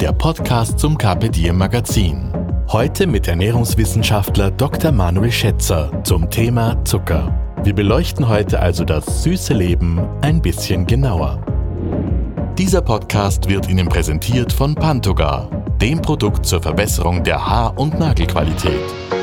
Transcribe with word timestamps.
der 0.00 0.12
Podcast 0.12 0.78
zum 0.78 0.98
Carpe 0.98 1.30
Diem 1.30 1.56
Magazin. 1.56 2.30
Heute 2.68 3.06
mit 3.06 3.28
Ernährungswissenschaftler 3.28 4.50
Dr. 4.50 4.92
Manuel 4.92 5.32
Schätzer 5.32 5.90
zum 6.04 6.28
Thema 6.28 6.84
Zucker. 6.84 7.32
Wir 7.62 7.74
beleuchten 7.74 8.28
heute 8.28 8.60
also 8.60 8.84
das 8.84 9.22
süße 9.22 9.54
Leben 9.54 10.00
ein 10.20 10.42
bisschen 10.42 10.86
genauer. 10.86 11.40
Dieser 12.58 12.82
Podcast 12.82 13.48
wird 13.48 13.70
Ihnen 13.70 13.88
präsentiert 13.88 14.52
von 14.52 14.74
Pantogar, 14.74 15.48
dem 15.80 16.02
Produkt 16.02 16.44
zur 16.44 16.60
Verbesserung 16.60 17.22
der 17.24 17.46
Haar- 17.46 17.78
und 17.78 17.98
Nagelqualität. 17.98 19.15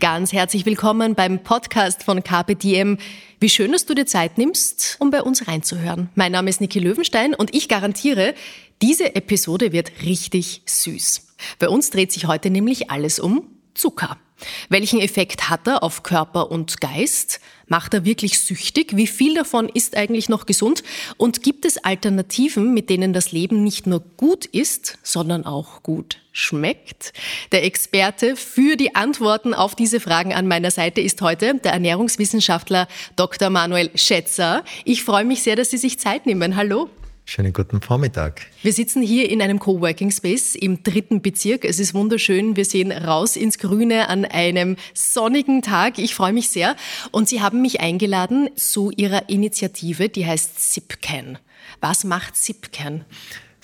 Ganz 0.00 0.32
herzlich 0.32 0.64
willkommen 0.64 1.16
beim 1.16 1.42
Podcast 1.42 2.04
von 2.04 2.22
Diem. 2.22 2.98
Wie 3.40 3.48
schön, 3.48 3.72
dass 3.72 3.84
du 3.84 3.94
dir 3.94 4.06
Zeit 4.06 4.38
nimmst, 4.38 4.96
um 5.00 5.10
bei 5.10 5.22
uns 5.22 5.48
reinzuhören. 5.48 6.08
Mein 6.14 6.30
Name 6.30 6.50
ist 6.50 6.60
Niki 6.60 6.78
Löwenstein 6.78 7.34
und 7.34 7.52
ich 7.52 7.68
garantiere, 7.68 8.34
diese 8.80 9.16
Episode 9.16 9.72
wird 9.72 9.90
richtig 10.04 10.62
süß. 10.66 11.34
Bei 11.58 11.68
uns 11.68 11.90
dreht 11.90 12.12
sich 12.12 12.26
heute 12.26 12.50
nämlich 12.50 12.90
alles 12.92 13.18
um 13.18 13.48
Zucker. 13.74 14.18
Welchen 14.68 15.00
Effekt 15.00 15.50
hat 15.50 15.66
er 15.66 15.82
auf 15.82 16.02
Körper 16.02 16.50
und 16.50 16.80
Geist? 16.80 17.40
Macht 17.66 17.92
er 17.92 18.04
wirklich 18.04 18.40
süchtig? 18.40 18.96
Wie 18.96 19.06
viel 19.06 19.34
davon 19.34 19.68
ist 19.68 19.96
eigentlich 19.96 20.28
noch 20.28 20.46
gesund? 20.46 20.82
Und 21.16 21.42
gibt 21.42 21.64
es 21.64 21.76
Alternativen, 21.84 22.72
mit 22.72 22.88
denen 22.88 23.12
das 23.12 23.32
Leben 23.32 23.62
nicht 23.62 23.86
nur 23.86 24.00
gut 24.16 24.46
ist, 24.46 24.98
sondern 25.02 25.44
auch 25.44 25.82
gut 25.82 26.18
schmeckt? 26.32 27.12
Der 27.52 27.64
Experte 27.64 28.36
für 28.36 28.76
die 28.76 28.94
Antworten 28.94 29.52
auf 29.52 29.74
diese 29.74 30.00
Fragen 30.00 30.32
an 30.32 30.48
meiner 30.48 30.70
Seite 30.70 31.00
ist 31.00 31.20
heute 31.20 31.54
der 31.56 31.72
Ernährungswissenschaftler 31.72 32.88
Dr. 33.16 33.50
Manuel 33.50 33.90
Schätzer. 33.94 34.64
Ich 34.84 35.04
freue 35.04 35.24
mich 35.24 35.42
sehr, 35.42 35.56
dass 35.56 35.70
Sie 35.70 35.78
sich 35.78 35.98
Zeit 35.98 36.24
nehmen. 36.24 36.56
Hallo. 36.56 36.88
Schönen 37.30 37.52
guten 37.52 37.82
Vormittag. 37.82 38.46
Wir 38.62 38.72
sitzen 38.72 39.02
hier 39.02 39.28
in 39.28 39.42
einem 39.42 39.58
Coworking 39.58 40.10
Space 40.10 40.54
im 40.54 40.82
dritten 40.82 41.20
Bezirk. 41.20 41.66
Es 41.66 41.78
ist 41.78 41.92
wunderschön. 41.92 42.56
Wir 42.56 42.64
sehen 42.64 42.90
raus 42.90 43.36
ins 43.36 43.58
Grüne 43.58 44.08
an 44.08 44.24
einem 44.24 44.76
sonnigen 44.94 45.60
Tag. 45.60 45.98
Ich 45.98 46.14
freue 46.14 46.32
mich 46.32 46.48
sehr. 46.48 46.74
Und 47.10 47.28
Sie 47.28 47.42
haben 47.42 47.60
mich 47.60 47.82
eingeladen 47.82 48.48
zu 48.56 48.90
Ihrer 48.92 49.28
Initiative, 49.28 50.08
die 50.08 50.24
heißt 50.24 50.72
SIPCAN. 50.72 51.36
Was 51.82 52.04
macht 52.04 52.34
SIPCAN? 52.34 53.04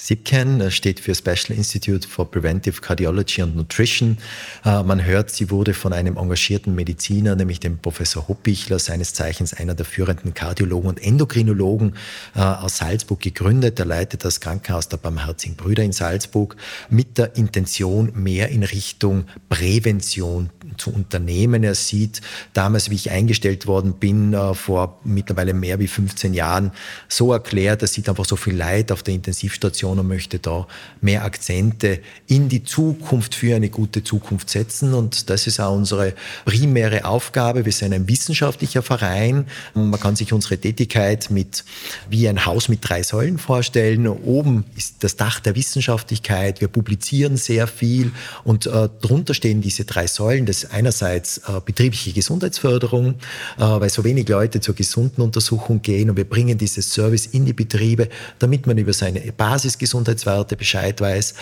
SIPCAN 0.05 0.71
steht 0.71 1.01
für 1.01 1.15
Special 1.15 1.57
Institute 1.57 2.07
for 2.07 2.31
Preventive 2.31 2.83
Cardiology 2.83 3.41
and 3.41 3.57
Nutrition. 3.57 4.19
Äh, 4.63 4.83
man 4.83 5.03
hört, 5.03 5.31
sie 5.31 5.49
wurde 5.49 5.73
von 5.73 5.95
einem 5.95 6.19
engagierten 6.19 6.75
Mediziner, 6.75 7.37
nämlich 7.37 7.59
dem 7.59 7.79
Professor 7.79 8.29
Hoppichler, 8.29 8.79
seines 8.79 9.15
Zeichens 9.15 9.55
einer 9.55 9.75
der 9.75 9.87
führenden 9.87 10.35
Kardiologen 10.35 10.91
und 10.91 11.03
Endokrinologen 11.03 11.95
äh, 12.37 12.41
aus 12.41 12.77
Salzburg 12.77 13.19
gegründet. 13.21 13.79
Er 13.79 13.87
leitet 13.87 14.27
das 14.27 14.41
Krankenhaus 14.41 14.91
der 14.91 14.99
Barmherzigen 14.99 15.57
Brüder 15.57 15.83
in 15.83 15.93
Salzburg 15.93 16.57
mit 16.91 17.17
der 17.17 17.37
Intention, 17.37 18.13
mehr 18.15 18.51
in 18.51 18.63
Richtung 18.63 19.25
Prävention 19.49 20.51
zu 20.77 20.93
unternehmen. 20.93 21.65
Er 21.65 21.75
sieht 21.75 22.21
damals, 22.53 22.91
wie 22.91 22.97
ich 22.97 23.11
eingestellt 23.11 23.67
worden 23.67 23.95
bin, 23.95 24.35
äh, 24.35 24.53
vor 24.53 25.01
mittlerweile 25.05 25.55
mehr 25.55 25.79
wie 25.79 25.89
15 25.89 26.35
Jahren, 26.35 26.73
so 27.09 27.33
erklärt, 27.33 27.81
er 27.81 27.89
sieht 27.89 28.07
einfach 28.07 28.27
so 28.27 28.37
viel 28.37 28.55
Leid 28.55 28.93
auf 28.93 29.03
der 29.03 29.15
Intensivstation 29.15 29.94
Und 29.99 30.09
möchte 30.09 30.39
da 30.39 30.67
mehr 31.01 31.25
Akzente 31.25 32.01
in 32.27 32.49
die 32.49 32.65
Zukunft 32.65 33.35
für 33.35 33.57
eine 33.57 33.69
gute 33.69 34.05
Zukunft 34.05 34.51
setzen. 34.51 34.95
Und 34.95 35.31
das 35.31 35.47
ist 35.47 35.61
auch 35.61 35.75
unsere 35.75 36.15
primäre 36.45 37.05
Aufgabe. 37.05 37.65
Wir 37.65 37.73
sind 37.73 37.93
ein 37.93 38.09
wissenschaftlicher 38.09 38.83
Verein. 38.83 39.47
Man 39.75 39.99
kann 39.99 40.17
sich 40.17 40.33
unsere 40.33 40.59
Tätigkeit 40.59 41.31
mit, 41.31 41.65
wie 42.09 42.29
ein 42.29 42.47
Haus 42.47 42.69
mit 42.69 42.81
drei 42.83 43.03
Säulen 43.03 43.39
vorstellen. 43.39 44.07
Oben 44.07 44.65
ist 44.77 45.03
das 45.05 45.17
Dach 45.17 45.41
der 45.41 45.55
Wissenschaftlichkeit. 45.57 46.61
Wir 46.61 46.69
publizieren 46.69 47.37
sehr 47.37 47.67
viel 47.67 48.13
und 48.45 48.67
äh, 48.67 48.89
drunter 49.01 49.35
stehen 49.35 49.61
diese 49.61 49.85
drei 49.85 50.07
Säulen. 50.07 50.47
Das 50.47 50.65
ist 50.65 50.73
einerseits 50.73 51.39
äh, 51.39 51.61
betriebliche 51.65 52.13
Gesundheitsförderung, 52.13 53.15
äh, 53.59 53.61
weil 53.61 53.91
so 53.91 54.05
wenig 54.05 54.29
Leute 54.29 54.61
zur 54.61 54.75
gesunden 54.75 55.23
Untersuchung 55.23 55.83
gehen 55.83 56.11
und 56.11 56.17
wir 56.17 56.29
bringen 56.29 56.59
dieses 56.59 56.91
Service 56.93 57.27
in 57.27 57.45
die 57.45 57.53
Betriebe, 57.53 58.09
damit 58.39 58.67
man 58.67 58.79
über 58.79 58.93
seine 58.93 59.21
Basis 59.33 59.74
Basisgesundheitswerte 59.75 60.57
Bescheid 60.57 61.01
weiß. 61.01 61.35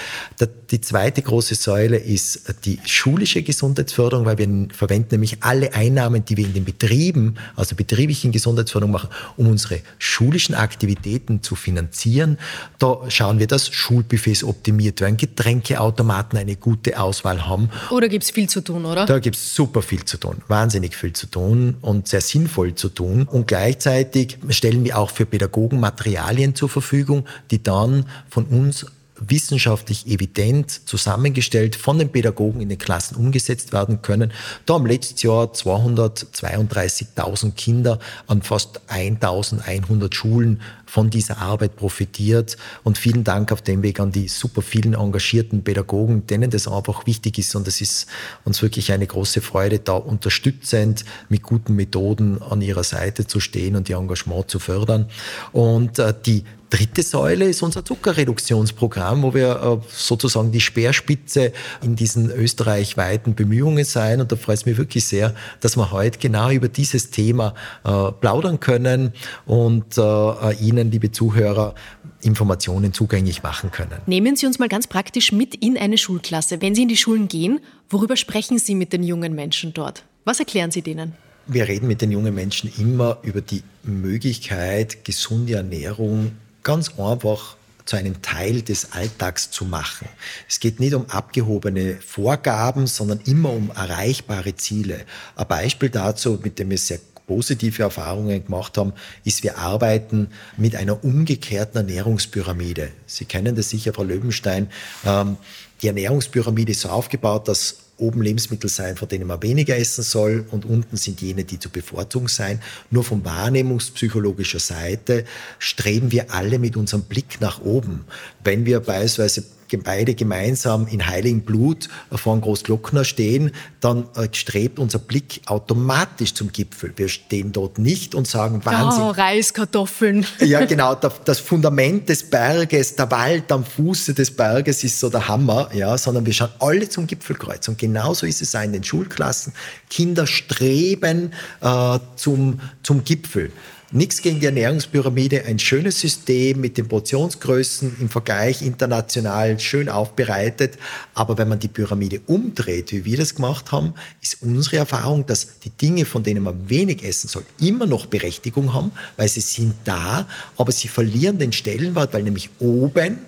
Die 0.70 0.80
zweite 0.80 1.22
große 1.22 1.54
Säule 1.54 1.98
ist 1.98 2.54
die 2.64 2.78
schulische 2.84 3.42
Gesundheitsförderung, 3.42 4.24
weil 4.24 4.38
wir 4.38 4.68
verwenden 4.74 5.08
nämlich 5.12 5.38
alle 5.40 5.74
Einnahmen, 5.74 6.24
die 6.24 6.36
wir 6.36 6.46
in 6.46 6.54
den 6.54 6.64
Betrieben, 6.64 7.36
also 7.56 7.74
betrieblichen 7.76 8.32
Gesundheitsförderung 8.32 8.92
machen, 8.92 9.10
um 9.36 9.48
unsere 9.48 9.80
schulischen 9.98 10.54
Aktivitäten 10.54 11.42
zu 11.42 11.54
finanzieren. 11.54 12.38
Da 12.78 12.98
schauen 13.08 13.38
wir, 13.38 13.46
dass 13.46 13.68
Schulbuffets 13.68 14.44
optimiert 14.44 15.00
werden, 15.00 15.16
Getränkeautomaten 15.16 16.38
eine 16.38 16.56
gute 16.56 16.98
Auswahl 16.98 17.46
haben. 17.46 17.68
Oder 17.90 18.08
gibt 18.08 18.24
es 18.24 18.30
viel 18.30 18.48
zu 18.48 18.62
tun, 18.62 18.84
oder? 18.84 19.06
Da 19.06 19.18
gibt 19.18 19.36
es 19.36 19.54
super 19.54 19.82
viel 19.82 20.04
zu 20.04 20.16
tun, 20.16 20.36
wahnsinnig 20.48 20.96
viel 20.96 21.12
zu 21.12 21.26
tun 21.26 21.76
und 21.82 22.08
sehr 22.08 22.20
sinnvoll 22.20 22.74
zu 22.74 22.88
tun. 22.88 23.24
Und 23.24 23.46
gleichzeitig 23.46 24.38
stellen 24.48 24.84
wir 24.84 24.98
auch 24.98 25.10
für 25.10 25.26
Pädagogen 25.26 25.80
Materialien 25.80 26.54
zur 26.54 26.68
Verfügung, 26.68 27.26
die 27.50 27.62
dann 27.62 28.06
von 28.32 28.46
uns 28.46 28.86
wissenschaftlich 29.28 30.06
evident 30.06 30.88
zusammengestellt 30.88 31.76
von 31.76 31.98
den 31.98 32.10
Pädagogen 32.10 32.62
in 32.62 32.70
den 32.70 32.78
Klassen 32.78 33.16
umgesetzt 33.16 33.74
werden 33.74 34.00
können. 34.00 34.32
Da 34.64 34.74
haben 34.74 34.86
letztes 34.86 35.22
Jahr 35.22 35.52
232.000 35.52 37.52
Kinder 37.52 37.98
an 38.26 38.40
fast 38.40 38.80
1.100 38.90 40.14
Schulen 40.14 40.62
von 40.86 41.10
dieser 41.10 41.38
Arbeit 41.38 41.76
profitiert. 41.76 42.56
Und 42.84 42.96
vielen 42.96 43.22
Dank 43.22 43.52
auf 43.52 43.60
dem 43.60 43.82
Weg 43.82 44.00
an 44.00 44.12
die 44.12 44.28
super 44.28 44.62
vielen 44.62 44.94
engagierten 44.94 45.62
Pädagogen, 45.62 46.26
denen 46.26 46.50
das 46.50 46.66
einfach 46.66 47.06
wichtig 47.06 47.38
ist. 47.38 47.54
Und 47.54 47.68
es 47.68 47.82
ist 47.82 48.06
uns 48.44 48.62
wirklich 48.62 48.92
eine 48.92 49.06
große 49.06 49.42
Freude, 49.42 49.78
da 49.78 49.92
unterstützend 49.92 51.04
mit 51.28 51.42
guten 51.42 51.76
Methoden 51.76 52.40
an 52.42 52.62
ihrer 52.62 52.84
Seite 52.84 53.26
zu 53.26 53.40
stehen 53.40 53.76
und 53.76 53.90
ihr 53.90 53.98
Engagement 53.98 54.50
zu 54.50 54.58
fördern. 54.58 55.10
Und 55.52 55.98
äh, 55.98 56.14
die 56.24 56.44
dritte 56.72 57.02
Säule 57.02 57.44
ist 57.44 57.62
unser 57.62 57.84
Zuckerreduktionsprogramm, 57.84 59.22
wo 59.22 59.34
wir 59.34 59.80
äh, 59.82 59.86
sozusagen 59.90 60.52
die 60.52 60.60
Speerspitze 60.60 61.52
in 61.82 61.96
diesen 61.96 62.30
österreichweiten 62.30 63.34
Bemühungen 63.34 63.84
sein. 63.84 64.20
Und 64.22 64.32
da 64.32 64.36
freut 64.36 64.56
es 64.56 64.66
mich 64.66 64.78
wirklich 64.78 65.04
sehr, 65.04 65.34
dass 65.60 65.76
wir 65.76 65.92
heute 65.92 66.18
genau 66.18 66.50
über 66.50 66.68
dieses 66.68 67.10
Thema 67.10 67.54
äh, 67.84 68.10
plaudern 68.12 68.58
können 68.58 69.12
und 69.44 69.98
äh, 69.98 70.54
Ihnen, 70.60 70.90
liebe 70.90 71.12
Zuhörer, 71.12 71.74
Informationen 72.22 72.94
zugänglich 72.94 73.42
machen 73.42 73.70
können. 73.70 74.00
Nehmen 74.06 74.36
Sie 74.36 74.46
uns 74.46 74.58
mal 74.58 74.68
ganz 74.68 74.86
praktisch 74.86 75.30
mit 75.30 75.54
in 75.56 75.76
eine 75.76 75.98
Schulklasse. 75.98 76.62
Wenn 76.62 76.74
Sie 76.74 76.82
in 76.82 76.88
die 76.88 76.96
Schulen 76.96 77.28
gehen, 77.28 77.60
worüber 77.90 78.16
sprechen 78.16 78.58
Sie 78.58 78.74
mit 78.74 78.94
den 78.94 79.02
jungen 79.02 79.34
Menschen 79.34 79.74
dort? 79.74 80.04
Was 80.24 80.38
erklären 80.38 80.70
Sie 80.70 80.80
denen? 80.80 81.12
Wir 81.48 81.68
reden 81.68 81.88
mit 81.88 82.00
den 82.00 82.12
jungen 82.12 82.34
Menschen 82.34 82.72
immer 82.78 83.18
über 83.22 83.40
die 83.40 83.62
Möglichkeit, 83.82 85.04
gesunde 85.04 85.54
Ernährung 85.54 86.32
ganz 86.62 86.98
einfach 86.98 87.56
zu 87.84 87.96
einem 87.96 88.22
Teil 88.22 88.62
des 88.62 88.92
Alltags 88.92 89.50
zu 89.50 89.64
machen. 89.64 90.08
Es 90.48 90.60
geht 90.60 90.78
nicht 90.80 90.94
um 90.94 91.06
abgehobene 91.10 91.96
Vorgaben, 91.96 92.86
sondern 92.86 93.20
immer 93.26 93.50
um 93.50 93.70
erreichbare 93.70 94.54
Ziele. 94.54 95.04
Ein 95.34 95.48
Beispiel 95.48 95.90
dazu, 95.90 96.38
mit 96.42 96.58
dem 96.58 96.70
wir 96.70 96.78
sehr 96.78 97.00
positive 97.26 97.82
Erfahrungen 97.82 98.44
gemacht 98.44 98.76
haben, 98.78 98.92
ist, 99.24 99.42
wir 99.42 99.58
arbeiten 99.58 100.28
mit 100.56 100.76
einer 100.76 101.02
umgekehrten 101.04 101.78
Ernährungspyramide. 101.78 102.90
Sie 103.06 103.24
kennen 103.24 103.56
das 103.56 103.70
sicher, 103.70 103.92
Frau 103.92 104.04
Löwenstein. 104.04 104.70
Ähm, 105.04 105.36
die 105.80 105.88
Ernährungspyramide 105.88 106.72
ist 106.72 106.82
so 106.82 106.88
aufgebaut, 106.88 107.48
dass 107.48 107.76
oben 108.02 108.20
Lebensmittel 108.20 108.68
sein, 108.68 108.96
von 108.96 109.08
denen 109.08 109.26
man 109.26 109.42
weniger 109.42 109.78
essen 109.78 110.02
soll 110.02 110.44
und 110.50 110.64
unten 110.64 110.96
sind 110.96 111.22
jene, 111.22 111.44
die 111.44 111.58
zu 111.58 111.70
bevorzugen 111.70 112.28
sein. 112.28 112.60
Nur 112.90 113.04
von 113.04 113.24
wahrnehmungspsychologischer 113.24 114.58
Seite 114.58 115.24
streben 115.58 116.12
wir 116.12 116.32
alle 116.32 116.58
mit 116.58 116.76
unserem 116.76 117.04
Blick 117.04 117.40
nach 117.40 117.62
oben. 117.62 118.04
Wenn 118.44 118.66
wir 118.66 118.80
beispielsweise 118.80 119.44
beide 119.80 120.14
gemeinsam 120.14 120.86
in 120.86 121.06
heiligen 121.06 121.42
Blut 121.42 121.88
vor 122.10 122.32
einem 122.32 122.42
Großglockner 122.42 123.04
stehen, 123.04 123.52
dann 123.80 124.06
äh, 124.16 124.28
strebt 124.32 124.78
unser 124.78 124.98
Blick 124.98 125.40
automatisch 125.46 126.34
zum 126.34 126.52
Gipfel. 126.52 126.92
Wir 126.96 127.08
stehen 127.08 127.52
dort 127.52 127.78
nicht 127.78 128.14
und 128.14 128.26
sagen, 128.26 128.64
Wahnsinn. 128.64 129.02
Oh, 129.02 129.10
Reiskartoffeln. 129.10 130.26
Ja, 130.40 130.64
genau. 130.64 130.94
Das 131.24 131.38
Fundament 131.38 132.08
des 132.08 132.28
Berges, 132.28 132.96
der 132.96 133.10
Wald 133.10 133.50
am 133.52 133.64
Fuße 133.64 134.12
des 134.12 134.30
Berges 134.30 134.82
ist 134.84 134.98
so 134.98 135.08
der 135.08 135.28
Hammer, 135.28 135.70
ja, 135.72 135.96
sondern 135.96 136.26
wir 136.26 136.32
schauen 136.32 136.50
alle 136.58 136.88
zum 136.88 137.06
Gipfelkreuz. 137.06 137.68
Und 137.68 137.78
genauso 137.78 138.26
ist 138.26 138.42
es 138.42 138.54
auch 138.54 138.62
in 138.62 138.72
den 138.72 138.82
Schulklassen. 138.82 139.52
Kinder 139.88 140.26
streben 140.26 141.32
äh, 141.60 141.98
zum, 142.16 142.60
zum 142.82 143.04
Gipfel. 143.04 143.52
Nichts 143.94 144.22
gegen 144.22 144.40
die 144.40 144.46
Ernährungspyramide, 144.46 145.44
ein 145.44 145.58
schönes 145.58 146.00
System 146.00 146.62
mit 146.62 146.78
den 146.78 146.88
Portionsgrößen 146.88 147.96
im 148.00 148.08
Vergleich 148.08 148.62
international 148.62 149.60
schön 149.60 149.90
aufbereitet. 149.90 150.78
Aber 151.12 151.36
wenn 151.36 151.48
man 151.48 151.58
die 151.58 151.68
Pyramide 151.68 152.22
umdreht, 152.26 152.90
wie 152.92 153.04
wir 153.04 153.18
das 153.18 153.34
gemacht 153.34 153.70
haben, 153.70 153.92
ist 154.22 154.38
unsere 154.40 154.78
Erfahrung, 154.78 155.26
dass 155.26 155.58
die 155.60 155.68
Dinge, 155.68 156.06
von 156.06 156.22
denen 156.22 156.42
man 156.42 156.70
wenig 156.70 157.04
essen 157.04 157.28
soll, 157.28 157.44
immer 157.60 157.84
noch 157.84 158.06
Berechtigung 158.06 158.72
haben, 158.72 158.92
weil 159.18 159.28
sie 159.28 159.42
sind 159.42 159.74
da, 159.84 160.26
aber 160.56 160.72
sie 160.72 160.88
verlieren 160.88 161.38
den 161.38 161.52
Stellenwert, 161.52 162.14
weil 162.14 162.22
nämlich 162.22 162.48
oben 162.60 163.18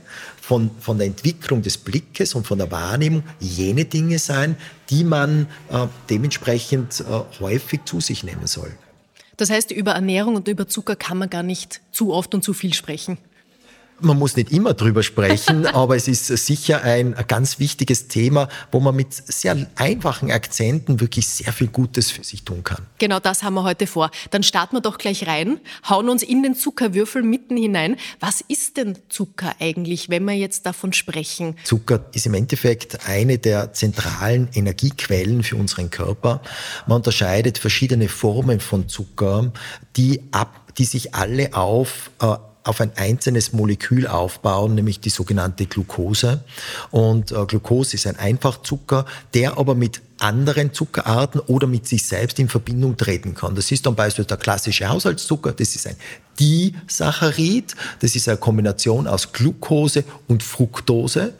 von, 0.40 0.70
von 0.80 0.96
der 0.96 1.08
Entwicklung 1.08 1.60
des 1.60 1.76
Blickes 1.76 2.34
und 2.34 2.46
von 2.46 2.56
der 2.56 2.70
Wahrnehmung 2.70 3.22
jene 3.38 3.84
Dinge 3.84 4.18
sein, 4.18 4.56
die 4.88 5.04
man 5.04 5.46
äh, 5.70 5.86
dementsprechend 6.08 7.00
äh, 7.00 7.40
häufig 7.40 7.80
zu 7.84 8.00
sich 8.00 8.24
nehmen 8.24 8.46
soll. 8.46 8.72
Das 9.36 9.50
heißt, 9.50 9.70
über 9.70 9.92
Ernährung 9.92 10.36
und 10.36 10.48
über 10.48 10.66
Zucker 10.68 10.96
kann 10.96 11.18
man 11.18 11.30
gar 11.30 11.42
nicht 11.42 11.80
zu 11.92 12.12
oft 12.12 12.34
und 12.34 12.42
zu 12.42 12.52
viel 12.52 12.74
sprechen. 12.74 13.18
Man 14.00 14.18
muss 14.18 14.36
nicht 14.36 14.50
immer 14.52 14.74
drüber 14.74 15.02
sprechen, 15.02 15.66
aber 15.74 15.96
es 15.96 16.08
ist 16.08 16.26
sicher 16.26 16.82
ein 16.82 17.14
ganz 17.28 17.58
wichtiges 17.58 18.08
Thema, 18.08 18.48
wo 18.72 18.80
man 18.80 18.94
mit 18.94 19.14
sehr 19.14 19.66
einfachen 19.76 20.30
Akzenten 20.30 21.00
wirklich 21.00 21.28
sehr 21.28 21.52
viel 21.52 21.68
Gutes 21.68 22.10
für 22.10 22.24
sich 22.24 22.44
tun 22.44 22.64
kann. 22.64 22.86
Genau 22.98 23.20
das 23.20 23.42
haben 23.42 23.54
wir 23.54 23.62
heute 23.62 23.86
vor. 23.86 24.10
Dann 24.30 24.42
starten 24.42 24.76
wir 24.76 24.80
doch 24.80 24.98
gleich 24.98 25.26
rein, 25.26 25.60
hauen 25.88 26.08
uns 26.08 26.22
in 26.22 26.42
den 26.42 26.54
Zuckerwürfel 26.54 27.22
mitten 27.22 27.56
hinein. 27.56 27.96
Was 28.20 28.40
ist 28.40 28.76
denn 28.76 28.98
Zucker 29.08 29.54
eigentlich, 29.60 30.08
wenn 30.08 30.24
wir 30.24 30.34
jetzt 30.34 30.66
davon 30.66 30.92
sprechen? 30.92 31.56
Zucker 31.64 32.04
ist 32.12 32.26
im 32.26 32.34
Endeffekt 32.34 33.06
eine 33.06 33.38
der 33.38 33.72
zentralen 33.72 34.48
Energiequellen 34.54 35.42
für 35.42 35.56
unseren 35.56 35.90
Körper. 35.90 36.42
Man 36.86 36.96
unterscheidet 36.96 37.58
verschiedene 37.58 38.08
Formen 38.08 38.60
von 38.60 38.88
Zucker, 38.88 39.52
die 39.96 40.22
ab 40.32 40.64
die 40.78 40.84
sich 40.84 41.14
alle 41.14 41.54
auf 41.54 42.10
äh, 42.20 42.36
auf 42.64 42.80
ein 42.80 42.92
einzelnes 42.96 43.52
Molekül 43.52 44.06
aufbauen, 44.06 44.74
nämlich 44.74 45.00
die 45.00 45.10
sogenannte 45.10 45.66
Glucose. 45.66 46.42
Und 46.90 47.30
äh, 47.30 47.44
Glucose 47.46 47.94
ist 47.94 48.06
ein 48.06 48.18
Einfachzucker, 48.18 49.04
der 49.34 49.58
aber 49.58 49.74
mit 49.74 50.00
anderen 50.18 50.72
Zuckerarten 50.72 51.40
oder 51.40 51.66
mit 51.66 51.88
sich 51.88 52.06
selbst 52.06 52.38
in 52.38 52.48
Verbindung 52.48 52.96
treten 52.96 53.34
kann. 53.34 53.54
Das 53.54 53.70
ist 53.72 53.84
dann 53.84 53.94
beispielsweise 53.94 54.28
der 54.28 54.36
klassische 54.36 54.88
Haushaltszucker, 54.88 55.52
das 55.52 55.74
ist 55.74 55.86
ein 55.86 55.96
Disaccharid, 56.38 57.74
das 58.00 58.16
ist 58.16 58.28
eine 58.28 58.38
Kombination 58.38 59.06
aus 59.06 59.32
Glucose 59.32 60.04
und 60.26 60.42
Fructose 60.42 61.32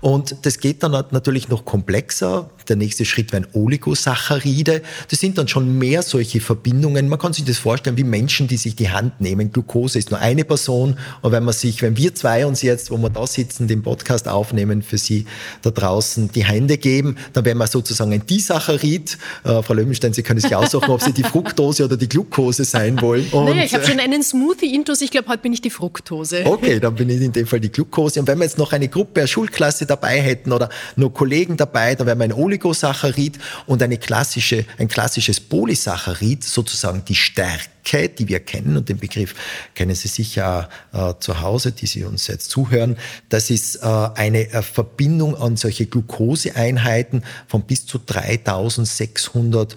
und 0.00 0.36
das 0.42 0.58
geht 0.58 0.82
dann 0.82 0.92
natürlich 1.10 1.48
noch 1.48 1.64
komplexer. 1.64 2.50
Der 2.68 2.76
nächste 2.76 3.04
Schritt 3.04 3.32
wären 3.32 3.46
Oligosaccharide. 3.52 4.82
Das 5.08 5.18
sind 5.18 5.38
dann 5.38 5.48
schon 5.48 5.78
mehr 5.78 6.02
solche 6.02 6.40
Verbindungen. 6.40 7.08
Man 7.08 7.18
kann 7.18 7.32
sich 7.32 7.44
das 7.44 7.58
vorstellen 7.58 7.96
wie 7.96 8.04
Menschen, 8.04 8.46
die 8.46 8.56
sich 8.56 8.76
die 8.76 8.90
Hand 8.90 9.20
nehmen. 9.20 9.50
Glucose 9.50 9.98
ist 9.98 10.10
nur 10.10 10.20
eine 10.20 10.44
Person 10.44 10.96
und 11.22 11.32
wenn 11.32 11.44
man 11.44 11.54
sich, 11.54 11.82
wenn 11.82 11.96
wir 11.96 12.14
zwei 12.14 12.46
uns 12.46 12.62
jetzt, 12.62 12.90
wo 12.90 12.96
wir 12.98 13.10
da 13.10 13.26
sitzen, 13.26 13.66
den 13.66 13.82
Podcast 13.82 14.28
aufnehmen, 14.28 14.82
für 14.82 14.98
Sie 14.98 15.26
da 15.62 15.70
draußen 15.70 16.30
die 16.32 16.44
Hände 16.44 16.78
geben, 16.78 17.16
dann 17.32 17.44
wären 17.44 17.58
wir 17.58 17.66
sozusagen 17.66 18.12
ein 18.12 18.19
Disaccharid. 18.26 19.18
Äh, 19.44 19.62
Frau 19.62 19.74
Löwenstein, 19.74 20.12
Sie 20.12 20.22
können 20.22 20.40
sich 20.40 20.54
aussuchen, 20.54 20.90
ob 20.90 21.02
Sie 21.02 21.12
die 21.12 21.22
Fructose 21.22 21.84
oder 21.84 21.96
die 21.96 22.08
Glucose 22.08 22.64
sein 22.64 23.00
wollen. 23.00 23.26
Und, 23.30 23.46
naja, 23.46 23.64
ich 23.64 23.74
habe 23.74 23.86
schon 23.86 24.00
einen 24.00 24.22
Smoothie-Intus. 24.22 25.00
Ich 25.00 25.10
glaube, 25.10 25.28
heute 25.28 25.42
bin 25.42 25.52
ich 25.52 25.60
die 25.60 25.70
Fructose. 25.70 26.42
Okay, 26.44 26.80
dann 26.80 26.94
bin 26.94 27.08
ich 27.08 27.20
in 27.20 27.32
dem 27.32 27.46
Fall 27.46 27.60
die 27.60 27.70
Glucose. 27.70 28.20
Und 28.20 28.26
wenn 28.26 28.38
wir 28.38 28.44
jetzt 28.44 28.58
noch 28.58 28.72
eine 28.72 28.88
Gruppe, 28.88 29.20
eine 29.20 29.28
Schulklasse 29.28 29.86
dabei 29.86 30.20
hätten 30.20 30.52
oder 30.52 30.68
nur 30.96 31.12
Kollegen 31.12 31.56
dabei, 31.56 31.94
dann 31.94 32.06
wären 32.06 32.18
wir 32.18 32.24
ein 32.24 32.32
Oligosaccharid 32.32 33.38
und 33.66 33.82
eine 33.82 33.98
klassische, 33.98 34.64
ein 34.78 34.88
klassisches 34.88 35.40
Polysaccharid, 35.40 36.44
sozusagen 36.44 37.04
die 37.06 37.14
Stärke 37.14 37.79
die 37.84 38.28
wir 38.28 38.40
kennen, 38.40 38.76
und 38.76 38.88
den 38.88 38.98
Begriff 38.98 39.36
kennen 39.74 39.94
Sie 39.94 40.08
sicher 40.08 40.68
äh, 40.92 41.14
zu 41.20 41.40
Hause, 41.40 41.70
die 41.72 41.86
Sie 41.86 42.04
uns 42.04 42.26
jetzt 42.26 42.50
zuhören, 42.50 42.96
das 43.28 43.50
ist 43.50 43.76
äh, 43.76 44.08
eine 44.14 44.50
äh, 44.50 44.62
Verbindung 44.62 45.36
an 45.36 45.56
solche 45.56 45.86
Glukoseeinheiten 45.86 47.24
von 47.46 47.62
bis 47.62 47.86
zu 47.86 47.98
3600 47.98 49.72
äh, 49.72 49.76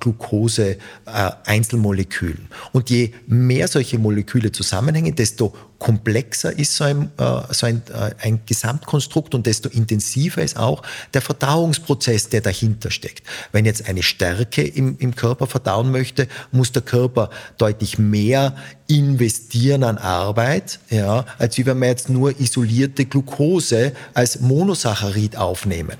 Glucose-Einzelmolekülen. 0.00 2.48
Und 2.72 2.90
je 2.90 3.12
mehr 3.26 3.68
solche 3.68 3.98
Moleküle 3.98 4.52
zusammenhängen, 4.52 5.14
desto 5.14 5.54
komplexer 5.82 6.56
ist 6.56 6.76
so 6.76 6.84
ein, 6.84 7.10
äh, 7.18 7.40
so 7.50 7.66
ein, 7.66 7.82
äh, 7.92 8.14
ein 8.22 8.40
Gesamtkonstrukt 8.46 9.34
und 9.34 9.46
desto 9.46 9.68
intensiver 9.68 10.40
ist 10.40 10.56
auch 10.56 10.82
der 11.12 11.22
Verdauungsprozess, 11.22 12.28
der 12.28 12.40
dahinter 12.40 12.92
steckt. 12.92 13.26
Wenn 13.50 13.64
jetzt 13.64 13.88
eine 13.88 14.04
Stärke 14.04 14.62
im, 14.62 14.96
im 14.98 15.16
Körper 15.16 15.48
verdauen 15.48 15.90
möchte, 15.90 16.28
muss 16.52 16.70
der 16.70 16.82
Körper 16.82 17.30
deutlich 17.58 17.98
mehr 17.98 18.54
investieren 18.86 19.82
an 19.82 19.98
Arbeit, 19.98 20.78
ja, 20.88 21.24
als 21.38 21.58
wie 21.58 21.66
wenn 21.66 21.80
wir 21.80 21.88
jetzt 21.88 22.08
nur 22.08 22.38
isolierte 22.38 23.04
Glucose 23.04 23.92
als 24.14 24.38
Monosaccharid 24.38 25.36
aufnehmen. 25.36 25.96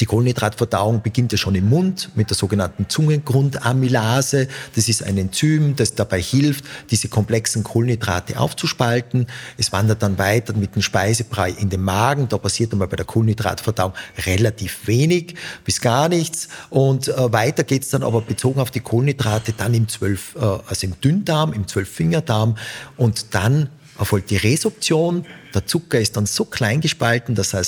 Die 0.00 0.06
Kohlenhydratverdauung 0.06 1.02
beginnt 1.02 1.32
ja 1.32 1.38
schon 1.38 1.54
im 1.54 1.68
Mund 1.68 2.10
mit 2.14 2.30
der 2.30 2.36
sogenannten 2.36 2.88
Zungengrundamylase. 2.88 4.48
Das 4.74 4.88
ist 4.88 5.02
ein 5.02 5.18
Enzym, 5.18 5.76
das 5.76 5.94
dabei 5.94 6.20
hilft, 6.20 6.64
diese 6.90 7.08
komplexen 7.08 7.62
Kohlenhydrate 7.62 8.38
aufzuspalten. 8.38 9.26
Es 9.58 9.72
wandert 9.72 10.02
dann 10.02 10.18
weiter 10.18 10.54
mit 10.54 10.74
dem 10.74 10.82
Speisebrei 10.82 11.50
in 11.50 11.70
den 11.70 11.82
Magen. 11.82 12.28
Da 12.28 12.38
passiert 12.38 12.72
einmal 12.72 12.88
bei 12.88 12.96
der 12.96 13.06
Kohlenhydratverdauung 13.06 13.92
relativ 14.26 14.86
wenig 14.86 15.34
bis 15.64 15.80
gar 15.80 16.08
nichts. 16.08 16.48
Und 16.70 17.08
äh, 17.08 17.32
weiter 17.32 17.64
geht's 17.64 17.90
dann 17.90 18.02
aber 18.02 18.20
bezogen 18.20 18.60
auf 18.60 18.70
die 18.70 18.80
Kohlenhydrate 18.80 19.52
dann 19.52 19.74
im 19.74 19.88
Zwölf, 19.88 20.34
äh, 20.36 20.40
also 20.40 20.86
im 20.86 21.00
Dünndarm, 21.00 21.52
im 21.52 21.68
Zwölffingerdarm. 21.68 22.56
Und 22.96 23.34
dann 23.34 23.68
erfolgt 23.98 24.30
die 24.30 24.36
Resorption. 24.36 25.24
Der 25.54 25.66
Zucker 25.66 26.00
ist 26.00 26.16
dann 26.16 26.26
so 26.26 26.44
klein 26.44 26.80
gespalten, 26.80 27.34
dass 27.34 27.54
er 27.54 27.64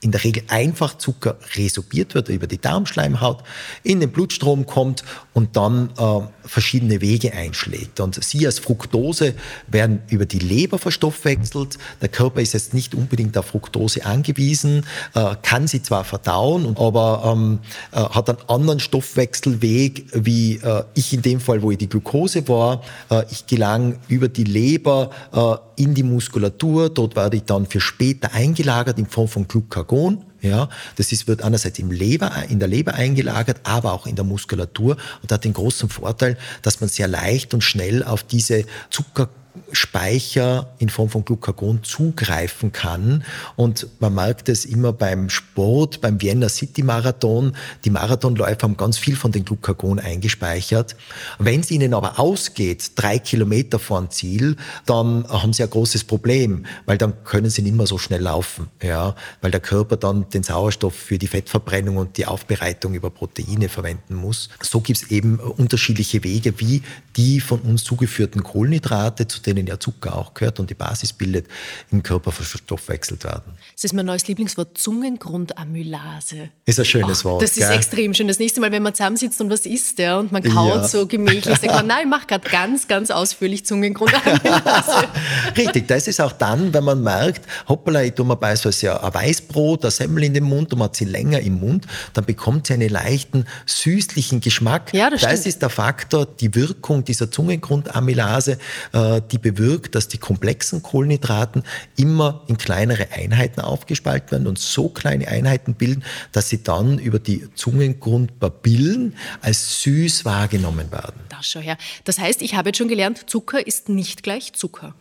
in 0.00 0.12
der 0.12 0.22
Regel 0.22 0.44
einfach 0.48 0.96
Zucker 0.96 1.36
resorbiert 1.56 2.14
wird 2.14 2.28
über 2.28 2.46
die 2.46 2.60
Darmschleimhaut, 2.60 3.42
in 3.82 3.98
den 3.98 4.12
Blutstrom 4.12 4.64
kommt 4.64 5.02
und 5.34 5.56
dann 5.56 5.90
äh, 5.98 6.20
verschiedene 6.46 7.00
Wege 7.00 7.32
einschlägt. 7.32 7.98
Und 7.98 8.22
sie 8.22 8.46
als 8.46 8.60
Fructose 8.60 9.34
werden 9.66 10.02
über 10.08 10.24
die 10.24 10.38
Leber 10.38 10.78
verstoffwechselt. 10.78 11.78
Der 12.00 12.08
Körper 12.08 12.40
ist 12.40 12.54
jetzt 12.54 12.74
nicht 12.74 12.94
unbedingt 12.94 13.36
auf 13.36 13.46
Fructose 13.46 14.04
angewiesen, 14.04 14.86
äh, 15.14 15.34
kann 15.42 15.66
sie 15.66 15.82
zwar 15.82 16.04
verdauen, 16.04 16.76
aber 16.76 17.34
ähm, 17.34 17.58
äh, 17.90 17.96
hat 17.96 18.28
einen 18.28 18.48
anderen 18.48 18.80
Stoffwechselweg 18.80 20.06
wie 20.12 20.56
äh, 20.56 20.84
ich 20.94 21.12
in 21.12 21.22
dem 21.22 21.40
Fall, 21.40 21.62
wo 21.62 21.72
ich 21.72 21.78
die 21.78 21.88
Glucose 21.88 22.46
war. 22.46 22.82
Äh, 23.10 23.24
ich 23.30 23.46
gelang 23.46 23.98
über 24.06 24.28
die 24.28 24.44
Leber 24.44 25.10
äh, 25.32 25.67
in 25.78 25.94
die 25.94 26.02
Muskulatur. 26.02 26.90
Dort 26.90 27.16
werde 27.16 27.36
ich 27.36 27.44
dann 27.44 27.66
für 27.66 27.80
später 27.80 28.32
eingelagert 28.32 28.98
in 28.98 29.06
Form 29.06 29.28
von 29.28 29.48
Glucagon. 29.48 30.24
Ja, 30.40 30.68
das 30.96 31.10
ist, 31.10 31.26
wird 31.26 31.42
einerseits 31.42 31.78
im 31.80 31.90
Leber, 31.90 32.30
in 32.48 32.60
der 32.60 32.68
Leber 32.68 32.94
eingelagert, 32.94 33.60
aber 33.64 33.92
auch 33.92 34.06
in 34.06 34.14
der 34.14 34.24
Muskulatur 34.24 34.96
und 35.20 35.32
hat 35.32 35.44
den 35.44 35.52
großen 35.52 35.88
Vorteil, 35.88 36.36
dass 36.62 36.80
man 36.80 36.88
sehr 36.88 37.08
leicht 37.08 37.54
und 37.54 37.64
schnell 37.64 38.04
auf 38.04 38.22
diese 38.22 38.64
Zucker 38.90 39.28
Speicher 39.72 40.74
in 40.78 40.88
Form 40.88 41.08
von 41.08 41.24
Glucagon 41.24 41.82
zugreifen 41.82 42.72
kann. 42.72 43.24
Und 43.56 43.86
man 44.00 44.14
merkt 44.14 44.48
es 44.48 44.64
immer 44.64 44.92
beim 44.92 45.30
Sport, 45.30 46.00
beim 46.00 46.20
Vienna 46.20 46.48
City 46.48 46.82
Marathon. 46.82 47.54
Die 47.84 47.90
Marathonläufer 47.90 48.62
haben 48.62 48.76
ganz 48.76 48.98
viel 48.98 49.16
von 49.16 49.32
den 49.32 49.44
Glucagon 49.44 49.98
eingespeichert. 49.98 50.96
Wenn 51.38 51.60
es 51.60 51.70
ihnen 51.70 51.94
aber 51.94 52.18
ausgeht, 52.18 52.92
drei 52.96 53.18
Kilometer 53.18 53.78
vor 53.78 54.00
dem 54.00 54.10
Ziel, 54.10 54.56
dann 54.86 55.26
haben 55.28 55.52
sie 55.52 55.62
ein 55.62 55.70
großes 55.70 56.04
Problem, 56.04 56.66
weil 56.86 56.98
dann 56.98 57.24
können 57.24 57.50
sie 57.50 57.62
nicht 57.62 57.76
mehr 57.76 57.86
so 57.86 57.98
schnell 57.98 58.22
laufen, 58.22 58.68
ja, 58.82 59.14
weil 59.40 59.50
der 59.50 59.60
Körper 59.60 59.96
dann 59.96 60.28
den 60.30 60.42
Sauerstoff 60.42 60.94
für 60.94 61.18
die 61.18 61.26
Fettverbrennung 61.26 61.96
und 61.96 62.16
die 62.16 62.26
Aufbereitung 62.26 62.94
über 62.94 63.10
Proteine 63.10 63.68
verwenden 63.68 64.14
muss. 64.14 64.48
So 64.60 64.80
gibt 64.80 65.02
es 65.02 65.10
eben 65.10 65.38
unterschiedliche 65.38 66.24
Wege, 66.24 66.58
wie 66.60 66.82
die 67.18 67.40
von 67.40 67.60
uns 67.62 67.82
zugeführten 67.82 68.44
Kohlenhydrate, 68.44 69.26
zu 69.26 69.40
denen 69.40 69.66
ja 69.66 69.80
Zucker 69.80 70.16
auch 70.16 70.34
gehört 70.34 70.60
und 70.60 70.70
die 70.70 70.74
Basis 70.74 71.12
bildet, 71.12 71.48
im 71.90 72.04
Körper 72.04 72.30
verstoffwechselt 72.30 73.24
werden. 73.24 73.54
Das 73.74 73.82
ist 73.82 73.92
mein 73.92 74.06
neues 74.06 74.28
Lieblingswort, 74.28 74.78
Zungengrundamylase. 74.78 76.50
Ist 76.64 76.78
ein 76.78 76.84
schönes 76.84 77.24
Wort. 77.24 77.42
Das 77.42 77.56
ist 77.56 77.66
gell? 77.66 77.76
extrem 77.76 78.14
schön. 78.14 78.28
Das 78.28 78.38
nächste 78.38 78.60
Mal, 78.60 78.70
wenn 78.70 78.84
man 78.84 78.94
zusammensitzt 78.94 79.40
und 79.40 79.50
was 79.50 79.66
isst 79.66 79.98
ja, 79.98 80.16
und 80.16 80.30
man 80.30 80.44
kaut 80.44 80.76
ja. 80.76 80.86
so 80.86 81.08
gemächlich, 81.08 81.58
sagt 81.58 81.66
man, 81.66 81.88
nein, 81.88 82.04
ich 82.04 82.08
mache 82.08 82.28
gerade 82.28 82.48
ganz, 82.48 82.86
ganz 82.86 83.10
ausführlich 83.10 83.66
Zungengrundamylase. 83.66 85.08
Richtig, 85.56 85.88
das 85.88 86.06
ist 86.06 86.20
auch 86.20 86.32
dann, 86.32 86.72
wenn 86.72 86.84
man 86.84 87.02
merkt, 87.02 87.44
hoppala, 87.68 88.04
ich 88.04 88.14
tue 88.14 88.26
mir 88.26 88.36
beispielsweise 88.36 89.02
ein 89.02 89.12
Weißbrot, 89.12 89.84
ein 89.84 89.90
Semmel 89.90 90.22
in 90.22 90.34
den 90.34 90.44
Mund 90.44 90.72
und 90.72 90.78
man 90.78 90.86
hat 90.86 90.94
sie 90.94 91.04
länger 91.04 91.40
im 91.40 91.58
Mund, 91.58 91.84
dann 92.12 92.24
bekommt 92.24 92.68
sie 92.68 92.74
einen 92.74 92.90
leichten 92.90 93.44
süßlichen 93.66 94.40
Geschmack. 94.40 94.94
Ja, 94.94 95.10
das, 95.10 95.22
das 95.22 95.46
ist 95.46 95.62
der 95.62 95.70
Faktor, 95.70 96.24
die 96.24 96.54
Wirkung 96.54 97.07
dieser 97.08 97.30
Zungengrundamylase, 97.30 98.58
äh, 98.92 99.20
die 99.30 99.38
bewirkt, 99.38 99.94
dass 99.94 100.08
die 100.08 100.18
komplexen 100.18 100.82
Kohlenhydraten 100.82 101.62
immer 101.96 102.44
in 102.46 102.58
kleinere 102.58 103.10
Einheiten 103.12 103.60
aufgespalten 103.60 104.30
werden 104.30 104.46
und 104.46 104.58
so 104.58 104.88
kleine 104.88 105.28
Einheiten 105.28 105.74
bilden, 105.74 106.04
dass 106.32 106.48
sie 106.48 106.62
dann 106.62 106.98
über 106.98 107.18
die 107.18 107.48
Zungengrundpapillen 107.54 109.16
als 109.40 109.82
süß 109.82 110.24
wahrgenommen 110.24 110.92
werden. 110.92 111.20
Das 111.28 111.46
schon 111.46 111.62
her. 111.62 111.76
Das 112.04 112.18
heißt, 112.18 112.42
ich 112.42 112.54
habe 112.54 112.68
jetzt 112.70 112.78
schon 112.78 112.88
gelernt, 112.88 113.28
Zucker 113.28 113.66
ist 113.66 113.88
nicht 113.88 114.22
gleich 114.22 114.52
Zucker. 114.52 114.94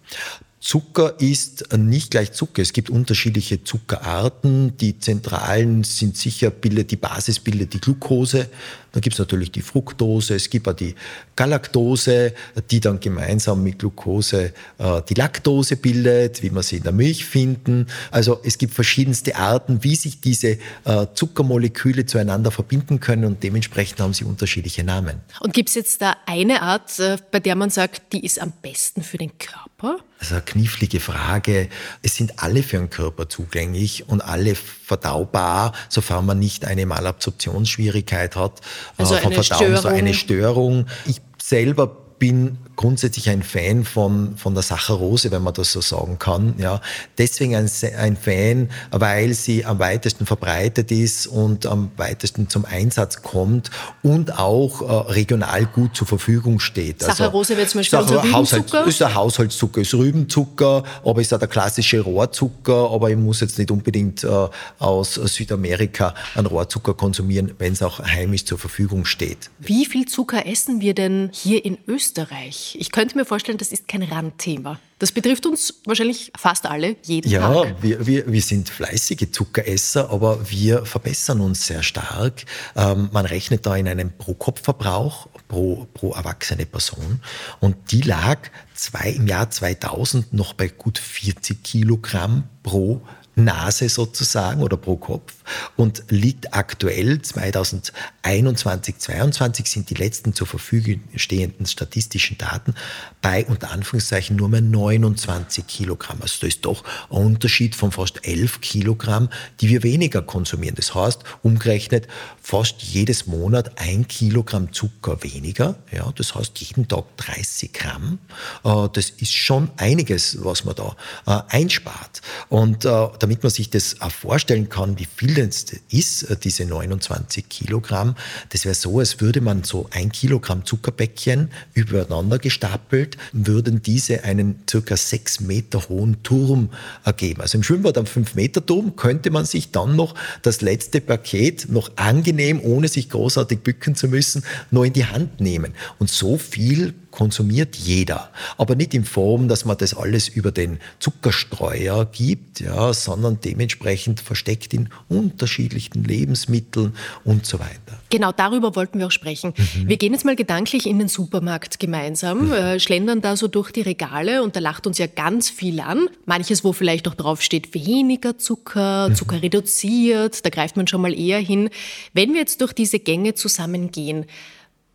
Zucker 0.60 1.20
ist 1.20 1.72
nicht 1.78 2.12
gleich 2.12 2.32
Zucker. 2.34 2.62
Es 2.62 2.74
gibt 2.74 2.90
unterschiedliche 2.90 3.64
Zuckerarten. 3.64 4.76
Die 4.78 4.98
zentralen 4.98 5.84
sind 5.84 6.18
sicher, 6.18 6.50
bildet 6.50 6.90
die 6.92 6.96
Basis 6.96 7.40
bildet 7.40 7.74
die 7.74 7.80
Glucose. 7.80 8.50
Dann 8.98 9.02
gibt 9.02 9.14
es 9.14 9.20
natürlich 9.20 9.52
die 9.52 9.62
Fructose, 9.62 10.34
es 10.34 10.50
gibt 10.50 10.68
auch 10.68 10.74
die 10.74 10.96
Galaktose, 11.36 12.34
die 12.72 12.80
dann 12.80 13.00
gemeinsam 13.00 13.62
mit 13.62 13.78
Glucose 13.78 14.54
äh, 14.80 15.02
die 15.08 15.14
Laktose 15.14 15.76
bildet, 15.76 16.42
wie 16.42 16.50
man 16.50 16.64
sie 16.64 16.78
in 16.78 16.84
der 16.84 16.94
Milch 16.94 17.26
finden. 17.26 17.86
Also 18.10 18.40
es 18.44 18.58
gibt 18.58 18.74
verschiedenste 18.74 19.36
Arten, 19.36 19.84
wie 19.84 19.96
sich 19.96 20.20
diese 20.20 20.58
äh, 20.86 21.06
Zuckermoleküle 21.14 22.08
zueinander 22.08 22.50
verbinden 22.50 23.00
können 23.00 23.26
und 23.26 23.44
dementsprechend 23.44 24.00
haben 24.00 24.14
sie 24.16 24.24
unterschiedliche 24.24 24.84
Namen. 24.84 25.22
Und 25.42 25.54
gibt 25.54 25.70
es 25.70 25.76
jetzt 25.76 26.02
da 26.02 26.16
eine 26.26 26.64
Art, 26.64 26.98
äh, 26.98 27.18
bei 27.30 27.40
der 27.40 27.56
man 27.56 27.70
sagt, 27.70 28.14
die 28.14 28.26
ist 28.26 28.42
am 28.42 28.52
besten 28.64 29.04
für 29.04 29.20
den 29.20 29.38
Körper? 29.38 29.77
Das 30.18 30.30
ist 30.30 30.32
eine 30.32 30.42
knifflige 30.42 31.00
Frage. 31.00 31.70
Es 32.02 32.16
sind 32.16 32.42
alle 32.42 32.64
für 32.64 32.78
den 32.78 32.90
Körper 32.90 33.30
zugänglich 33.30 34.10
und 34.10 34.22
alle 34.22 34.56
verdaubar, 34.56 35.74
sofern 35.88 36.26
man 36.26 36.40
nicht 36.40 36.66
eine 36.66 36.88
Malabsorptionsschwierigkeit 36.88 38.36
hat. 38.36 38.62
Also 38.98 39.14
äh, 39.14 39.20
von 39.20 39.34
eine 39.34 39.44
Verdauung, 39.44 39.66
Störung. 39.68 39.82
so 39.82 39.88
eine 39.88 40.14
Störung. 40.16 40.86
Ich 41.06 41.22
selber 41.40 41.86
bin 41.86 42.58
grundsätzlich 42.78 43.30
ein 43.30 43.44
Fan 43.44 43.84
von, 43.84 44.38
von 44.38 44.54
der 44.54 44.64
Saccharose, 44.64 45.32
wenn 45.32 45.42
man 45.42 45.54
das 45.54 45.74
so 45.74 45.82
sagen 45.82 46.18
kann. 46.20 46.54
Ja. 46.60 46.80
Deswegen 47.18 47.56
ein, 47.56 47.70
ein 47.98 48.16
Fan, 48.16 48.70
weil 48.92 49.34
sie 49.34 49.66
am 49.66 49.80
weitesten 49.80 50.26
verbreitet 50.26 50.92
ist 50.92 51.28
und 51.28 51.66
am 51.66 51.92
weitesten 51.98 52.48
zum 52.50 52.66
Einsatz 52.66 53.24
kommt 53.24 53.72
und 54.04 54.38
auch 54.40 54.82
äh, 54.82 55.12
regional 55.12 55.66
gut 55.66 55.96
zur 55.96 56.08
Verfügung 56.08 56.60
steht. 56.60 57.02
Saccharose 57.02 57.54
also, 57.54 57.58
wird 57.58 57.70
zum 57.70 57.80
Beispiel 57.80 58.00
Saccharose, 58.00 58.56
Rübenzucker? 58.56 58.88
ist 58.88 59.02
ein 59.02 59.16
Haushaltszucker, 59.16 59.82
ist 59.82 59.94
Rübenzucker, 59.96 60.84
aber 61.04 61.22
ist 61.22 61.34
auch 61.34 61.40
der 61.40 61.48
klassische 61.48 62.00
Rohrzucker, 62.00 62.92
aber 62.92 63.10
ich 63.10 63.18
muss 63.18 63.42
jetzt 63.42 63.58
nicht 63.58 63.72
unbedingt 63.72 64.24
äh, 64.24 64.48
aus 64.78 65.16
Südamerika 65.16 66.14
einen 66.36 66.46
Rohrzucker 66.46 66.94
konsumieren, 66.94 67.56
wenn 67.58 67.74
es 67.74 67.82
auch 67.82 68.00
heimisch 68.00 68.46
zur 68.46 68.60
Verfügung 68.60 69.06
steht. 69.06 69.50
Wie 69.58 69.86
viel 69.88 70.06
Zucker 70.06 70.46
essen 70.46 70.80
wir 70.80 70.94
denn 70.94 71.32
hier 71.34 71.66
in 71.66 71.80
Österreich? 71.88 72.67
Ich 72.76 72.92
könnte 72.92 73.18
mir 73.18 73.26
vorstellen, 73.26 73.58
das 73.58 73.72
ist 73.72 73.88
kein 73.88 74.04
Randthema. 74.04 74.80
Das 75.00 75.12
betrifft 75.12 75.46
uns 75.46 75.82
wahrscheinlich 75.86 76.32
fast 76.36 76.66
alle, 76.66 76.96
jeden 77.04 77.30
ja, 77.30 77.42
Tag. 77.42 77.70
Ja, 77.70 77.84
wir, 77.84 78.08
wir, 78.08 78.32
wir 78.32 78.42
sind 78.42 78.70
fleißige 78.70 79.32
Zuckeresser, 79.32 80.10
aber 80.10 80.50
wir 80.50 80.86
verbessern 80.86 81.42
uns 81.42 81.68
sehr 81.68 81.84
stark. 81.84 82.46
Ähm, 82.76 83.10
man 83.12 83.26
rechnet 83.26 83.66
da 83.66 83.76
in 83.76 83.88
einem 83.88 84.12
Pro-Kopf-Verbrauch 84.18 85.28
pro, 85.48 85.88
pro 85.94 86.14
erwachsene 86.14 86.66
Person 86.66 87.22
und 87.60 87.76
die 87.92 88.02
lag 88.02 88.40
zwei, 88.74 89.12
im 89.12 89.28
Jahr 89.28 89.50
2000 89.50 90.34
noch 90.34 90.54
bei 90.54 90.68
gut 90.68 90.98
40 90.98 91.64
Kilogramm 91.64 92.46
pro 92.64 93.02
Nase 93.36 93.88
sozusagen 93.88 94.64
oder 94.64 94.78
pro 94.78 94.98
Kopf 94.98 95.37
und 95.76 96.04
liegt 96.10 96.54
aktuell 96.54 97.22
2021, 97.22 98.98
2022 98.98 99.70
sind 99.70 99.90
die 99.90 99.96
letzten 99.96 100.34
zur 100.34 100.48
Verfügung 100.48 101.02
stehenden 101.16 101.66
statistischen 101.66 102.38
Daten 102.38 102.74
bei 103.22 103.46
unter 103.46 103.72
Anführungszeichen 103.72 104.36
nur 104.36 104.50
mehr 104.50 104.62
29 104.62 105.66
Kilogramm. 105.68 106.22
Also 106.22 106.38
da 106.42 106.48
ist 106.48 106.66
doch 106.66 106.84
ein 107.10 107.18
Unterschied 107.18 107.76
von 107.76 107.92
fast 107.92 108.26
11 108.26 108.62
Kilogramm, 108.62 109.30
die 109.62 109.70
wir 109.70 109.84
weniger 109.84 110.22
konsumieren. 110.22 110.76
Das 110.76 110.94
heißt, 110.96 111.24
umgerechnet 111.44 112.08
fast 112.42 112.82
jedes 112.82 113.28
Monat 113.28 113.80
ein 113.80 114.08
Kilogramm 114.08 114.72
Zucker 114.74 115.22
weniger. 115.24 115.76
Ja, 115.92 116.12
das 116.16 116.36
heißt 116.36 116.60
jeden 116.60 116.88
Tag 116.88 117.06
30 117.18 117.74
Gramm. 117.74 118.20
Äh, 118.64 118.88
das 118.94 119.10
ist 119.10 119.34
schon 119.34 119.70
einiges, 119.78 120.38
was 120.44 120.64
man 120.66 120.76
da 120.76 120.96
äh, 121.26 121.56
einspart. 121.56 122.22
Und 122.50 122.86
äh, 122.86 123.08
damit 123.20 123.44
man 123.44 123.52
sich 123.52 123.70
das 123.70 124.02
auch 124.02 124.12
vorstellen 124.12 124.70
kann, 124.70 124.98
wie 125.00 125.08
viel 125.14 125.37
das 125.38 125.66
ist, 125.90 126.24
äh, 126.24 126.36
diese 126.36 126.66
29 126.66 127.48
Kilogramm, 127.48 128.16
das 128.50 128.66
wäre 128.66 128.76
so, 128.76 129.00
als 129.00 129.22
würde 129.22 129.42
man 129.42 129.64
so 129.64 129.88
ein 129.92 130.12
Kilogramm 130.12 130.66
Zuckerbäckchen 130.66 131.52
übereinander 131.74 132.40
gestapelt, 132.40 133.18
würden 133.34 133.82
diese 133.82 134.24
einen 134.24 134.64
circa 134.70 134.98
sechs 134.98 135.40
Meter 135.40 135.88
hohen 135.90 136.24
Turm 136.24 136.70
ergeben. 137.04 137.42
Also 137.42 137.58
im 137.58 137.64
Schwimmbad 137.64 137.98
am 137.98 138.06
fünf 138.08 138.36
Meter 138.36 138.66
Turm 138.66 138.96
könnte 138.96 139.30
man 139.30 139.46
sich 139.46 139.72
dann 139.72 139.96
noch 139.96 140.16
das 140.42 140.62
letzte 140.62 141.02
Paket 141.02 141.70
noch 141.70 141.92
angenehm, 141.98 142.60
ohne 142.62 142.88
sich 142.88 143.10
großartig 143.10 143.60
bücken 143.60 143.96
zu 143.96 144.08
müssen, 144.08 144.44
noch 144.72 144.84
in 144.84 144.94
die 144.94 145.06
Hand 145.06 145.40
nehmen. 145.40 145.74
Und 146.00 146.10
so 146.10 146.38
viel 146.38 146.94
konsumiert 147.18 147.76
jeder. 147.76 148.30
Aber 148.58 148.76
nicht 148.76 148.94
in 148.94 149.04
Form, 149.04 149.48
dass 149.48 149.66
man 149.66 149.76
das 149.76 149.96
alles 149.96 150.28
über 150.28 150.52
den 150.52 150.78
Zuckerstreuer 151.00 152.06
gibt, 152.06 152.60
ja, 152.60 152.94
sondern 152.94 153.40
dementsprechend 153.42 154.20
versteckt 154.20 154.72
in 154.76 154.90
unterschiedlichen 155.32 156.04
Lebensmitteln 156.04 156.94
und 157.24 157.46
so 157.46 157.60
weiter. 157.60 158.00
Genau 158.10 158.32
darüber 158.32 158.76
wollten 158.76 159.00
wir 159.00 159.08
auch 159.08 159.12
sprechen. 159.12 159.54
Mhm. 159.58 159.90
Wir 159.90 159.98
gehen 159.98 160.14
jetzt 160.14 160.26
mal 160.26 160.36
gedanklich 160.36 160.86
in 160.86 161.00
den 161.00 161.08
Supermarkt 161.08 161.80
gemeinsam, 161.80 162.48
mhm. 162.48 162.54
äh, 162.54 162.80
schlendern 162.80 163.22
da 163.22 163.36
so 163.36 163.48
durch 163.48 163.72
die 163.72 163.82
Regale 163.82 164.44
und 164.44 164.56
da 164.56 164.60
lacht 164.60 164.88
uns 164.88 164.98
ja 164.98 165.08
ganz 165.08 165.50
viel 165.50 165.80
an. 165.80 166.08
Manches, 166.26 166.64
wo 166.64 166.74
vielleicht 166.74 167.08
auch 167.08 167.16
drauf 167.16 167.42
steht, 167.42 167.74
weniger 167.74 168.38
Zucker, 168.38 169.10
mhm. 169.10 169.16
Zucker 169.16 169.42
reduziert, 169.42 170.46
da 170.46 170.50
greift 170.50 170.78
man 170.78 170.88
schon 170.88 171.02
mal 171.02 171.18
eher 171.18 171.40
hin. 171.40 171.70
Wenn 172.14 172.34
wir 172.34 172.40
jetzt 172.40 172.62
durch 172.62 172.74
diese 172.74 173.00
Gänge 173.00 173.34
zusammengehen, 173.34 174.26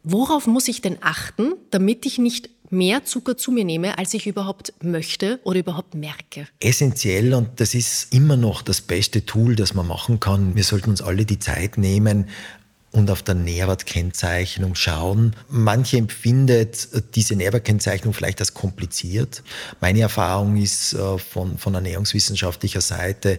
Worauf 0.05 0.47
muss 0.47 0.67
ich 0.67 0.81
denn 0.81 0.99
achten, 1.01 1.53
damit 1.71 2.07
ich 2.07 2.19
nicht 2.19 2.51
mehr 2.73 3.05
Zucker 3.05 3.37
zu 3.37 3.53
mir 3.53 3.65
nehme, 3.65 3.99
als 3.99 4.15
ich 4.15 4.27
überhaupt 4.27 4.73
möchte 4.83 5.39
oder 5.45 5.61
überhaupt 5.61 5.95
merke? 5.95 6.49
Essentiell 6.61 7.35
und 7.35 7.61
das 7.61 7.75
ist 7.75 8.13
immer 8.13 8.37
noch 8.37 8.63
das 8.63 8.81
beste 8.81 9.25
Tool, 9.25 9.55
das 9.55 9.75
man 9.75 9.87
machen 9.87 10.19
kann. 10.19 10.57
Wir 10.57 10.65
sollten 10.65 10.91
uns 10.91 11.03
alle 11.03 11.25
die 11.25 11.39
Zeit 11.39 11.79
nehmen, 11.79 12.29
und 12.93 13.11
auf 13.11 13.23
der 13.23 13.35
Nährwertkennzeichnung 13.35 14.75
schauen. 14.75 15.35
Manche 15.49 15.97
empfindet 15.97 16.89
diese 17.15 17.35
Nährwertkennzeichnung 17.35 18.13
vielleicht 18.13 18.41
als 18.41 18.53
kompliziert. 18.53 19.43
Meine 19.81 20.03
Erfahrung 20.03 20.59
ist 20.59 20.93
äh, 20.93 21.19
von, 21.19 21.57
von 21.57 21.75
ernährungswissenschaftlicher 21.75 22.83
Seite, 22.83 23.39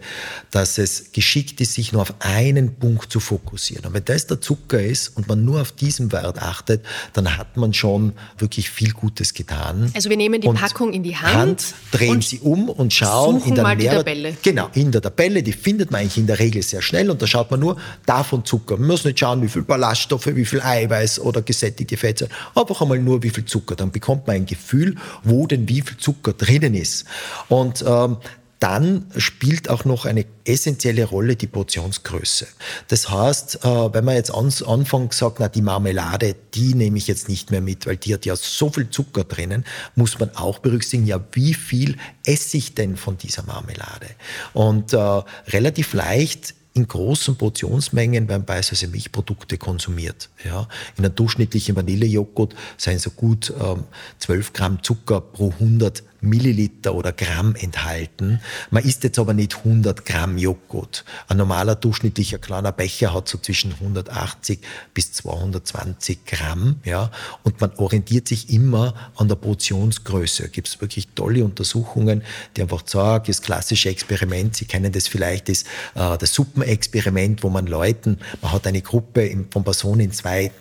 dass 0.49 0.79
es 0.79 1.11
geschickt 1.11 1.61
ist, 1.61 1.73
sich 1.73 1.93
nur 1.93 2.01
auf 2.01 2.15
einen 2.19 2.75
Punkt 2.75 3.11
zu 3.11 3.19
fokussieren. 3.19 3.85
Und 3.85 3.93
wenn 3.93 4.05
das 4.05 4.25
der 4.25 4.41
Zucker 4.41 4.81
ist 4.81 5.15
und 5.15 5.27
man 5.27 5.45
nur 5.45 5.61
auf 5.61 5.71
diesen 5.71 6.11
Wert 6.11 6.41
achtet, 6.41 6.83
dann 7.13 7.37
hat 7.37 7.55
man 7.55 7.75
schon 7.75 8.13
wirklich 8.39 8.71
viel 8.71 8.91
Gutes 8.91 9.35
getan. 9.35 9.91
Also 9.93 10.09
wir 10.09 10.17
nehmen 10.17 10.41
die 10.41 10.47
und 10.47 10.59
Packung 10.59 10.93
in 10.93 11.03
die 11.03 11.15
Hand, 11.15 11.33
Hand 11.35 11.73
drehen 11.91 12.21
sie 12.21 12.39
um 12.39 12.69
und 12.69 12.91
schauen 12.91 13.43
in 13.45 13.53
der 13.53 13.63
mal 13.63 13.77
die 13.77 13.85
Tabelle. 13.85 14.35
Genau, 14.41 14.69
in 14.73 14.91
der 14.91 15.01
Tabelle, 15.03 15.43
die 15.43 15.53
findet 15.53 15.91
man 15.91 16.01
eigentlich 16.01 16.17
in 16.17 16.25
der 16.25 16.39
Regel 16.39 16.63
sehr 16.63 16.81
schnell 16.81 17.11
und 17.11 17.21
da 17.21 17.27
schaut 17.27 17.51
man 17.51 17.59
nur 17.59 17.77
davon 18.07 18.43
Zucker. 18.43 18.77
Man 18.77 18.87
muss 18.87 19.05
nicht 19.05 19.19
schauen, 19.19 19.42
wie 19.43 19.49
viel 19.49 19.63
Ballaststoffe, 19.63 20.27
wie 20.27 20.45
viel 20.45 20.61
Eiweiß 20.61 21.19
oder 21.19 21.41
gesättigte 21.41 21.97
Fette, 21.97 22.29
einfach 22.55 22.81
einmal 22.81 22.99
nur 22.99 23.21
wie 23.23 23.29
viel 23.29 23.45
Zucker. 23.45 23.75
Dann 23.75 23.91
bekommt 23.91 24.27
man 24.27 24.37
ein 24.37 24.45
Gefühl, 24.45 24.95
wo 25.23 25.45
denn 25.47 25.69
wie 25.69 25.81
viel 25.81 25.97
Zucker 25.97 26.33
drinnen 26.33 26.73
ist. 26.73 27.05
Und 27.49 27.83
ähm, 27.87 28.17
dann 28.63 29.07
spielt 29.17 29.69
auch 29.69 29.83
noch 29.83 30.05
eine 30.05 30.25
essentielle 30.45 31.03
Rolle 31.03 31.35
die 31.35 31.47
Portionsgröße. 31.47 32.47
Das 32.87 33.09
heißt, 33.09 33.65
äh, 33.65 33.93
wenn 33.93 34.05
man 34.05 34.15
jetzt 34.15 34.33
anfangs 34.33 35.17
sagt, 35.17 35.41
na, 35.41 35.49
die 35.49 35.61
Marmelade, 35.61 36.33
die 36.53 36.73
nehme 36.73 36.97
ich 36.97 37.07
jetzt 37.07 37.27
nicht 37.27 37.51
mehr 37.51 37.59
mit, 37.59 37.85
weil 37.85 37.97
die 37.97 38.13
hat 38.13 38.25
ja 38.25 38.37
so 38.37 38.69
viel 38.69 38.89
Zucker 38.89 39.25
drinnen, 39.25 39.65
muss 39.95 40.17
man 40.17 40.33
auch 40.37 40.59
berücksichtigen, 40.59 41.05
ja, 41.05 41.19
wie 41.33 41.53
viel 41.53 41.97
esse 42.25 42.55
ich 42.55 42.73
denn 42.73 42.95
von 42.95 43.17
dieser 43.17 43.43
Marmelade? 43.43 44.07
Und 44.53 44.93
äh, 44.93 45.21
relativ 45.51 45.91
leicht 45.91 46.55
in 46.73 46.87
großen 46.87 47.35
Portionsmengen 47.35 48.27
werden 48.27 48.45
beispielsweise 48.45 48.91
Milchprodukte 48.91 49.57
konsumiert. 49.57 50.29
Ja. 50.43 50.67
In 50.97 51.05
einem 51.05 51.15
durchschnittlichen 51.15 51.75
Vanillejoghurt 51.75 52.55
seien 52.77 52.99
so 52.99 53.11
gut 53.11 53.53
ähm, 53.61 53.83
12 54.19 54.53
Gramm 54.53 54.83
Zucker 54.83 55.21
pro 55.21 55.51
100 55.51 56.03
Milliliter 56.23 56.95
oder 56.95 57.11
Gramm 57.11 57.55
enthalten. 57.55 58.39
Man 58.71 58.83
isst 58.83 59.03
jetzt 59.03 59.19
aber 59.19 59.33
nicht 59.33 59.57
100 59.57 60.05
Gramm 60.05 60.37
Joghurt. 60.37 61.03
Ein 61.27 61.37
normaler 61.37 61.75
durchschnittlicher 61.75 62.37
kleiner 62.37 62.71
Becher 62.71 63.13
hat 63.13 63.27
so 63.27 63.37
zwischen 63.37 63.73
180 63.73 64.59
bis 64.93 65.11
220 65.11 66.25
Gramm. 66.25 66.77
Ja, 66.85 67.11
und 67.43 67.59
man 67.59 67.71
orientiert 67.75 68.27
sich 68.27 68.49
immer 68.49 68.93
an 69.15 69.27
der 69.27 69.35
Portionsgröße. 69.35 70.49
Gibt 70.49 70.69
es 70.69 70.81
wirklich 70.81 71.09
tolle 71.13 71.43
Untersuchungen, 71.43 72.23
die 72.55 72.61
einfach 72.61 72.83
sagen, 72.87 73.25
das 73.27 73.41
klassische 73.41 73.89
Experiment, 73.89 74.55
Sie 74.55 74.65
kennen 74.65 74.91
das 74.91 75.07
vielleicht, 75.07 75.49
ist 75.49 75.67
äh, 75.95 76.17
das 76.17 76.33
Suppenexperiment, 76.33 77.43
wo 77.43 77.49
man 77.49 77.67
Leuten, 77.67 78.19
man 78.41 78.53
hat 78.53 78.65
eine 78.65 78.81
Gruppe 78.81 79.35
von 79.51 79.63
Personen 79.63 80.01
in 80.01 80.11
zwei 80.11 80.45
äh, 80.45 80.51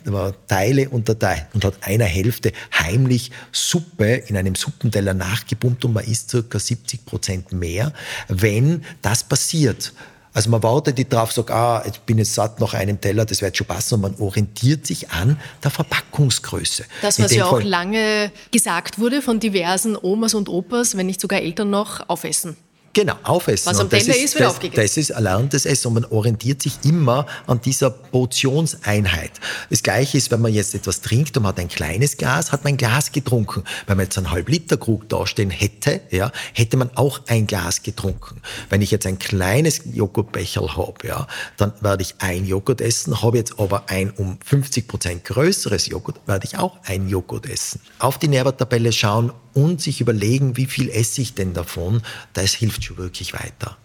Teile 0.49 0.89
unterteilt 0.89 1.47
und 1.55 1.65
hat 1.65 1.75
einer 1.83 2.05
Hälfte 2.05 2.53
heimlich 2.77 3.31
Suppe 3.53 4.15
in 4.27 4.37
einem 4.37 4.57
Suppenteller 4.57 5.15
nachgegeben 5.15 5.52
aufgepumpt 5.53 5.85
und 5.85 5.93
man 5.93 6.05
isst 6.05 6.31
circa 6.31 6.59
70 6.59 7.05
Prozent 7.05 7.53
mehr, 7.53 7.93
wenn 8.29 8.85
das 9.03 9.25
passiert. 9.25 9.93
Also 10.35 10.49
man 10.49 10.63
wartet 10.63 10.97
nicht 10.97 11.13
drauf, 11.13 11.31
sagt, 11.31 11.51
ah, 11.51 11.85
ich 11.87 12.01
bin 12.01 12.17
jetzt 12.17 12.35
satt 12.35 12.59
nach 12.59 12.73
einem 12.73 12.99
Teller, 12.99 13.27
das 13.27 13.43
wird 13.43 13.55
schon 13.55 13.67
passen. 13.67 13.97
Und 13.97 14.01
man 14.01 14.15
orientiert 14.15 14.87
sich 14.87 15.11
an 15.11 15.39
der 15.63 15.71
Verpackungsgröße. 15.71 16.85
Das, 17.03 17.21
was 17.21 17.35
ja 17.35 17.45
auch 17.45 17.63
lange 17.63 18.33
gesagt 18.51 18.99
wurde 18.99 19.21
von 19.21 19.41
diversen 19.41 19.95
Omas 19.95 20.33
und 20.33 20.49
Opas, 20.49 20.97
wenn 20.97 21.07
nicht 21.07 21.21
sogar 21.21 21.41
Eltern 21.41 21.69
noch, 21.69 22.09
aufessen. 22.09 22.57
Genau, 22.95 23.15
aufessen. 23.23 23.71
Was 23.71 23.81
am 23.81 23.89
Teller 23.89 24.15
ist, 24.15 24.35
wird 24.35 24.45
das, 24.45 24.55
aufgegessen. 24.55 24.83
Das 24.83 24.97
ist 24.99 25.11
erlerntes 25.11 25.65
Essen 25.65 25.89
und 25.89 25.95
man 25.95 26.05
orientiert 26.07 26.61
sich 26.61 26.75
immer 26.85 27.27
an 27.47 27.61
dieser 27.61 27.89
Portionseinheit. 27.89 29.33
Das 29.71 29.83
Gleiche 29.83 30.19
ist, 30.19 30.31
wenn 30.31 30.43
man 30.43 30.53
jetzt 30.53 30.75
etwas 30.75 31.01
trinkt 31.01 31.35
und 31.37 31.45
man 31.45 31.51
hat 31.51 31.61
ein 31.61 31.69
kleines 31.69 32.19
Glas, 32.19 32.53
hat 32.53 32.65
man 32.65 32.75
ein 32.75 32.77
Glas 32.77 33.11
getrunken. 33.11 33.65
Wenn 33.87 33.97
man 33.97 34.05
jetzt 34.07 34.19
einen 34.19 34.31
halb 34.31 34.49
Liter 34.49 34.77
Krug 34.77 35.09
dastehen 35.09 35.49
hätte, 35.49 36.03
ja, 36.11 36.31
hätte 36.53 36.77
man 36.77 36.91
auch 36.95 37.21
ein 37.29 37.47
Glas 37.47 37.83
getrunken. 37.83 38.43
Wenn 38.69 38.83
ich 38.83 38.91
jetzt 38.91 39.07
ein 39.07 39.19
kleines 39.19 39.81
Joghurtbecher 39.91 40.77
habe, 40.77 41.07
ja, 41.07 41.27
dann 41.57 41.73
werde 41.81 42.03
ich 42.03 42.17
ein 42.19 42.45
Joghurt 42.45 42.83
essen. 42.83 43.23
Habe 43.23 43.39
jetzt 43.39 43.59
aber 43.59 43.89
ein 43.89 44.11
um 44.11 44.39
50 44.45 44.87
Prozent 44.87 45.25
größeres 45.25 45.87
Joghurt, 45.87 46.21
werde 46.27 46.47
ich 46.47 46.59
auch 46.59 46.77
ein 46.85 47.09
Joghurt 47.09 47.49
essen. 47.49 47.81
Auf 47.99 48.19
die 48.19 48.29
Nährwerttabelle 48.29 48.93
schauen 48.93 49.33
und 49.55 49.81
sich 49.81 50.01
überlegen, 50.01 50.57
wie 50.57 50.67
viel 50.67 50.89
esse 50.89 51.21
ich 51.21 51.35
denn 51.35 51.55
davon, 51.55 52.03
das 52.33 52.55
hilft 52.55 52.85
schon 52.85 52.97
wirklich 52.97 53.33
weiter. 53.33 53.77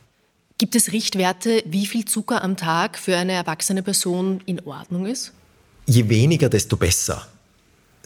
Gibt 0.57 0.75
es 0.75 0.91
Richtwerte, 0.91 1.63
wie 1.65 1.85
viel 1.85 2.05
Zucker 2.05 2.43
am 2.43 2.57
Tag 2.57 2.97
für 2.97 3.15
eine 3.15 3.33
erwachsene 3.33 3.83
Person 3.83 4.41
in 4.45 4.59
Ordnung 4.61 5.05
ist? 5.05 5.31
Je 5.85 6.09
weniger, 6.09 6.49
desto 6.49 6.77
besser. 6.77 7.27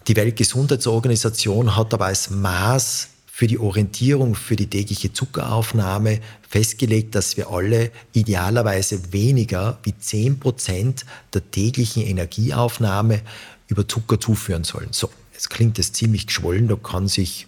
Die 0.07 0.15
Weltgesundheitsorganisation 0.15 1.75
hat 1.75 1.93
aber 1.93 2.07
als 2.07 2.29
Maß 2.29 3.07
für 3.25 3.47
die 3.47 3.57
Orientierung 3.57 4.35
für 4.35 4.55
die 4.55 4.67
tägliche 4.67 5.13
Zuckeraufnahme 5.13 6.19
festgelegt, 6.47 7.15
dass 7.15 7.37
wir 7.37 7.49
alle 7.49 7.91
idealerweise 8.11 9.13
weniger 9.13 9.79
wie 9.83 9.97
10 9.97 10.39
Prozent 10.39 11.05
der 11.33 11.49
täglichen 11.49 12.03
Energieaufnahme 12.03 13.21
über 13.67 13.87
Zucker 13.87 14.19
zuführen 14.19 14.65
sollen. 14.65 14.89
So, 14.91 15.09
Jetzt 15.41 15.49
klingt 15.49 15.79
das 15.79 15.91
ziemlich 15.91 16.27
geschwollen, 16.27 16.67
da 16.67 16.75
kann 16.75 17.07
sich, 17.07 17.47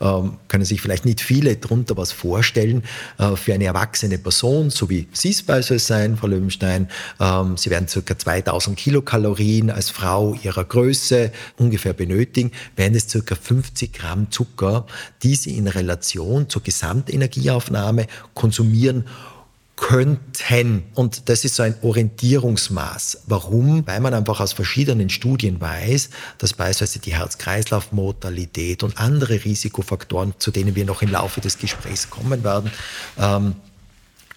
ähm, 0.00 0.34
können 0.46 0.64
sich 0.64 0.80
vielleicht 0.80 1.04
nicht 1.04 1.20
viele 1.20 1.56
darunter 1.56 1.96
was 1.96 2.12
vorstellen. 2.12 2.84
Äh, 3.18 3.34
für 3.34 3.52
eine 3.52 3.64
erwachsene 3.64 4.16
Person, 4.16 4.70
so 4.70 4.88
wie 4.88 5.08
Sie 5.12 5.30
es 5.30 5.42
beispielsweise 5.42 5.84
sein, 5.84 6.16
Frau 6.16 6.28
Löwenstein, 6.28 6.88
ähm, 7.18 7.56
Sie 7.56 7.70
werden 7.70 7.88
ca. 7.88 8.16
2000 8.16 8.78
Kilokalorien 8.78 9.70
als 9.70 9.90
Frau 9.90 10.38
Ihrer 10.40 10.64
Größe 10.64 11.32
ungefähr 11.56 11.94
benötigen, 11.94 12.52
wären 12.76 12.94
es 12.94 13.08
ca. 13.08 13.34
50 13.34 13.92
Gramm 13.92 14.30
Zucker, 14.30 14.86
die 15.24 15.34
Sie 15.34 15.56
in 15.56 15.66
Relation 15.66 16.48
zur 16.48 16.62
Gesamtenergieaufnahme 16.62 18.06
konsumieren 18.34 19.04
könnten. 19.82 20.84
Und 20.94 21.28
das 21.28 21.44
ist 21.44 21.56
so 21.56 21.64
ein 21.64 21.74
Orientierungsmaß. 21.82 23.22
Warum? 23.26 23.84
Weil 23.84 23.98
man 24.00 24.14
einfach 24.14 24.38
aus 24.38 24.52
verschiedenen 24.52 25.10
Studien 25.10 25.60
weiß, 25.60 26.08
dass 26.38 26.54
beispielsweise 26.54 27.00
die 27.00 27.14
Herz-Kreislauf-Mortalität 27.14 28.84
und 28.84 28.96
andere 28.98 29.44
Risikofaktoren, 29.44 30.34
zu 30.38 30.52
denen 30.52 30.76
wir 30.76 30.84
noch 30.84 31.02
im 31.02 31.10
Laufe 31.10 31.40
des 31.40 31.58
Gesprächs 31.58 32.10
kommen 32.10 32.44
werden, 32.44 32.70
ähm, 33.18 33.56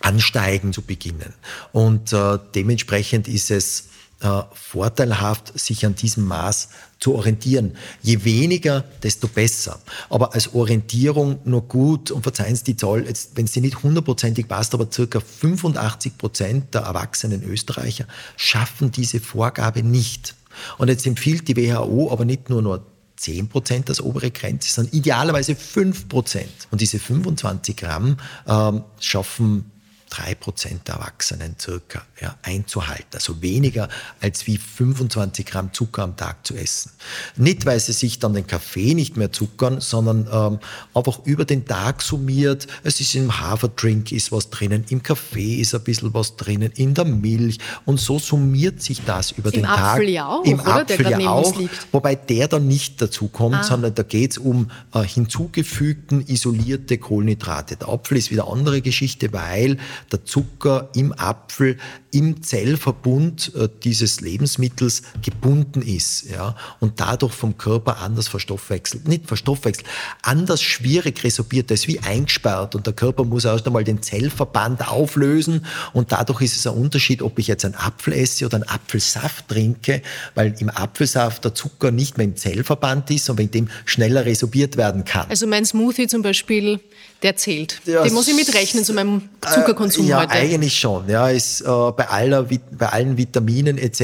ansteigen 0.01 0.73
zu 0.73 0.81
beginnen. 0.81 1.33
Und 1.71 2.11
äh, 2.11 2.39
dementsprechend 2.55 3.27
ist 3.27 3.51
es 3.51 3.89
äh, 4.25 4.43
vorteilhaft, 4.53 5.57
sich 5.57 5.85
an 5.85 5.95
diesem 5.95 6.25
Maß 6.25 6.69
zu 6.99 7.13
orientieren. 7.13 7.77
Je 8.01 8.23
weniger, 8.25 8.83
desto 9.03 9.27
besser. 9.27 9.79
Aber 10.09 10.33
als 10.33 10.53
Orientierung 10.55 11.39
nur 11.45 11.61
gut, 11.61 12.09
und 12.09 12.23
verzeihen 12.23 12.55
Sie 12.55 12.63
die 12.63 12.77
Zahl, 12.77 13.05
jetzt, 13.05 13.31
wenn 13.35 13.45
sie 13.45 13.61
nicht 13.61 13.83
hundertprozentig 13.83 14.47
passt, 14.47 14.73
aber 14.73 14.91
circa 14.91 15.19
85 15.19 16.17
Prozent 16.17 16.73
der 16.73 16.81
erwachsenen 16.81 17.43
Österreicher 17.43 18.05
schaffen 18.35 18.91
diese 18.91 19.19
Vorgabe 19.19 19.83
nicht. 19.83 20.33
Und 20.77 20.87
jetzt 20.87 21.05
empfiehlt 21.05 21.47
die 21.47 21.55
WHO 21.55 22.11
aber 22.11 22.25
nicht 22.25 22.49
nur 22.49 22.61
nur 22.61 22.85
10 23.17 23.47
Prozent 23.47 23.89
als 23.89 24.01
obere 24.01 24.31
Grenze, 24.31 24.71
sondern 24.71 24.93
idealerweise 24.93 25.55
5 25.55 26.09
Prozent. 26.09 26.67
Und 26.71 26.81
diese 26.81 26.97
25 26.99 27.75
Gramm 27.77 28.17
ähm, 28.47 28.83
schaffen 28.99 29.71
drei 30.09 30.35
Prozent 30.35 30.87
der 30.87 30.95
Erwachsenen 30.95 31.55
circa 31.59 32.03
ja, 32.21 32.35
einzuhalten. 32.43 33.05
Also 33.13 33.41
weniger 33.41 33.89
als 34.21 34.47
wie 34.47 34.57
25 34.57 35.45
Gramm 35.45 35.73
Zucker 35.73 36.03
am 36.03 36.15
Tag 36.15 36.45
zu 36.45 36.55
essen. 36.55 36.91
Nicht, 37.35 37.65
weil 37.65 37.79
sie 37.79 37.93
sich 37.93 38.19
dann 38.19 38.33
den 38.33 38.47
Kaffee 38.47 38.93
nicht 38.93 39.17
mehr 39.17 39.31
zuckern, 39.31 39.81
sondern 39.81 40.27
ähm, 40.31 40.59
einfach 40.93 41.19
über 41.25 41.45
den 41.45 41.65
Tag 41.65 42.01
summiert. 42.01 42.67
Es 42.83 42.99
ist 43.01 43.15
im 43.15 43.39
Haferdrink 43.39 44.11
ist 44.11 44.31
was 44.31 44.49
drinnen, 44.49 44.85
im 44.89 45.01
Kaffee 45.03 45.55
ist 45.55 45.73
ein 45.75 45.83
bisschen 45.83 46.13
was 46.13 46.35
drinnen, 46.37 46.71
in 46.75 46.93
der 46.93 47.05
Milch. 47.05 47.57
Und 47.85 47.99
so 47.99 48.19
summiert 48.19 48.81
sich 48.81 49.03
das 49.05 49.31
über 49.31 49.53
Im 49.53 49.61
den 49.61 49.65
Apfel 49.65 50.05
Tag. 50.05 50.13
ja 50.13 50.27
auch, 50.27 50.45
Im 50.45 50.59
oder? 50.59 50.75
Apfel 50.81 51.09
ja 51.09 51.29
auch. 51.29 51.53
Wobei 51.91 52.15
der 52.15 52.47
dann 52.47 52.67
nicht 52.67 53.01
dazu 53.01 53.27
kommt, 53.27 53.55
Ah. 53.55 53.63
sondern 53.63 53.93
da 53.95 54.03
geht 54.03 54.31
es 54.31 54.37
um 54.37 54.69
äh, 54.93 55.01
hinzugefügten 55.03 56.25
isolierte 56.27 56.97
Kohlenhydrate. 56.97 57.75
Der 57.77 57.89
Apfel 57.89 58.17
ist 58.17 58.31
wieder 58.31 58.43
eine 58.47 58.53
andere 58.53 58.81
Geschichte, 58.81 59.31
weil 59.33 59.77
der 60.11 60.25
Zucker 60.25 60.89
im 60.95 61.13
Apfel 61.17 61.77
im 62.11 62.41
Zellverbund 62.41 63.53
äh, 63.55 63.67
dieses 63.83 64.21
Lebensmittels 64.21 65.03
gebunden 65.21 65.81
ist 65.81 66.29
ja, 66.29 66.55
und 66.79 67.01
dadurch 67.01 67.33
vom 67.33 67.57
Körper 67.57 67.97
anders 67.99 68.29
verstoffwechselt. 68.29 69.07
Nicht 69.07 69.27
verstoffwechselt, 69.27 69.85
anders 70.21 70.61
schwierig 70.61 71.23
resorbiert. 71.23 71.69
Der 71.69 71.75
ist 71.75 71.87
wie 71.87 71.99
eingesperrt 71.99 72.73
und 72.73 72.85
der 72.85 72.93
Körper 72.93 73.25
muss 73.25 73.43
erst 73.43 73.67
einmal 73.67 73.83
den 73.83 74.01
Zellverband 74.01 74.87
auflösen 74.87 75.65
und 75.91 76.13
dadurch 76.13 76.41
ist 76.41 76.55
es 76.55 76.65
ein 76.65 76.73
Unterschied, 76.73 77.21
ob 77.21 77.37
ich 77.37 77.47
jetzt 77.47 77.65
einen 77.65 77.75
Apfel 77.75 78.13
esse 78.13 78.45
oder 78.45 78.55
einen 78.55 78.69
Apfelsaft 78.69 79.49
trinke, 79.49 80.01
weil 80.35 80.55
im 80.59 80.69
Apfelsaft 80.69 81.43
der 81.43 81.53
Zucker 81.53 81.91
nicht 81.91 82.17
mehr 82.17 82.25
im 82.25 82.37
Zellverband 82.37 83.11
ist, 83.11 83.25
sondern 83.25 83.47
in 83.47 83.51
dem 83.51 83.67
schneller 83.85 84.25
resorbiert 84.25 84.77
werden 84.77 85.03
kann. 85.03 85.29
Also 85.29 85.47
mein 85.47 85.65
Smoothie 85.65 86.07
zum 86.07 86.21
Beispiel, 86.21 86.79
der 87.25 87.35
zählt. 87.35 87.81
Ja, 87.85 88.03
Den 88.03 88.13
muss 88.13 88.27
ich 88.27 88.35
mitrechnen 88.35 88.83
zu 88.85 88.93
meinem 88.93 89.23
Zuckerkonsum 89.41 90.05
Äh, 90.05 90.09
ja, 90.09 90.19
heute. 90.21 90.31
eigentlich 90.31 90.79
schon. 90.79 91.09
Ja, 91.09 91.29
ist, 91.29 91.61
äh, 91.61 91.65
bei, 91.65 92.07
aller, 92.07 92.43
bei 92.43 92.87
allen 92.87 93.17
Vitaminen 93.17 93.77
etc. 93.77 94.01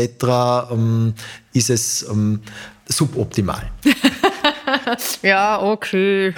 Ähm, 0.71 1.13
ist 1.53 1.69
es 1.69 2.03
ähm, 2.09 2.41
suboptimal. 2.89 3.69
Ja, 5.21 5.61
okay. 5.61 6.33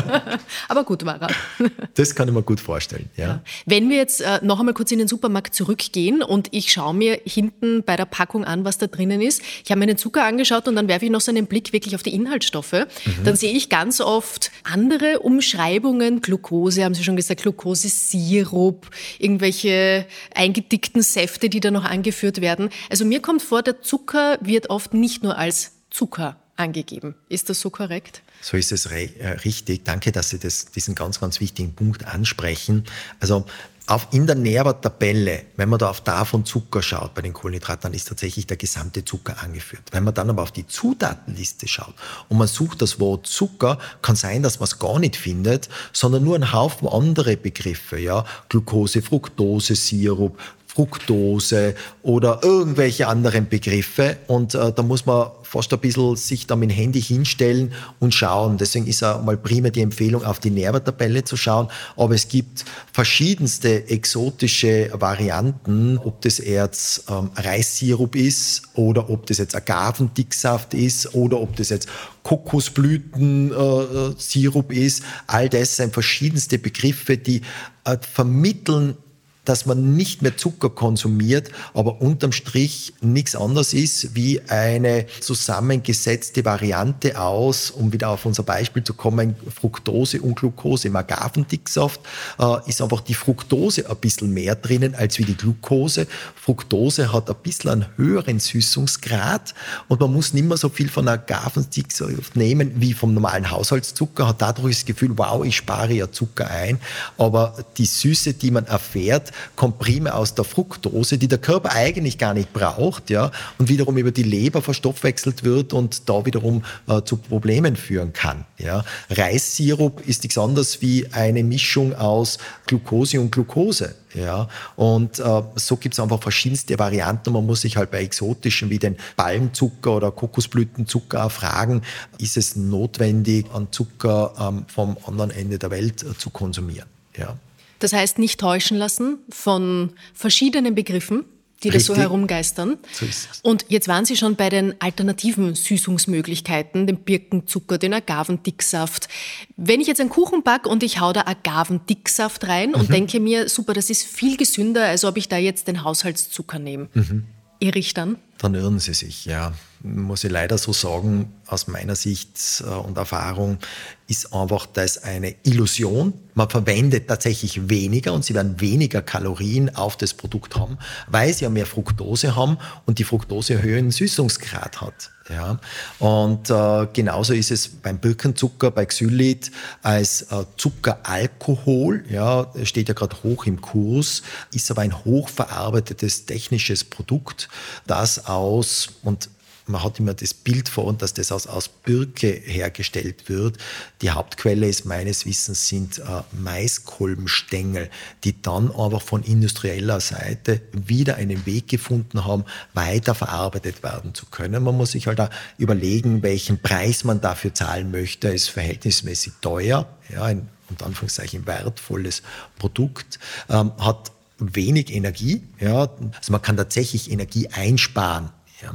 Aber 0.68 0.84
gut 0.84 1.02
er. 1.02 1.28
Das 1.94 2.14
kann 2.14 2.28
ich 2.28 2.34
mir 2.34 2.42
gut 2.42 2.60
vorstellen. 2.60 3.10
Ja. 3.16 3.42
Wenn 3.66 3.90
wir 3.90 3.96
jetzt 3.96 4.20
äh, 4.20 4.40
noch 4.42 4.60
einmal 4.60 4.74
kurz 4.74 4.90
in 4.92 4.98
den 4.98 5.08
Supermarkt 5.08 5.54
zurückgehen 5.54 6.22
und 6.22 6.48
ich 6.52 6.72
schaue 6.72 6.94
mir 6.94 7.20
hinten 7.24 7.82
bei 7.82 7.96
der 7.96 8.06
Packung 8.06 8.44
an, 8.44 8.64
was 8.64 8.78
da 8.78 8.86
drinnen 8.86 9.20
ist. 9.20 9.42
Ich 9.64 9.70
habe 9.70 9.78
mir 9.78 9.86
den 9.86 9.98
Zucker 9.98 10.24
angeschaut 10.24 10.68
und 10.68 10.76
dann 10.76 10.88
werfe 10.88 11.04
ich 11.04 11.10
noch 11.10 11.20
so 11.20 11.30
einen 11.30 11.46
Blick 11.46 11.72
wirklich 11.72 11.94
auf 11.94 12.02
die 12.02 12.14
Inhaltsstoffe. 12.14 12.86
Dann 13.24 13.36
sehe 13.36 13.52
ich 13.52 13.68
ganz 13.68 14.00
oft 14.00 14.50
andere 14.64 15.20
Umschreibungen. 15.20 16.22
Glucose, 16.22 16.84
haben 16.84 16.94
Sie 16.94 17.04
schon 17.04 17.16
gesagt, 17.16 17.42
Glucose-Sirup, 17.42 18.88
irgendwelche 19.18 20.06
eingedickten 20.34 21.02
Säfte, 21.02 21.48
die 21.48 21.60
da 21.60 21.70
noch 21.70 21.84
angeführt 21.84 22.40
werden. 22.40 22.70
Also 22.90 23.04
mir 23.04 23.20
kommt 23.20 23.42
vor, 23.42 23.62
der 23.62 23.82
Zucker 23.82 24.38
wird 24.40 24.70
oft 24.70 24.94
nicht 24.94 25.22
nur 25.22 25.36
als 25.36 25.72
Zucker 25.90 26.41
angegeben. 26.56 27.14
Ist 27.28 27.48
das 27.50 27.60
so 27.60 27.70
korrekt? 27.70 28.22
So 28.40 28.56
ist 28.56 28.72
es 28.72 28.86
äh, 28.86 29.08
richtig. 29.44 29.84
Danke, 29.84 30.12
dass 30.12 30.30
Sie 30.30 30.38
das, 30.38 30.66
diesen 30.66 30.94
ganz, 30.94 31.20
ganz 31.20 31.40
wichtigen 31.40 31.74
Punkt 31.74 32.04
ansprechen. 32.06 32.84
Also 33.20 33.46
auf, 33.86 34.08
in 34.12 34.26
der 34.26 34.36
Nährwerttabelle, 34.36 35.44
wenn 35.56 35.68
man 35.68 35.78
da 35.78 35.90
auf 35.90 36.00
davon 36.02 36.44
Zucker 36.44 36.82
schaut 36.82 37.14
bei 37.14 37.22
den 37.22 37.32
Kohlenhydraten, 37.32 37.82
dann 37.82 37.94
ist 37.94 38.08
tatsächlich 38.08 38.46
der 38.46 38.56
gesamte 38.56 39.04
Zucker 39.04 39.42
angeführt. 39.42 39.82
Wenn 39.90 40.04
man 40.04 40.14
dann 40.14 40.30
aber 40.30 40.42
auf 40.42 40.52
die 40.52 40.66
Zutatenliste 40.66 41.66
schaut 41.66 41.94
und 42.28 42.38
man 42.38 42.46
sucht 42.46 42.80
das 42.80 43.00
Wort 43.00 43.26
Zucker, 43.26 43.78
kann 44.00 44.14
sein, 44.14 44.42
dass 44.42 44.60
man 44.60 44.64
es 44.64 44.78
gar 44.78 44.98
nicht 44.98 45.16
findet, 45.16 45.68
sondern 45.92 46.22
nur 46.22 46.36
einen 46.36 46.52
Haufen 46.52 46.86
andere 46.86 47.36
Begriffe, 47.36 47.98
ja, 47.98 48.24
Glucose, 48.48 49.02
Fructose, 49.02 49.74
Sirup, 49.74 50.38
Fructose 50.74 51.74
oder 52.02 52.40
irgendwelche 52.42 53.06
anderen 53.06 53.46
Begriffe. 53.48 54.16
Und 54.26 54.54
äh, 54.54 54.72
da 54.72 54.82
muss 54.82 55.04
man 55.04 55.26
fast 55.42 55.70
ein 55.74 55.80
bisschen 55.80 56.16
sich 56.16 56.46
da 56.46 56.56
mit 56.56 56.70
dem 56.70 56.74
Handy 56.74 57.02
hinstellen 57.02 57.74
und 58.00 58.14
schauen. 58.14 58.56
Deswegen 58.56 58.86
ist 58.86 59.04
auch 59.04 59.22
mal 59.22 59.36
prima 59.36 59.68
die 59.68 59.82
Empfehlung, 59.82 60.24
auf 60.24 60.40
die 60.40 60.48
Nährwerttabelle 60.48 61.24
zu 61.24 61.36
schauen. 61.36 61.68
Aber 61.96 62.14
es 62.14 62.28
gibt 62.28 62.64
verschiedenste 62.90 63.90
exotische 63.90 64.88
Varianten, 64.94 65.98
ob 65.98 66.22
das 66.22 66.38
jetzt 66.38 67.04
ähm, 67.10 67.30
Reissirup 67.36 68.16
ist 68.16 68.62
oder 68.72 69.10
ob 69.10 69.26
das 69.26 69.36
jetzt 69.36 69.54
Agavendicksaft 69.54 70.72
ist 70.72 71.14
oder 71.14 71.38
ob 71.38 71.54
das 71.56 71.68
jetzt 71.68 71.86
Kokosblütensirup 72.22 74.72
äh, 74.72 74.86
ist. 74.86 75.02
All 75.26 75.50
das 75.50 75.76
sind 75.76 75.92
verschiedenste 75.92 76.58
Begriffe, 76.58 77.18
die 77.18 77.42
äh, 77.84 77.98
vermitteln 78.00 78.96
dass 79.44 79.66
man 79.66 79.96
nicht 79.96 80.22
mehr 80.22 80.36
Zucker 80.36 80.70
konsumiert, 80.70 81.50
aber 81.74 82.00
unterm 82.00 82.32
Strich 82.32 82.94
nichts 83.00 83.34
anderes 83.34 83.74
ist 83.74 84.14
wie 84.14 84.40
eine 84.48 85.06
zusammengesetzte 85.20 86.44
Variante 86.44 87.20
aus, 87.20 87.70
um 87.70 87.92
wieder 87.92 88.10
auf 88.10 88.24
unser 88.24 88.44
Beispiel 88.44 88.84
zu 88.84 88.94
kommen, 88.94 89.34
Fructose 89.52 90.22
und 90.22 90.36
Glucose. 90.36 90.88
Im 90.88 90.96
Agavendicksaft 90.96 92.00
äh, 92.38 92.68
ist 92.68 92.80
einfach 92.80 93.00
die 93.00 93.14
Fructose 93.14 93.90
ein 93.90 93.96
bisschen 93.96 94.32
mehr 94.32 94.54
drinnen 94.54 94.94
als 94.94 95.18
wie 95.18 95.24
die 95.24 95.36
Glucose. 95.36 96.06
Fructose 96.36 97.12
hat 97.12 97.28
ein 97.28 97.36
bisschen 97.42 97.70
einen 97.70 97.86
höheren 97.96 98.38
Süßungsgrad 98.38 99.54
und 99.88 100.00
man 100.00 100.12
muss 100.12 100.34
nicht 100.34 100.46
mehr 100.46 100.56
so 100.56 100.68
viel 100.68 100.88
von 100.88 101.08
Agavendicksaft 101.08 102.36
nehmen 102.36 102.72
wie 102.76 102.94
vom 102.94 103.12
normalen 103.12 103.50
Haushaltszucker, 103.50 104.28
hat 104.28 104.40
dadurch 104.40 104.76
das 104.76 104.84
Gefühl, 104.84 105.10
wow, 105.16 105.44
ich 105.44 105.56
spare 105.56 105.92
ja 105.92 106.12
Zucker 106.12 106.48
ein, 106.48 106.78
aber 107.18 107.56
die 107.76 107.86
Süße, 107.86 108.34
die 108.34 108.52
man 108.52 108.66
erfährt, 108.66 109.31
kommt 109.56 109.78
primär 109.78 110.16
aus 110.16 110.34
der 110.34 110.44
Fructose, 110.44 111.18
die 111.18 111.28
der 111.28 111.38
Körper 111.38 111.72
eigentlich 111.72 112.18
gar 112.18 112.34
nicht 112.34 112.52
braucht, 112.52 113.10
ja, 113.10 113.30
und 113.58 113.68
wiederum 113.68 113.96
über 113.96 114.10
die 114.10 114.22
Leber 114.22 114.62
verstoffwechselt 114.62 115.44
wird 115.44 115.72
und 115.72 116.08
da 116.08 116.24
wiederum 116.26 116.64
äh, 116.88 117.02
zu 117.02 117.16
Problemen 117.16 117.76
führen 117.76 118.12
kann. 118.12 118.44
Ja. 118.58 118.84
Reissirup 119.10 120.06
ist 120.06 120.22
nichts 120.22 120.38
anderes 120.38 120.82
wie 120.82 121.06
eine 121.12 121.42
Mischung 121.44 121.94
aus 121.94 122.38
Glucose 122.66 123.20
und 123.20 123.32
Glucose. 123.32 123.94
Ja, 124.14 124.48
und 124.76 125.18
äh, 125.20 125.42
so 125.54 125.76
gibt 125.76 125.94
es 125.94 126.00
einfach 126.00 126.20
verschiedenste 126.20 126.78
Varianten. 126.78 127.32
Man 127.32 127.46
muss 127.46 127.62
sich 127.62 127.76
halt 127.76 127.90
bei 127.90 128.02
exotischen 128.02 128.68
wie 128.68 128.78
den 128.78 128.96
Palmzucker 129.16 129.96
oder 129.96 130.10
Kokosblütenzucker 130.10 131.30
fragen, 131.30 131.82
ist 132.18 132.36
es 132.36 132.56
notwendig, 132.56 133.46
an 133.54 133.68
Zucker 133.70 134.34
ähm, 134.38 134.64
vom 134.68 134.98
anderen 135.06 135.30
Ende 135.30 135.58
der 135.58 135.70
Welt 135.70 136.02
äh, 136.02 136.16
zu 136.16 136.30
konsumieren. 136.30 136.88
Ja. 137.16 137.36
Das 137.82 137.92
heißt, 137.92 138.18
nicht 138.18 138.38
täuschen 138.38 138.76
lassen 138.76 139.18
von 139.28 139.92
verschiedenen 140.14 140.74
Begriffen, 140.74 141.24
die 141.62 141.68
Richtig. 141.68 141.88
da 141.88 141.94
so 141.94 142.00
herumgeistern. 142.00 142.78
So. 142.92 143.06
Und 143.42 143.66
jetzt 143.68 143.88
waren 143.88 144.04
Sie 144.04 144.16
schon 144.16 144.36
bei 144.36 144.48
den 144.48 144.80
alternativen 144.80 145.54
Süßungsmöglichkeiten, 145.54 146.86
dem 146.86 146.98
Birkenzucker, 146.98 147.78
den 147.78 147.94
Agavendicksaft. 147.94 149.08
Wenn 149.56 149.80
ich 149.80 149.88
jetzt 149.88 150.00
einen 150.00 150.10
Kuchen 150.10 150.42
backe 150.44 150.68
und 150.68 150.82
ich 150.82 151.00
hau 151.00 151.12
da 151.12 151.22
Agavendicksaft 151.26 152.46
rein 152.46 152.70
mhm. 152.70 152.74
und 152.76 152.92
denke 152.92 153.18
mir, 153.18 153.48
super, 153.48 153.72
das 153.72 153.90
ist 153.90 154.04
viel 154.04 154.36
gesünder, 154.36 154.86
als 154.86 155.04
ob 155.04 155.16
ich 155.16 155.28
da 155.28 155.36
jetzt 155.36 155.66
den 155.66 155.82
Haushaltszucker 155.82 156.58
nehme. 156.58 156.88
Mhm. 156.94 157.24
Irre 157.58 157.78
ich 157.78 157.94
dann? 157.94 158.16
Dann 158.38 158.54
irren 158.54 158.78
Sie 158.78 158.94
sich, 158.94 159.24
ja. 159.24 159.52
Muss 159.84 160.22
ich 160.22 160.30
leider 160.30 160.58
so 160.58 160.72
sagen, 160.72 161.32
aus 161.46 161.66
meiner 161.66 161.96
Sicht 161.96 162.62
äh, 162.64 162.70
und 162.70 162.96
Erfahrung 162.96 163.58
ist 164.06 164.32
einfach 164.32 164.66
das 164.66 165.02
eine 165.02 165.34
Illusion. 165.42 166.12
Man 166.34 166.48
verwendet 166.48 167.08
tatsächlich 167.08 167.68
weniger 167.68 168.12
und 168.12 168.24
sie 168.24 168.34
werden 168.34 168.60
weniger 168.60 169.02
Kalorien 169.02 169.74
auf 169.74 169.96
das 169.96 170.14
Produkt 170.14 170.56
haben, 170.56 170.78
weil 171.08 171.32
sie 171.32 171.44
ja 171.44 171.50
mehr 171.50 171.66
Fructose 171.66 172.36
haben 172.36 172.58
und 172.86 172.98
die 172.98 173.04
Fructose 173.04 173.62
höheren 173.62 173.90
Süßungsgrad 173.90 174.80
hat. 174.80 175.10
Ja. 175.28 175.58
Und 175.98 176.50
äh, 176.50 176.86
genauso 176.92 177.32
ist 177.32 177.50
es 177.50 177.68
beim 177.68 177.98
Birkenzucker, 177.98 178.70
bei 178.70 178.86
Xylit 178.86 179.50
als 179.82 180.22
äh, 180.22 180.44
Zuckeralkohol, 180.56 182.04
ja, 182.08 182.52
steht 182.64 182.88
ja 182.88 182.94
gerade 182.94 183.16
hoch 183.22 183.46
im 183.46 183.60
Kurs, 183.60 184.22
ist 184.52 184.70
aber 184.70 184.82
ein 184.82 185.04
hochverarbeitetes 185.04 186.26
technisches 186.26 186.84
Produkt, 186.84 187.48
das 187.86 188.26
aus, 188.26 188.88
und 189.02 189.28
man 189.66 189.82
hat 189.82 189.98
immer 189.98 190.14
das 190.14 190.34
Bild 190.34 190.68
vor 190.68 190.84
uns, 190.84 190.98
dass 190.98 191.14
das 191.14 191.32
aus, 191.32 191.46
aus 191.46 191.68
Birke 191.68 192.28
hergestellt 192.28 193.28
wird. 193.28 193.58
Die 194.00 194.10
Hauptquelle 194.10 194.68
ist 194.68 194.84
meines 194.84 195.26
Wissens 195.26 195.68
sind 195.68 195.98
äh, 195.98 196.22
Maiskolbenstängel, 196.32 197.90
die 198.24 198.40
dann 198.42 198.74
einfach 198.74 199.02
von 199.02 199.22
industrieller 199.22 200.00
Seite 200.00 200.60
wieder 200.72 201.16
einen 201.16 201.46
Weg 201.46 201.68
gefunden 201.68 202.24
haben, 202.24 202.44
weiterverarbeitet 202.74 203.82
werden 203.82 204.14
zu 204.14 204.26
können. 204.26 204.62
Man 204.62 204.76
muss 204.76 204.92
sich 204.92 205.06
halt 205.06 205.18
da 205.18 205.30
überlegen, 205.58 206.22
welchen 206.22 206.60
Preis 206.60 207.04
man 207.04 207.20
dafür 207.20 207.54
zahlen 207.54 207.90
möchte. 207.90 208.28
Ist 208.28 208.48
verhältnismäßig 208.48 209.34
teuer, 209.40 209.86
ja, 210.08 210.24
ein 210.24 210.48
unter 210.68 210.86
Anführungszeichen 210.86 211.46
wertvolles 211.46 212.22
Produkt, 212.58 213.18
ähm, 213.50 213.72
hat 213.78 214.10
wenig 214.38 214.92
Energie. 214.92 215.42
Ja, 215.60 215.82
also 216.16 216.32
man 216.32 216.42
kann 216.42 216.56
tatsächlich 216.56 217.10
Energie 217.10 217.48
einsparen 217.48 218.30
ja. 218.62 218.74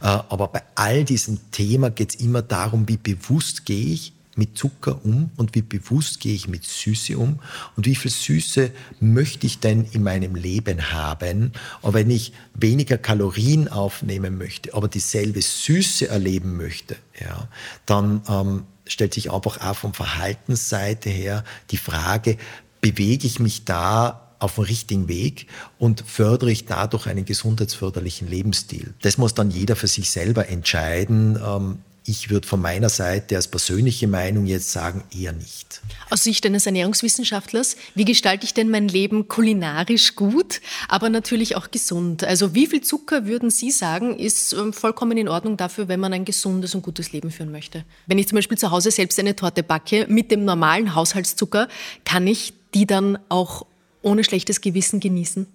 Äh, 0.00 0.22
aber 0.28 0.48
bei 0.48 0.62
all 0.74 1.04
diesem 1.04 1.50
Thema 1.50 1.90
geht 1.90 2.14
es 2.14 2.20
immer 2.20 2.42
darum, 2.42 2.88
wie 2.88 2.96
bewusst 2.96 3.66
gehe 3.66 3.92
ich 3.92 4.12
mit 4.36 4.58
Zucker 4.58 5.04
um 5.04 5.30
und 5.36 5.54
wie 5.54 5.62
bewusst 5.62 6.20
gehe 6.20 6.34
ich 6.34 6.48
mit 6.48 6.64
Süße 6.64 7.16
um 7.16 7.40
und 7.76 7.86
wie 7.86 7.94
viel 7.94 8.10
Süße 8.10 8.70
möchte 9.00 9.46
ich 9.46 9.60
denn 9.60 9.86
in 9.92 10.02
meinem 10.02 10.34
Leben 10.34 10.92
haben. 10.92 11.52
Und 11.82 11.94
wenn 11.94 12.10
ich 12.10 12.32
weniger 12.54 12.98
Kalorien 12.98 13.68
aufnehmen 13.68 14.38
möchte, 14.38 14.74
aber 14.74 14.88
dieselbe 14.88 15.40
Süße 15.40 16.08
erleben 16.08 16.56
möchte, 16.56 16.96
ja, 17.20 17.48
dann 17.86 18.22
ähm, 18.28 18.64
stellt 18.86 19.14
sich 19.14 19.30
einfach 19.30 19.60
auch 19.60 19.76
von 19.76 19.94
Verhaltensseite 19.94 21.10
her 21.10 21.44
die 21.70 21.76
Frage, 21.76 22.36
bewege 22.80 23.26
ich 23.26 23.38
mich 23.38 23.64
da 23.64 24.23
auf 24.44 24.56
dem 24.56 24.64
richtigen 24.64 25.08
Weg 25.08 25.46
und 25.78 26.04
fördere 26.06 26.52
ich 26.52 26.66
dadurch 26.66 27.06
einen 27.06 27.24
gesundheitsförderlichen 27.24 28.28
Lebensstil. 28.28 28.94
Das 29.02 29.18
muss 29.18 29.34
dann 29.34 29.50
jeder 29.50 29.74
für 29.74 29.88
sich 29.88 30.10
selber 30.10 30.48
entscheiden. 30.48 31.40
Ähm, 31.44 31.78
ich 32.06 32.28
würde 32.28 32.46
von 32.46 32.60
meiner 32.60 32.90
Seite 32.90 33.36
als 33.36 33.48
persönliche 33.48 34.06
Meinung 34.06 34.44
jetzt 34.44 34.70
sagen, 34.70 35.04
eher 35.18 35.32
nicht. 35.32 35.80
Aus 36.10 36.24
Sicht 36.24 36.44
eines 36.44 36.66
Ernährungswissenschaftlers, 36.66 37.76
wie 37.94 38.04
gestalte 38.04 38.44
ich 38.44 38.52
denn 38.52 38.68
mein 38.68 38.88
Leben 38.88 39.26
kulinarisch 39.26 40.14
gut, 40.14 40.60
aber 40.88 41.08
natürlich 41.08 41.56
auch 41.56 41.70
gesund? 41.70 42.22
Also 42.22 42.54
wie 42.54 42.66
viel 42.66 42.82
Zucker 42.82 43.24
würden 43.24 43.48
Sie 43.48 43.70
sagen, 43.70 44.18
ist 44.18 44.52
ähm, 44.52 44.74
vollkommen 44.74 45.16
in 45.16 45.28
Ordnung 45.28 45.56
dafür, 45.56 45.88
wenn 45.88 46.00
man 46.00 46.12
ein 46.12 46.26
gesundes 46.26 46.74
und 46.74 46.82
gutes 46.82 47.12
Leben 47.12 47.30
führen 47.30 47.50
möchte? 47.50 47.86
Wenn 48.06 48.18
ich 48.18 48.28
zum 48.28 48.36
Beispiel 48.36 48.58
zu 48.58 48.70
Hause 48.70 48.90
selbst 48.90 49.18
eine 49.18 49.34
Torte 49.34 49.62
backe 49.62 50.06
mit 50.06 50.30
dem 50.30 50.44
normalen 50.44 50.94
Haushaltszucker, 50.94 51.68
kann 52.04 52.26
ich 52.26 52.52
die 52.74 52.86
dann 52.86 53.18
auch 53.30 53.64
ohne 54.04 54.24
schlechtes 54.24 54.60
Gewissen 54.60 55.00
genießen? 55.00 55.46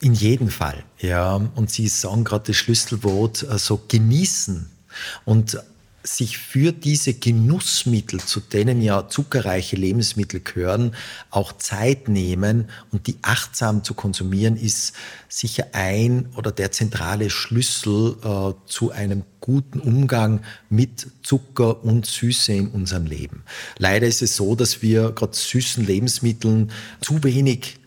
In 0.00 0.14
jedem 0.14 0.48
Fall, 0.48 0.82
ja. 0.98 1.36
Und 1.54 1.70
Sie 1.70 1.88
sagen 1.88 2.24
gerade 2.24 2.46
das 2.46 2.56
Schlüsselwort, 2.56 3.46
also 3.48 3.80
genießen. 3.88 4.70
Und 5.24 5.62
sich 6.02 6.38
für 6.38 6.72
diese 6.72 7.14
Genussmittel, 7.14 8.20
zu 8.20 8.40
denen 8.40 8.80
ja 8.80 9.08
zuckerreiche 9.08 9.76
Lebensmittel 9.76 10.40
gehören, 10.40 10.94
auch 11.30 11.52
Zeit 11.52 12.08
nehmen 12.08 12.70
und 12.90 13.06
die 13.06 13.18
achtsam 13.22 13.84
zu 13.84 13.94
konsumieren, 13.94 14.56
ist 14.56 14.94
sicher 15.28 15.66
ein 15.72 16.28
oder 16.36 16.52
der 16.52 16.72
zentrale 16.72 17.28
Schlüssel 17.28 18.16
äh, 18.22 18.52
zu 18.66 18.90
einem 18.90 19.24
guten 19.40 19.80
Umgang 19.80 20.42
mit 20.68 21.06
Zucker 21.22 21.82
und 21.84 22.06
Süße 22.06 22.52
in 22.52 22.68
unserem 22.68 23.06
Leben. 23.06 23.42
Leider 23.78 24.06
ist 24.06 24.22
es 24.22 24.36
so, 24.36 24.54
dass 24.54 24.82
wir 24.82 25.12
gerade 25.12 25.36
süßen 25.36 25.84
Lebensmitteln 25.84 26.70
zu 27.00 27.22
wenig 27.24 27.79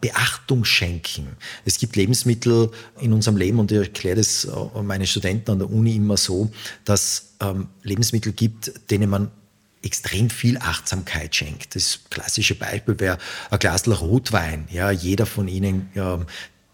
Beachtung 0.00 0.64
schenken. 0.64 1.36
Es 1.64 1.78
gibt 1.78 1.96
Lebensmittel 1.96 2.70
in 3.00 3.12
unserem 3.12 3.36
Leben 3.36 3.58
und 3.58 3.70
ich 3.70 3.78
erkläre 3.78 4.16
das 4.16 4.44
äh, 4.44 4.82
meine 4.82 5.06
Studenten 5.06 5.50
an 5.50 5.58
der 5.58 5.70
Uni 5.70 5.96
immer 5.96 6.16
so, 6.16 6.50
dass 6.84 7.34
ähm, 7.40 7.68
Lebensmittel 7.82 8.32
gibt, 8.32 8.72
denen 8.90 9.10
man 9.10 9.30
extrem 9.82 10.30
viel 10.30 10.58
Achtsamkeit 10.58 11.34
schenkt. 11.34 11.76
Das 11.76 12.00
klassische 12.10 12.54
Beispiel 12.54 12.98
wäre 12.98 13.18
ein 13.50 13.58
Glas 13.58 13.86
Rotwein. 13.86 14.66
Ja, 14.70 14.90
jeder 14.90 15.26
von 15.26 15.46
Ihnen 15.46 15.90
ähm, 15.94 16.26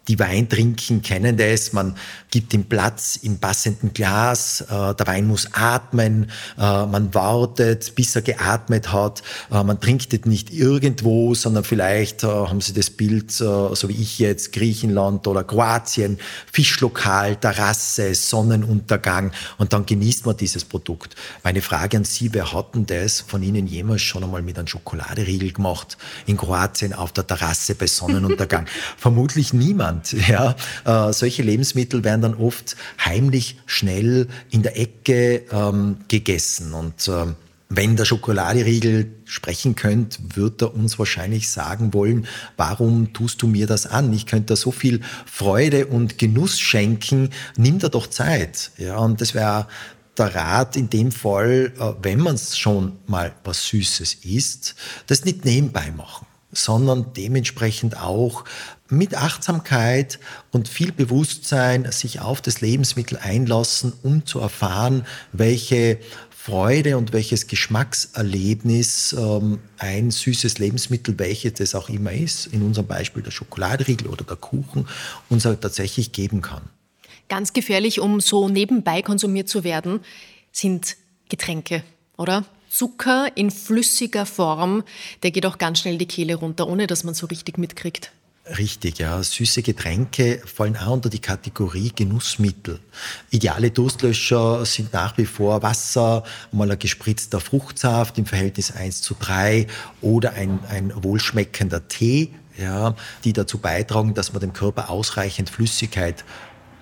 die 0.08 0.18
Wein 0.18 0.48
trinken, 0.48 1.00
kennen 1.02 1.36
das. 1.36 1.72
Man 1.72 1.94
gibt 2.30 2.52
ihm 2.54 2.64
Platz 2.64 3.16
im 3.22 3.38
passenden 3.38 3.92
Glas. 3.92 4.62
Äh, 4.62 4.94
der 4.94 5.06
Wein 5.06 5.26
muss 5.26 5.48
atmen. 5.52 6.30
Äh, 6.58 6.86
man 6.86 7.14
wartet, 7.14 7.94
bis 7.94 8.16
er 8.16 8.22
geatmet 8.22 8.92
hat. 8.92 9.22
Äh, 9.50 9.62
man 9.62 9.80
trinkt 9.80 10.12
es 10.12 10.24
nicht 10.24 10.52
irgendwo, 10.52 11.34
sondern 11.34 11.62
vielleicht 11.62 12.24
haben 12.24 12.60
Sie 12.60 12.72
das 12.72 12.90
Bild, 12.90 13.32
so 13.32 13.88
wie 13.88 14.00
ich 14.00 14.18
jetzt, 14.18 14.52
Griechenland 14.52 15.26
oder 15.26 15.44
Kroatien, 15.44 16.18
Fischlokal, 16.52 17.36
Terrasse, 17.36 18.14
Sonnenuntergang 18.14 19.32
und 19.58 19.72
dann 19.72 19.86
genießt 19.86 20.26
man 20.26 20.36
dieses 20.36 20.64
Produkt. 20.64 21.14
Meine 21.42 21.62
Frage 21.62 21.96
an 21.96 22.04
Sie, 22.04 22.32
wer 22.32 22.52
hat 22.52 22.74
denn 22.74 22.86
das 22.86 23.20
von 23.20 23.42
Ihnen 23.42 23.66
jemals 23.66 24.02
schon 24.02 24.24
einmal 24.24 24.42
mit 24.42 24.58
einem 24.58 24.66
Schokoladeriegel 24.66 25.52
gemacht 25.52 25.96
in 26.26 26.36
Kroatien 26.36 26.92
auf 26.92 27.12
der 27.12 27.26
Terrasse 27.26 27.74
bei 27.74 27.86
Sonnenuntergang? 27.86 28.66
Vermutlich 28.96 29.52
niemand 29.52 29.91
genannt. 29.92 30.16
Ja, 30.28 30.56
äh, 30.84 31.12
solche 31.12 31.42
Lebensmittel 31.42 32.04
werden 32.04 32.22
dann 32.22 32.34
oft 32.34 32.76
heimlich 33.04 33.58
schnell 33.66 34.28
in 34.50 34.62
der 34.62 34.78
Ecke 34.78 35.42
ähm, 35.50 35.96
gegessen 36.08 36.72
und 36.72 37.08
ähm, 37.08 37.34
wenn 37.74 37.96
der 37.96 38.04
Schokoladeriegel 38.04 39.10
sprechen 39.24 39.74
könnte, 39.74 40.18
wird 40.34 40.60
er 40.60 40.74
uns 40.74 40.98
wahrscheinlich 40.98 41.50
sagen 41.50 41.94
wollen, 41.94 42.26
warum 42.58 43.14
tust 43.14 43.40
du 43.40 43.46
mir 43.46 43.66
das 43.66 43.86
an? 43.86 44.12
Ich 44.12 44.26
könnte 44.26 44.48
da 44.48 44.56
so 44.56 44.70
viel 44.72 45.00
Freude 45.24 45.86
und 45.86 46.18
Genuss 46.18 46.60
schenken, 46.60 47.30
nimm 47.56 47.78
da 47.78 47.88
doch 47.88 48.06
Zeit. 48.08 48.72
Ja, 48.76 48.98
und 48.98 49.22
das 49.22 49.32
wäre 49.32 49.68
der 50.18 50.34
Rat 50.34 50.76
in 50.76 50.90
dem 50.90 51.10
Fall, 51.10 51.72
äh, 51.78 51.92
wenn 52.02 52.20
man 52.20 52.36
schon 52.38 52.98
mal 53.06 53.32
was 53.42 53.66
Süßes 53.68 54.18
isst, 54.22 54.74
das 55.06 55.24
nicht 55.24 55.44
nebenbei 55.44 55.90
machen 55.96 56.26
sondern 56.52 57.12
dementsprechend 57.14 57.96
auch 57.96 58.44
mit 58.92 59.16
Achtsamkeit 59.16 60.18
und 60.52 60.68
viel 60.68 60.92
Bewusstsein 60.92 61.90
sich 61.90 62.20
auf 62.20 62.40
das 62.40 62.60
Lebensmittel 62.60 63.18
einlassen, 63.18 63.92
um 64.02 64.26
zu 64.26 64.38
erfahren, 64.38 65.06
welche 65.32 65.98
Freude 66.30 66.98
und 66.98 67.12
welches 67.12 67.46
Geschmackserlebnis 67.46 69.14
ähm, 69.18 69.60
ein 69.78 70.10
süßes 70.10 70.58
Lebensmittel, 70.58 71.18
welches 71.18 71.54
das 71.54 71.74
auch 71.74 71.88
immer 71.88 72.12
ist, 72.12 72.46
in 72.46 72.62
unserem 72.62 72.88
Beispiel 72.88 73.22
der 73.22 73.30
Schokoladriegel 73.30 74.08
oder 74.08 74.24
der 74.24 74.36
Kuchen, 74.36 74.88
uns 75.30 75.44
halt 75.44 75.60
tatsächlich 75.60 76.12
geben 76.12 76.42
kann. 76.42 76.62
Ganz 77.28 77.52
gefährlich, 77.52 78.00
um 78.00 78.20
so 78.20 78.48
nebenbei 78.48 79.02
konsumiert 79.02 79.48
zu 79.48 79.64
werden, 79.64 80.00
sind 80.50 80.96
Getränke, 81.28 81.84
oder? 82.16 82.44
Zucker 82.68 83.28
in 83.36 83.50
flüssiger 83.50 84.26
Form, 84.26 84.82
der 85.22 85.30
geht 85.30 85.46
auch 85.46 85.58
ganz 85.58 85.78
schnell 85.78 85.96
die 85.96 86.06
Kehle 86.06 86.34
runter, 86.34 86.66
ohne 86.66 86.86
dass 86.86 87.04
man 87.04 87.14
so 87.14 87.26
richtig 87.26 87.56
mitkriegt. 87.56 88.10
Richtig, 88.58 88.98
ja. 88.98 89.22
Süße 89.22 89.62
Getränke 89.62 90.42
fallen 90.44 90.76
auch 90.76 90.92
unter 90.92 91.08
die 91.08 91.20
Kategorie 91.20 91.92
Genussmittel. 91.94 92.80
Ideale 93.30 93.70
Durstlöscher 93.70 94.66
sind 94.66 94.92
nach 94.92 95.16
wie 95.16 95.24
vor 95.24 95.62
Wasser, 95.62 96.24
mal 96.50 96.70
ein 96.70 96.78
gespritzter 96.78 97.40
Fruchtsaft 97.40 98.18
im 98.18 98.26
Verhältnis 98.26 98.70
1 98.70 99.00
zu 99.00 99.14
3 99.18 99.66
oder 100.02 100.34
ein, 100.34 100.58
ein 100.68 100.92
wohlschmeckender 101.02 101.88
Tee, 101.88 102.30
ja, 102.58 102.94
die 103.24 103.32
dazu 103.32 103.58
beitragen, 103.58 104.12
dass 104.12 104.32
man 104.34 104.40
dem 104.40 104.52
Körper 104.52 104.90
ausreichend 104.90 105.48
Flüssigkeit 105.48 106.24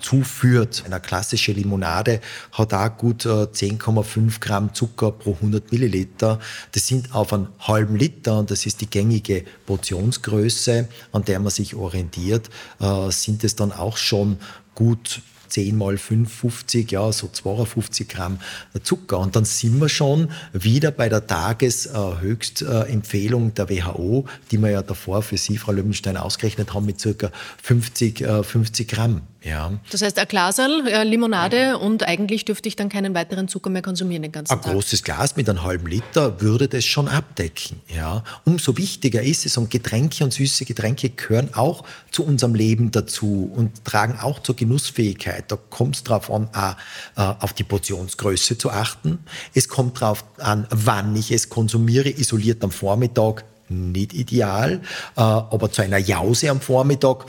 zuführt. 0.01 0.83
Eine 0.87 1.01
klassische 1.01 1.53
Limonade 1.53 2.21
hat 2.53 2.75
auch 2.75 2.97
gut 2.97 3.27
10,5 3.27 4.19
äh, 4.19 4.39
Gramm 4.41 4.75
Zucker 4.75 5.13
pro 5.13 5.35
100 5.35 5.71
Milliliter. 5.73 6.41
Das 6.73 6.87
sind 6.87 7.15
auf 7.15 7.33
einen 7.33 7.49
halben 7.61 7.97
Liter 7.97 8.39
und 8.39 8.51
das 8.51 8.67
ist 8.67 8.81
die 8.81 8.91
gängige 8.91 9.45
Portionsgröße, 9.67 10.89
an 11.13 11.25
der 11.25 11.41
man 11.41 11.51
sich 11.51 11.75
orientiert, 11.75 12.51
äh, 12.81 13.11
sind 13.11 13.45
es 13.45 13.57
dann 13.57 13.73
auch 13.73 13.97
schon 13.97 14.39
gut 14.75 15.23
10 15.51 15.77
mal 15.77 15.99
5, 15.99 16.33
50, 16.33 16.91
ja, 16.91 17.13
so 17.13 17.29
52 17.29 18.09
Gramm 18.09 18.39
Zucker. 18.83 19.19
Und 19.19 19.37
dann 19.37 19.45
sind 19.45 19.79
wir 19.81 19.91
schon 19.91 20.31
wieder 20.53 20.91
bei 20.91 21.09
der 21.09 21.25
Tageshöchstempfehlung 21.27 23.55
der 23.55 23.69
WHO, 23.69 24.27
die 24.51 24.59
wir 24.59 24.71
ja 24.71 24.83
davor 24.83 25.23
für 25.23 25.37
Sie, 25.37 25.59
Frau 25.59 25.71
Löwenstein, 25.73 26.17
ausgerechnet 26.17 26.73
haben 26.73 26.87
mit 26.87 27.01
circa 27.01 27.31
50, 27.63 28.25
50 28.43 28.81
äh, 28.81 28.85
Gramm. 28.95 29.21
Ja. 29.43 29.73
Das 29.91 30.03
heißt, 30.03 30.19
ein 30.19 30.29
Glasal, 30.29 30.87
äh, 30.87 31.03
Limonade 31.03 31.79
und 31.79 32.07
eigentlich 32.07 32.45
dürfte 32.45 32.69
ich 32.69 32.77
dann 32.77 32.89
keinen 32.91 33.15
weiteren 33.15 33.49
Zucker 33.49 33.71
mehr 33.71 33.81
konsumieren 33.81 34.23
den 34.23 34.33
ganzen 34.33 34.53
ein 34.53 34.61
Tag. 34.61 34.67
Ein 34.69 34.75
großes 34.75 35.03
Glas 35.03 35.37
mit 35.37 35.49
einem 35.49 35.63
halben 35.63 35.87
Liter 35.87 36.41
würde 36.41 36.69
das 36.69 36.85
schon 36.85 37.09
abdecken. 37.09 37.81
Ja. 37.89 38.23
Umso 38.45 38.77
wichtiger 38.77 39.23
ist 39.23 39.47
es 39.47 39.57
und 39.57 39.71
Getränke 39.71 40.25
und 40.25 40.33
süße 40.33 40.67
Getränke 40.67 41.11
gehören 41.11 41.55
auch 41.55 41.85
zu 42.11 42.25
unserem 42.25 42.55
Leben 42.55 42.91
dazu 42.91 43.51
und 43.55 43.85
tragen 43.85 44.19
auch 44.21 44.41
zur 44.41 44.57
Genussfähigkeit. 44.57 45.51
Da 45.51 45.57
kommt 45.57 45.97
es 45.97 46.05
darauf 46.05 46.31
an, 46.31 46.49
auch, 46.53 46.77
äh, 47.17 47.35
auf 47.41 47.55
die 47.55 47.65
Portionsgröße 47.65 48.59
zu 48.59 48.71
achten. 48.71 49.21
Es 49.55 49.69
kommt 49.69 50.03
darauf 50.03 50.25
an, 50.39 50.67
wann 50.71 51.17
ich 51.17 51.33
es 51.33 51.49
konsumiere, 51.49 52.11
isoliert 52.11 52.63
am 52.63 52.71
Vormittag 52.71 53.45
nicht 53.71 54.13
ideal, 54.13 54.81
äh, 55.17 55.21
aber 55.21 55.71
zu 55.71 55.83
einer 55.83 55.99
Jause 55.99 56.51
am 56.51 56.61
Vormittag 56.61 57.27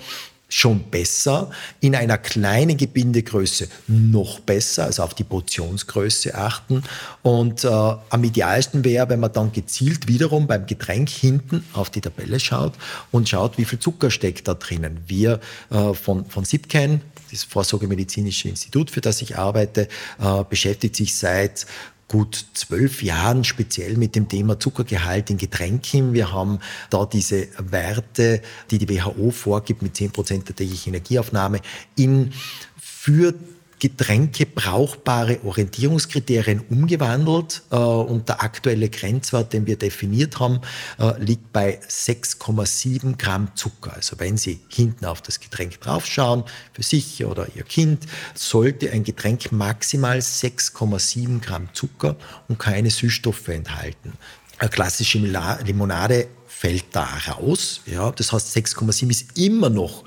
schon 0.51 0.83
besser, 0.91 1.49
in 1.79 1.95
einer 1.95 2.17
kleinen 2.17 2.77
Gebindegröße 2.77 3.69
noch 3.87 4.39
besser, 4.41 4.85
also 4.85 5.03
auf 5.03 5.13
die 5.13 5.23
Portionsgröße 5.23 6.35
achten. 6.35 6.83
Und 7.21 7.63
äh, 7.63 7.67
am 7.67 8.23
idealsten 8.23 8.83
wäre, 8.83 9.09
wenn 9.09 9.19
man 9.19 9.31
dann 9.31 9.51
gezielt 9.51 10.07
wiederum 10.07 10.47
beim 10.47 10.65
Getränk 10.65 11.09
hinten 11.09 11.63
auf 11.73 11.89
die 11.89 12.01
Tabelle 12.01 12.39
schaut 12.39 12.73
und 13.11 13.29
schaut, 13.29 13.57
wie 13.57 13.65
viel 13.65 13.79
Zucker 13.79 14.11
steckt 14.11 14.47
da 14.47 14.53
drinnen. 14.53 14.99
Wir 15.07 15.39
äh, 15.69 15.93
von, 15.93 16.25
von 16.25 16.43
SIPCAN, 16.43 17.01
das 17.31 17.45
Vorsorgemedizinische 17.45 18.49
Institut, 18.49 18.91
für 18.91 19.01
das 19.01 19.21
ich 19.21 19.37
arbeite, 19.37 19.87
äh, 20.19 20.43
beschäftigt 20.49 20.97
sich 20.97 21.15
seit 21.15 21.65
gut 22.11 22.45
zwölf 22.53 23.03
Jahren 23.03 23.45
speziell 23.45 23.95
mit 23.95 24.17
dem 24.17 24.27
Thema 24.27 24.59
Zuckergehalt 24.59 25.29
in 25.29 25.37
Getränken. 25.37 26.11
Wir 26.11 26.33
haben 26.33 26.59
da 26.89 27.05
diese 27.05 27.47
Werte, 27.57 28.41
die 28.69 28.79
die 28.79 28.89
WHO 28.89 29.31
vorgibt 29.31 29.81
mit 29.81 29.95
zehn 29.95 30.11
Prozent 30.11 30.49
der 30.49 30.57
täglichen 30.57 30.93
Energieaufnahme 30.93 31.61
in 31.95 32.33
für 32.77 33.33
Getränke 33.81 34.45
brauchbare 34.45 35.43
Orientierungskriterien 35.43 36.61
umgewandelt 36.69 37.63
äh, 37.71 37.75
und 37.75 38.29
der 38.29 38.43
aktuelle 38.43 38.89
Grenzwert, 38.89 39.53
den 39.53 39.65
wir 39.65 39.75
definiert 39.75 40.39
haben, 40.39 40.61
äh, 40.99 41.19
liegt 41.19 41.51
bei 41.51 41.79
6,7 41.81 43.17
Gramm 43.17 43.49
Zucker. 43.55 43.93
Also 43.95 44.19
wenn 44.19 44.37
Sie 44.37 44.59
hinten 44.69 45.05
auf 45.05 45.23
das 45.23 45.39
Getränk 45.39 45.81
draufschauen, 45.81 46.43
für 46.73 46.83
sich 46.83 47.25
oder 47.25 47.47
Ihr 47.55 47.63
Kind, 47.63 48.05
sollte 48.35 48.91
ein 48.91 49.03
Getränk 49.03 49.51
maximal 49.51 50.19
6,7 50.19 51.41
Gramm 51.41 51.69
Zucker 51.73 52.17
und 52.47 52.59
keine 52.59 52.91
Süßstoffe 52.91 53.47
enthalten. 53.47 54.13
Eine 54.59 54.69
klassische 54.69 55.17
Limonade 55.17 56.27
fällt 56.61 56.85
da 56.91 57.07
raus. 57.27 57.81
Ja, 57.87 58.11
das 58.11 58.31
heißt, 58.31 58.55
6,7 58.55 59.09
ist 59.09 59.35
immer 59.35 59.71
noch 59.71 60.03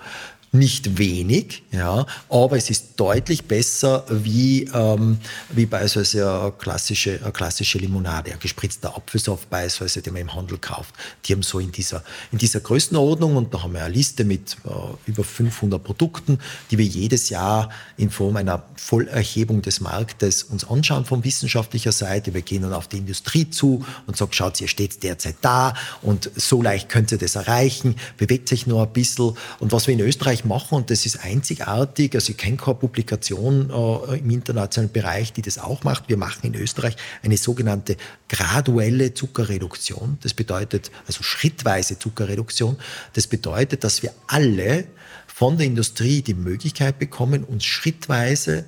nicht 0.54 0.98
wenig, 0.98 1.64
ja, 1.72 2.06
aber 2.28 2.56
es 2.56 2.70
ist 2.70 2.92
deutlich 2.96 3.44
besser 3.44 4.04
wie, 4.08 4.70
ähm, 4.72 5.18
wie 5.50 5.66
beispielsweise 5.66 6.30
eine 6.30 6.52
klassische, 6.52 7.18
eine 7.20 7.32
klassische 7.32 7.78
Limonade, 7.78 8.32
ein 8.32 8.38
gespritzter 8.38 8.96
Apfelsaft 8.96 9.50
beispielsweise, 9.50 10.00
den 10.00 10.12
man 10.12 10.22
im 10.22 10.34
Handel 10.34 10.58
kauft. 10.58 10.94
Die 11.24 11.32
haben 11.32 11.42
so 11.42 11.58
in 11.58 11.72
dieser, 11.72 12.04
in 12.30 12.38
dieser 12.38 12.60
Größenordnung 12.60 13.36
und 13.36 13.52
da 13.52 13.64
haben 13.64 13.72
wir 13.72 13.82
eine 13.82 13.92
Liste 13.92 14.24
mit 14.24 14.56
äh, 14.64 15.10
über 15.10 15.24
500 15.24 15.82
Produkten, 15.82 16.38
die 16.70 16.78
wir 16.78 16.86
jedes 16.86 17.30
Jahr 17.30 17.70
in 17.96 18.10
Form 18.10 18.36
einer 18.36 18.62
Vollerhebung 18.76 19.60
des 19.60 19.80
Marktes 19.80 20.44
uns 20.44 20.64
anschauen 20.64 21.04
von 21.04 21.24
wissenschaftlicher 21.24 21.90
Seite. 21.90 22.32
Wir 22.32 22.42
gehen 22.42 22.62
dann 22.62 22.74
auf 22.74 22.86
die 22.86 22.98
Industrie 22.98 23.50
zu 23.50 23.84
und 24.06 24.16
sagen, 24.16 24.32
schaut, 24.32 24.60
ihr 24.60 24.68
steht 24.68 25.02
derzeit 25.02 25.36
da 25.40 25.74
und 26.00 26.30
so 26.36 26.62
leicht 26.62 26.88
könnt 26.88 27.10
ihr 27.10 27.18
das 27.18 27.34
erreichen, 27.34 27.96
bewegt 28.18 28.48
sich 28.48 28.68
nur 28.68 28.84
ein 28.84 28.92
bisschen. 28.92 29.36
Und 29.58 29.72
was 29.72 29.88
wir 29.88 29.94
in 29.94 30.00
Österreich 30.00 30.43
machen 30.44 30.76
und 30.76 30.90
das 30.90 31.06
ist 31.06 31.24
einzigartig. 31.24 32.14
Also 32.14 32.30
ich 32.30 32.36
kenne 32.36 32.56
keine 32.56 32.76
Publikation 32.76 33.70
äh, 33.70 34.18
im 34.18 34.30
internationalen 34.30 34.92
Bereich, 34.92 35.32
die 35.32 35.42
das 35.42 35.58
auch 35.58 35.84
macht. 35.84 36.08
Wir 36.08 36.16
machen 36.16 36.46
in 36.46 36.54
Österreich 36.54 36.96
eine 37.22 37.36
sogenannte 37.36 37.96
graduelle 38.28 39.14
Zuckerreduktion. 39.14 40.18
Das 40.22 40.34
bedeutet 40.34 40.90
also 41.06 41.22
schrittweise 41.22 41.98
Zuckerreduktion. 41.98 42.76
Das 43.12 43.26
bedeutet, 43.26 43.84
dass 43.84 44.02
wir 44.02 44.12
alle 44.26 44.86
von 45.26 45.56
der 45.56 45.66
Industrie 45.66 46.22
die 46.22 46.34
Möglichkeit 46.34 46.98
bekommen, 46.98 47.44
uns 47.44 47.64
schrittweise 47.64 48.64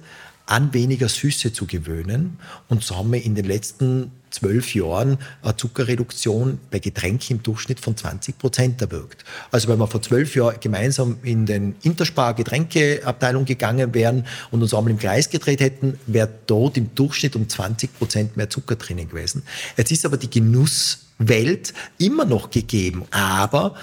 an 0.46 0.72
weniger 0.72 1.08
Süße 1.08 1.52
zu 1.52 1.66
gewöhnen. 1.66 2.38
Und 2.68 2.82
so 2.82 2.96
haben 2.96 3.12
wir 3.12 3.22
in 3.22 3.34
den 3.34 3.44
letzten 3.44 4.12
zwölf 4.36 4.74
Jahren 4.74 5.18
eine 5.42 5.56
Zuckerreduktion 5.56 6.58
bei 6.70 6.78
Getränken 6.78 7.36
im 7.36 7.42
Durchschnitt 7.42 7.80
von 7.80 7.96
20 7.96 8.38
Prozent 8.38 8.80
erwirkt. 8.80 9.24
Also 9.50 9.68
wenn 9.68 9.78
wir 9.78 9.86
vor 9.86 10.02
zwölf 10.02 10.34
Jahren 10.36 10.60
gemeinsam 10.60 11.16
in 11.22 11.46
den 11.46 11.76
Interspar 11.82 12.34
Getränkeabteilung 12.34 13.44
gegangen 13.44 13.94
wären 13.94 14.26
und 14.50 14.62
uns 14.62 14.74
einmal 14.74 14.90
im 14.90 14.98
Kreis 14.98 15.30
gedreht 15.30 15.60
hätten, 15.60 15.98
wäre 16.06 16.28
dort 16.46 16.76
im 16.76 16.94
Durchschnitt 16.94 17.34
um 17.36 17.48
20 17.48 17.98
Prozent 17.98 18.36
mehr 18.36 18.50
Zucker 18.50 18.76
drinnen 18.76 19.08
gewesen. 19.08 19.42
Jetzt 19.76 19.90
ist 19.90 20.04
aber 20.04 20.16
die 20.16 20.30
Genusswelt 20.30 21.72
immer 21.98 22.24
noch 22.24 22.50
gegeben, 22.50 23.04
aber 23.10 23.74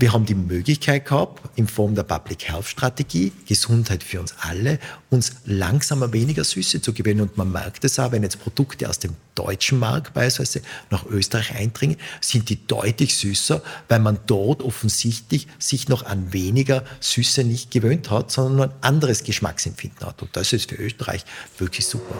Wir 0.00 0.14
haben 0.14 0.24
die 0.24 0.34
Möglichkeit 0.34 1.04
gehabt, 1.04 1.42
in 1.56 1.68
Form 1.68 1.94
der 1.94 2.04
Public 2.04 2.48
Health 2.48 2.64
Strategie, 2.64 3.32
Gesundheit 3.46 4.02
für 4.02 4.18
uns 4.18 4.34
alle, 4.40 4.78
uns 5.10 5.32
langsamer 5.44 6.14
weniger 6.14 6.42
Süße 6.42 6.80
zu 6.80 6.94
gewöhnen. 6.94 7.20
Und 7.20 7.36
man 7.36 7.52
merkt 7.52 7.84
es 7.84 7.98
auch, 7.98 8.10
wenn 8.10 8.22
jetzt 8.22 8.40
Produkte 8.40 8.88
aus 8.88 8.98
dem 8.98 9.14
deutschen 9.34 9.78
Markt 9.78 10.14
beispielsweise 10.14 10.62
nach 10.88 11.04
Österreich 11.04 11.54
eindringen, 11.54 11.98
sind 12.22 12.48
die 12.48 12.66
deutlich 12.66 13.14
süßer, 13.14 13.62
weil 13.88 13.98
man 13.98 14.18
dort 14.26 14.62
offensichtlich 14.62 15.48
sich 15.58 15.90
noch 15.90 16.06
an 16.06 16.32
weniger 16.32 16.82
Süße 17.00 17.44
nicht 17.44 17.70
gewöhnt 17.70 18.10
hat, 18.10 18.30
sondern 18.30 18.70
ein 18.70 18.76
anderes 18.80 19.22
Geschmacksempfinden 19.22 20.06
hat. 20.06 20.22
Und 20.22 20.34
das 20.34 20.54
ist 20.54 20.70
für 20.70 20.76
Österreich 20.76 21.26
wirklich 21.58 21.84
super. 21.84 22.14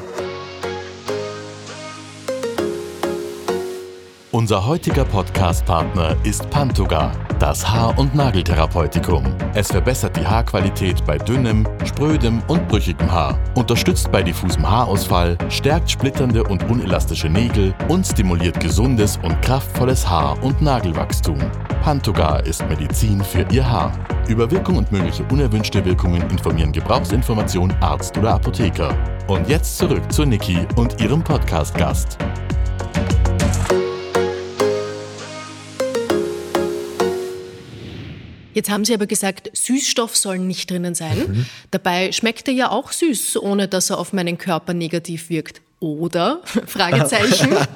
Unser 4.32 4.64
heutiger 4.64 5.04
Podcast-Partner 5.04 6.14
ist 6.22 6.48
Pantoga, 6.50 7.10
das 7.40 7.68
Haar- 7.68 7.98
und 7.98 8.14
Nageltherapeutikum. 8.14 9.24
Es 9.54 9.72
verbessert 9.72 10.16
die 10.16 10.24
Haarqualität 10.24 11.04
bei 11.04 11.18
dünnem, 11.18 11.66
sprödem 11.84 12.40
und 12.46 12.68
brüchigem 12.68 13.10
Haar, 13.10 13.36
unterstützt 13.56 14.12
bei 14.12 14.22
diffusem 14.22 14.70
Haarausfall, 14.70 15.36
stärkt 15.48 15.90
splitternde 15.90 16.44
und 16.44 16.62
unelastische 16.70 17.28
Nägel 17.28 17.74
und 17.88 18.06
stimuliert 18.06 18.60
gesundes 18.60 19.18
und 19.24 19.42
kraftvolles 19.42 20.08
Haar- 20.08 20.40
und 20.44 20.62
Nagelwachstum. 20.62 21.38
Pantoga 21.82 22.36
ist 22.36 22.64
Medizin 22.68 23.24
für 23.24 23.44
Ihr 23.50 23.68
Haar. 23.68 23.90
Über 24.28 24.48
Wirkung 24.48 24.76
und 24.76 24.92
mögliche 24.92 25.24
unerwünschte 25.24 25.84
Wirkungen 25.84 26.22
informieren 26.30 26.70
Gebrauchsinformation 26.70 27.72
Arzt 27.80 28.16
oder 28.16 28.34
Apotheker. 28.34 28.96
Und 29.26 29.48
jetzt 29.48 29.76
zurück 29.76 30.12
zu 30.12 30.24
Niki 30.24 30.68
und 30.76 31.00
ihrem 31.00 31.24
Podcast-Gast. 31.24 32.16
Jetzt 38.54 38.70
haben 38.70 38.84
Sie 38.84 38.94
aber 38.94 39.06
gesagt, 39.06 39.50
Süßstoff 39.52 40.16
soll 40.16 40.38
nicht 40.38 40.70
drinnen 40.70 40.94
sein. 40.94 41.18
Mhm. 41.18 41.46
Dabei 41.70 42.12
schmeckt 42.12 42.48
er 42.48 42.54
ja 42.54 42.70
auch 42.70 42.92
süß, 42.92 43.36
ohne 43.38 43.68
dass 43.68 43.90
er 43.90 43.98
auf 43.98 44.12
meinen 44.12 44.38
Körper 44.38 44.74
negativ 44.74 45.30
wirkt. 45.30 45.62
Oder? 45.80 46.40
Fragezeichen. 46.66 47.56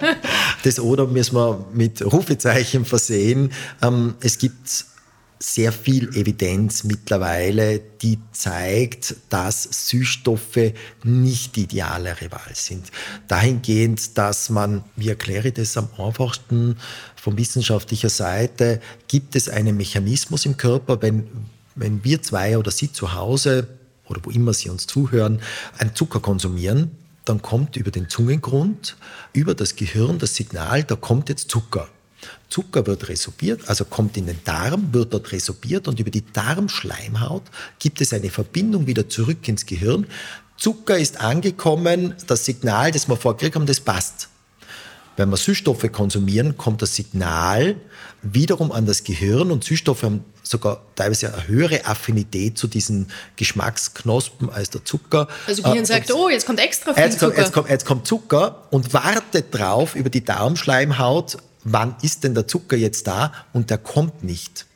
Das 0.62 0.80
oder 0.80 1.06
müssen 1.06 1.36
wir 1.36 1.66
mit 1.74 2.00
Rufezeichen 2.02 2.86
versehen. 2.86 3.52
Ähm, 3.82 4.14
es 4.20 4.38
gibt 4.38 4.86
sehr 5.38 5.72
viel 5.72 6.08
Evidenz 6.16 6.84
mittlerweile, 6.84 7.78
die 7.78 8.18
zeigt, 8.32 9.16
dass 9.28 9.88
Süßstoffe 9.88 10.72
nicht 11.02 11.56
die 11.56 11.64
idealere 11.64 12.30
Wahl 12.30 12.54
sind. 12.54 12.90
Dahingehend, 13.28 14.16
dass 14.16 14.50
man, 14.50 14.84
wie 14.96 15.08
erkläre 15.08 15.48
ich 15.48 15.54
das 15.54 15.76
am 15.76 15.88
einfachsten 15.98 16.76
von 17.16 17.36
wissenschaftlicher 17.36 18.10
Seite, 18.10 18.80
gibt 19.08 19.36
es 19.36 19.48
einen 19.48 19.76
Mechanismus 19.76 20.46
im 20.46 20.56
Körper, 20.56 21.02
wenn, 21.02 21.26
wenn 21.74 22.04
wir 22.04 22.22
zwei 22.22 22.56
oder 22.56 22.70
Sie 22.70 22.92
zu 22.92 23.14
Hause 23.14 23.68
oder 24.06 24.20
wo 24.22 24.30
immer 24.30 24.52
Sie 24.52 24.70
uns 24.70 24.86
zuhören, 24.86 25.40
einen 25.78 25.94
Zucker 25.94 26.20
konsumieren, 26.20 26.92
dann 27.24 27.40
kommt 27.42 27.76
über 27.76 27.90
den 27.90 28.08
Zungengrund, 28.08 28.96
über 29.32 29.54
das 29.54 29.76
Gehirn 29.76 30.18
das 30.18 30.34
Signal, 30.34 30.84
da 30.84 30.94
kommt 30.96 31.28
jetzt 31.28 31.50
Zucker. 31.50 31.88
Zucker 32.48 32.86
wird 32.86 33.08
resorbiert, 33.08 33.68
also 33.68 33.84
kommt 33.84 34.16
in 34.16 34.26
den 34.26 34.38
Darm, 34.44 34.92
wird 34.92 35.12
dort 35.12 35.32
resorbiert 35.32 35.88
und 35.88 35.98
über 35.98 36.10
die 36.10 36.24
Darmschleimhaut 36.32 37.42
gibt 37.78 38.00
es 38.00 38.12
eine 38.12 38.30
Verbindung 38.30 38.86
wieder 38.86 39.08
zurück 39.08 39.46
ins 39.48 39.66
Gehirn. 39.66 40.06
Zucker 40.56 40.98
ist 40.98 41.20
angekommen, 41.20 42.14
das 42.26 42.44
Signal, 42.44 42.92
das 42.92 43.08
wir 43.08 43.16
vorgekriegt 43.16 43.56
haben, 43.56 43.66
das 43.66 43.80
passt. 43.80 44.28
Wenn 45.16 45.30
wir 45.30 45.36
Süßstoffe 45.36 45.90
konsumieren, 45.92 46.56
kommt 46.56 46.82
das 46.82 46.96
Signal 46.96 47.76
wiederum 48.22 48.72
an 48.72 48.86
das 48.86 49.04
Gehirn 49.04 49.50
und 49.50 49.62
Süßstoffe 49.64 50.02
haben 50.02 50.24
sogar 50.42 50.82
teilweise 50.94 51.32
eine 51.32 51.46
höhere 51.46 51.86
Affinität 51.86 52.58
zu 52.58 52.66
diesen 52.66 53.08
Geschmacksknospen 53.36 54.50
als 54.50 54.70
der 54.70 54.84
Zucker. 54.84 55.28
Also 55.46 55.62
Gehirn 55.62 55.84
äh, 55.84 55.86
sagt, 55.86 56.12
oh, 56.12 56.28
jetzt 56.28 56.46
kommt 56.46 56.60
extra 56.60 56.94
viel 56.94 57.02
jetzt 57.02 57.18
Zucker. 57.18 57.32
Kommt, 57.32 57.38
jetzt, 57.38 57.52
kommt, 57.52 57.70
jetzt 57.70 57.86
kommt 57.86 58.06
Zucker 58.06 58.62
und 58.70 58.92
wartet 58.92 59.46
drauf 59.50 59.94
über 59.94 60.10
die 60.10 60.24
Darmschleimhaut 60.24 61.38
wann 61.64 61.96
ist 62.02 62.24
denn 62.24 62.34
der 62.34 62.46
Zucker 62.46 62.76
jetzt 62.76 63.06
da 63.06 63.32
und 63.52 63.70
der 63.70 63.78
kommt 63.78 64.22
nicht. 64.22 64.66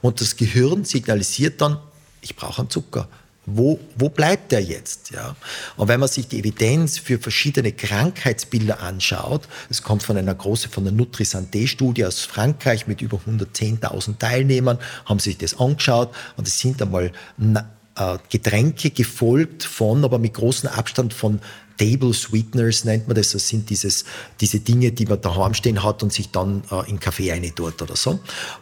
Und 0.00 0.20
das 0.20 0.36
Gehirn 0.36 0.84
signalisiert 0.84 1.60
dann, 1.60 1.78
ich 2.20 2.34
brauche 2.34 2.62
einen 2.62 2.70
Zucker. 2.70 3.08
Wo, 3.50 3.80
wo 3.96 4.10
bleibt 4.10 4.52
der 4.52 4.60
jetzt? 4.60 5.10
Ja? 5.10 5.34
Und 5.76 5.88
wenn 5.88 6.00
man 6.00 6.08
sich 6.08 6.28
die 6.28 6.40
Evidenz 6.40 6.98
für 6.98 7.18
verschiedene 7.18 7.72
Krankheitsbilder 7.72 8.80
anschaut, 8.80 9.48
es 9.70 9.82
kommt 9.82 10.02
von 10.02 10.18
einer 10.18 10.34
großen, 10.34 10.70
von 10.70 10.84
der 10.84 10.92
Nutri-Santé-Studie 10.92 12.04
aus 12.04 12.24
Frankreich 12.24 12.86
mit 12.86 13.00
über 13.00 13.18
110.000 13.26 14.18
Teilnehmern, 14.18 14.78
haben 15.06 15.18
sich 15.18 15.38
das 15.38 15.58
angeschaut 15.58 16.14
und 16.36 16.46
es 16.46 16.58
sind 16.58 16.82
einmal 16.82 17.10
äh, 17.38 18.18
Getränke 18.28 18.90
gefolgt 18.90 19.64
von, 19.64 20.04
aber 20.04 20.18
mit 20.18 20.34
großem 20.34 20.68
Abstand 20.68 21.14
von 21.14 21.40
Table 21.78 22.12
Sweeteners 22.12 22.84
nennt 22.84 23.08
man 23.08 23.16
das. 23.16 23.32
Das 23.32 23.48
sind 23.48 23.70
dieses, 23.70 24.04
diese 24.40 24.60
Dinge, 24.60 24.92
die 24.92 25.06
man 25.06 25.20
daheim 25.20 25.54
stehen 25.54 25.82
hat 25.82 26.02
und 26.02 26.12
sich 26.12 26.30
dann 26.30 26.62
äh, 26.70 26.90
in 26.90 27.00
Kaffee 27.00 27.30
rein 27.30 27.50
tut 27.54 27.80
oder 27.80 27.96
so. 27.96 28.20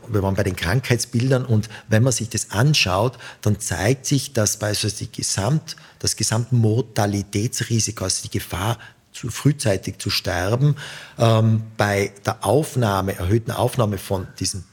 Wir 0.08 0.22
waren 0.22 0.34
bei 0.34 0.44
den 0.44 0.54
Krankheitsbildern 0.54 1.44
und 1.44 1.68
wenn 1.88 2.02
man 2.02 2.12
sich 2.12 2.28
das 2.28 2.52
anschaut, 2.52 3.18
dann 3.42 3.58
zeigt 3.58 4.06
sich, 4.06 4.32
dass 4.32 4.58
beispielsweise 4.58 5.06
die 5.06 5.12
Gesamt, 5.12 5.76
das 5.98 6.14
Gesamtmortalitätsrisiko, 6.14 8.04
also 8.04 8.22
die 8.22 8.30
Gefahr, 8.30 8.78
zu 9.12 9.30
frühzeitig 9.30 9.98
zu 9.98 10.10
sterben, 10.10 10.76
ähm, 11.18 11.62
bei 11.78 12.12
der 12.26 12.44
Aufnahme, 12.44 13.16
erhöhten 13.16 13.50
Aufnahme 13.50 13.96
von 13.96 14.26
diesen 14.38 14.64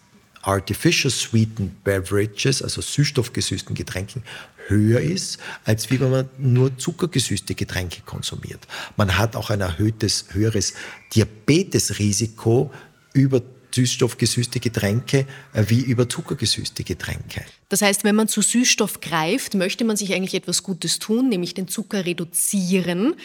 Artificial 0.41 1.09
Sweetened 1.09 1.83
Beverages, 1.85 2.61
also 2.61 2.81
süßstoffgesüßten 2.81 3.75
Getränken, 3.75 4.23
höher 4.67 4.99
ist, 4.99 5.39
als 5.65 5.89
wie 5.91 5.99
wenn 5.99 6.11
man 6.11 6.29
nur 6.37 6.77
zuckergesüßte 6.77 7.55
Getränke 7.55 8.01
konsumiert. 8.05 8.67
Man 8.97 9.17
hat 9.17 9.35
auch 9.35 9.49
ein 9.49 9.61
erhöhtes, 9.61 10.25
höheres 10.31 10.73
Diabetesrisiko 11.13 12.71
über 13.13 13.41
süßstoffgesüßte 13.73 14.59
Getränke 14.59 15.25
äh, 15.53 15.63
wie 15.67 15.81
über 15.81 16.07
zuckergesüßte 16.07 16.83
Getränke. 16.83 17.43
Das 17.69 17.81
heißt, 17.81 18.03
wenn 18.03 18.15
man 18.15 18.27
zu 18.27 18.41
Süßstoff 18.41 19.01
greift, 19.01 19.55
möchte 19.55 19.83
man 19.83 19.97
sich 19.97 20.13
eigentlich 20.13 20.35
etwas 20.35 20.63
Gutes 20.63 20.99
tun, 20.99 21.29
nämlich 21.29 21.53
den 21.53 21.67
Zucker 21.67 22.05
reduzieren. 22.05 23.15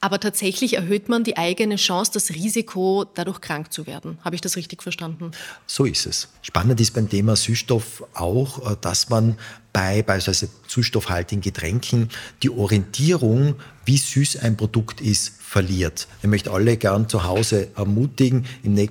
Aber 0.00 0.20
tatsächlich 0.20 0.74
erhöht 0.74 1.08
man 1.08 1.24
die 1.24 1.36
eigene 1.36 1.76
Chance, 1.76 2.12
das 2.14 2.30
Risiko, 2.30 3.04
dadurch 3.14 3.40
krank 3.40 3.72
zu 3.72 3.86
werden. 3.86 4.18
Habe 4.24 4.36
ich 4.36 4.40
das 4.40 4.56
richtig 4.56 4.82
verstanden? 4.82 5.32
So 5.66 5.84
ist 5.84 6.06
es. 6.06 6.28
Spannend 6.42 6.80
ist 6.80 6.94
beim 6.94 7.08
Thema 7.08 7.34
Süßstoff 7.34 8.04
auch, 8.14 8.70
äh, 8.70 8.76
dass 8.80 9.08
man 9.08 9.36
bei 9.72 10.02
beispielsweise 10.02 10.50
zustoffhaltigen 10.66 11.42
Getränken 11.42 12.10
die 12.42 12.50
Orientierung, 12.50 13.56
wie 13.88 13.96
süß 13.96 14.40
ein 14.40 14.58
Produkt 14.58 15.00
ist, 15.00 15.32
verliert. 15.40 16.08
Ich 16.20 16.28
möchte 16.28 16.50
alle 16.50 16.76
gern 16.76 17.08
zu 17.08 17.24
Hause 17.24 17.68
ermutigen, 17.74 18.44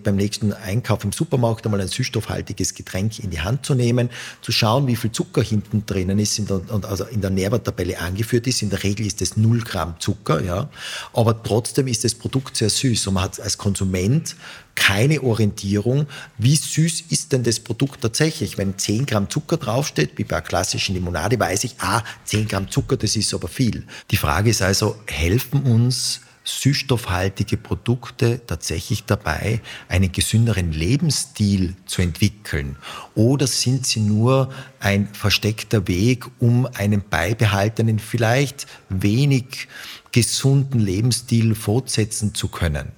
beim 0.03 0.15
nächsten 0.15 0.53
Einkauf 0.53 1.03
im 1.03 1.11
Supermarkt 1.11 1.65
einmal 1.65 1.81
ein 1.81 1.87
süßstoffhaltiges 1.87 2.73
Getränk 2.73 3.19
in 3.19 3.29
die 3.29 3.41
Hand 3.41 3.63
zu 3.63 3.75
nehmen, 3.75 4.09
zu 4.41 4.51
schauen, 4.51 4.87
wie 4.87 4.95
viel 4.95 5.11
Zucker 5.11 5.43
hinten 5.43 5.85
drinnen 5.85 6.17
ist 6.17 6.39
und 6.49 6.83
also 6.85 7.03
in 7.03 7.21
der 7.21 7.29
Nährwerttabelle 7.29 7.99
angeführt 7.99 8.47
ist. 8.47 8.63
In 8.63 8.71
der 8.71 8.81
Regel 8.81 9.05
ist 9.05 9.21
es 9.21 9.37
0 9.37 9.59
Gramm 9.61 9.99
Zucker, 9.99 10.41
ja. 10.43 10.67
Aber 11.13 11.43
trotzdem 11.43 11.85
ist 11.85 12.03
das 12.03 12.15
Produkt 12.15 12.57
sehr 12.57 12.71
süß 12.71 13.05
und 13.05 13.13
man 13.13 13.25
hat 13.25 13.39
als 13.39 13.59
Konsument 13.59 14.35
keine 14.77 15.23
Orientierung, 15.23 16.05
wie 16.37 16.55
süß 16.55 17.05
ist 17.09 17.33
denn 17.33 17.43
das 17.43 17.59
Produkt 17.59 17.99
tatsächlich. 17.99 18.57
Wenn 18.59 18.77
10 18.77 19.07
Gramm 19.07 19.29
Zucker 19.29 19.57
draufsteht, 19.57 20.11
wie 20.17 20.23
bei 20.23 20.37
einer 20.37 20.45
klassischen 20.45 20.93
Limonade, 20.93 21.39
weiß 21.39 21.63
ich, 21.63 21.75
ah, 21.79 22.03
10 22.25 22.47
Gramm 22.47 22.69
Zucker, 22.69 22.95
das 22.95 23.15
ist 23.15 23.33
aber 23.33 23.47
viel. 23.47 23.85
Die 24.11 24.17
Frage 24.17 24.51
ist 24.51 24.61
also, 24.61 24.95
helfen 25.07 25.63
uns 25.63 26.21
süßstoffhaltige 26.43 27.57
Produkte 27.57 28.39
tatsächlich 28.45 29.03
dabei, 29.03 29.61
einen 29.89 30.11
gesünderen 30.11 30.71
Lebensstil 30.71 31.75
zu 31.87 32.03
entwickeln? 32.03 32.77
Oder 33.15 33.47
sind 33.47 33.85
sie 33.85 33.99
nur 33.99 34.53
ein 34.79 35.07
versteckter 35.07 35.87
Weg, 35.87 36.25
um 36.39 36.67
einen 36.67 37.03
beibehaltenen, 37.09 37.97
vielleicht 37.99 38.67
wenig 38.89 39.67
gesunden 40.11 40.79
Lebensstil 40.79 41.55
fortsetzen 41.55 42.35
zu 42.35 42.47
können? 42.47 42.96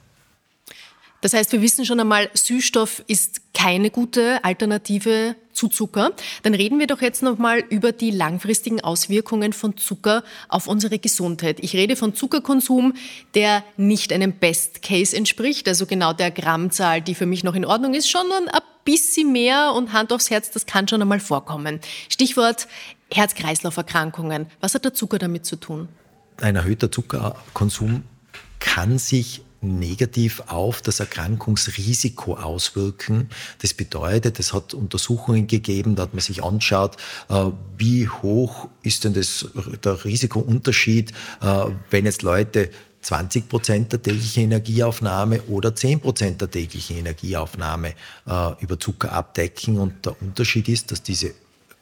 Das 1.22 1.34
heißt, 1.34 1.52
wir 1.52 1.62
wissen 1.62 1.86
schon 1.86 2.00
einmal, 2.00 2.30
Süßstoff 2.34 3.04
ist 3.08 3.54
keine 3.54 3.90
gute 3.90 4.44
Alternative 4.44 5.36
zu 5.52 5.68
Zucker. 5.68 6.12
Dann 6.44 6.54
reden 6.54 6.80
wir 6.80 6.88
doch 6.88 7.02
jetzt 7.02 7.22
nochmal 7.22 7.60
über 7.70 7.92
die 7.92 8.12
langfristigen 8.12 8.80
Auswirkungen 8.80 9.52
von 9.52 9.76
Zucker 9.76 10.24
auf 10.48 10.68
unsere 10.68 11.00
Gesundheit. 11.00 11.60
Ich 11.60 11.74
rede 11.74 11.98
von 11.98 12.16
Zuckerkonsum, 12.16 12.94
der 13.36 13.64
nicht 13.76 14.14
einem 14.14 14.32
Best 14.32 14.82
Case 14.82 15.16
entspricht, 15.16 15.68
also 15.68 15.86
genau 15.86 16.14
der 16.14 16.32
Grammzahl, 16.32 17.02
die 17.02 17.16
für 17.16 17.26
mich 17.26 17.44
noch 17.44 17.56
in 17.56 17.66
Ordnung 17.66 17.94
ist, 17.94 18.10
sondern 18.10 18.48
ein 18.48 18.62
bisschen 18.86 19.34
mehr 19.34 19.74
und 19.76 19.92
Hand 19.92 20.14
aufs 20.14 20.30
Herz, 20.30 20.52
das 20.52 20.66
kann 20.66 20.88
schon 20.88 21.02
einmal 21.02 21.20
vorkommen. 21.20 21.82
Stichwort 22.08 22.68
Herz-Kreislauf-Erkrankungen. 23.12 24.48
Was 24.62 24.76
hat 24.76 24.86
der 24.86 24.94
Zucker 24.94 25.20
damit 25.20 25.46
zu 25.46 25.58
tun? 25.58 25.90
Ein 26.38 26.56
erhöhter 26.56 26.90
Zuckerkonsum 26.90 28.04
kann 28.60 28.98
sich 28.98 29.42
negativ 29.62 30.42
auf 30.48 30.82
das 30.82 31.00
Erkrankungsrisiko 31.00 32.36
auswirken. 32.36 33.30
Das 33.62 33.74
bedeutet, 33.74 34.40
es 34.40 34.54
hat 34.54 34.74
Untersuchungen 34.74 35.48
gegeben, 35.48 35.96
da 35.96 36.04
hat 36.04 36.14
man 36.14 36.22
sich 36.22 36.44
anschaut, 36.44 36.98
äh, 37.30 37.46
wie 37.78 38.08
hoch 38.08 38.68
ist 38.84 39.04
denn 39.04 39.14
das, 39.14 39.48
der 39.84 40.06
Risikounterschied, 40.06 41.12
äh, 41.42 41.66
wenn 41.90 42.06
jetzt 42.06 42.22
Leute 42.22 42.70
20 43.02 43.48
Prozent 43.48 43.92
der 43.92 44.02
täglichen 44.02 44.44
Energieaufnahme 44.44 45.42
oder 45.44 45.76
10 45.76 46.02
Prozent 46.02 46.42
der 46.42 46.52
täglichen 46.52 46.98
Energieaufnahme 46.98 47.94
äh, 48.28 48.52
über 48.60 48.80
Zucker 48.80 49.14
abdecken. 49.14 49.80
Und 49.80 50.06
der 50.06 50.22
Unterschied 50.22 50.68
ist, 50.68 50.92
dass 50.92 51.02
diese 51.02 51.34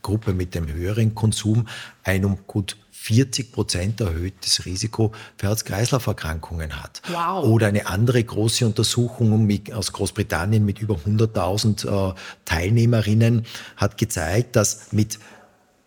Gruppe 0.01 0.33
mit 0.33 0.53
dem 0.55 0.71
höheren 0.71 1.15
Konsum 1.15 1.67
ein 2.03 2.23
um 2.23 2.37
gut 2.45 2.77
40 3.07 3.53
Prozent 3.53 4.01
erhöhtes 4.01 4.65
Risiko 4.65 5.13
für 5.37 5.47
Herz-Kreislauf-Erkrankungen 5.47 6.83
hat. 6.83 7.01
Wow. 7.07 7.45
Oder 7.45 7.67
eine 7.67 7.87
andere 7.87 8.21
große 8.21 8.65
Untersuchung 8.65 9.49
aus 9.71 9.93
Großbritannien 9.93 10.65
mit 10.65 10.79
über 10.79 10.95
100.000 10.95 12.11
äh, 12.11 12.13
Teilnehmerinnen 12.43 13.45
hat 13.77 13.97
gezeigt, 13.97 14.57
dass 14.57 14.91
mit 14.91 15.19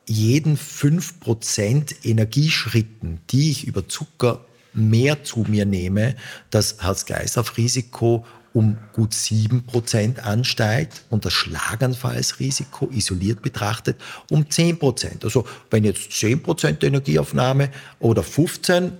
jeden 0.06 0.56
5 0.56 1.20
Prozent 1.20 1.94
Energieschritten, 2.06 3.20
die 3.28 3.50
ich 3.50 3.66
über 3.66 3.86
Zucker 3.86 4.46
mehr 4.72 5.22
zu 5.22 5.44
mir 5.46 5.66
nehme, 5.66 6.16
das 6.48 6.82
Herz-Kreislauf-Risiko 6.82 8.24
um 8.52 8.76
gut 8.92 9.12
7% 9.12 10.18
ansteigt 10.20 11.04
und 11.10 11.24
das 11.24 11.32
Schlaganfallsrisiko 11.32 12.88
isoliert 12.92 13.42
betrachtet 13.42 13.96
um 14.30 14.44
10%. 14.44 15.24
Also 15.24 15.46
wenn 15.70 15.84
jetzt 15.84 16.10
10% 16.10 16.84
Energieaufnahme 16.84 17.70
oder 18.00 18.22
15 18.22 18.92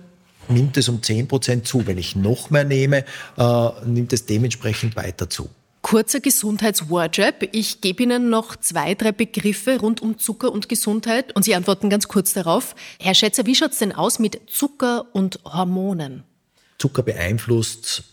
nimmt 0.49 0.77
es 0.77 0.89
um 0.89 0.97
10% 0.97 1.63
zu. 1.63 1.87
Wenn 1.87 1.97
ich 1.97 2.15
noch 2.15 2.49
mehr 2.49 2.63
nehme, 2.63 3.05
äh, 3.37 3.69
nimmt 3.85 4.13
es 4.13 4.25
dementsprechend 4.25 4.95
weiter 4.95 5.29
zu. 5.29 5.49
Kurzer 5.81 6.19
Gesundheitswardrap. 6.19 7.47
Ich 7.53 7.81
gebe 7.81 8.03
Ihnen 8.03 8.29
noch 8.29 8.55
zwei, 8.55 8.93
drei 8.93 9.11
Begriffe 9.11 9.79
rund 9.79 10.01
um 10.01 10.19
Zucker 10.19 10.51
und 10.51 10.69
Gesundheit 10.69 11.35
und 11.35 11.43
Sie 11.43 11.55
antworten 11.55 11.89
ganz 11.89 12.07
kurz 12.07 12.33
darauf. 12.33 12.75
Herr 12.99 13.15
Schätzer, 13.15 13.45
wie 13.45 13.55
schaut 13.55 13.71
es 13.71 13.79
denn 13.79 13.91
aus 13.91 14.19
mit 14.19 14.41
Zucker 14.47 15.07
und 15.13 15.39
Hormonen? 15.43 16.23
Zucker 16.77 17.03
beeinflusst 17.03 18.03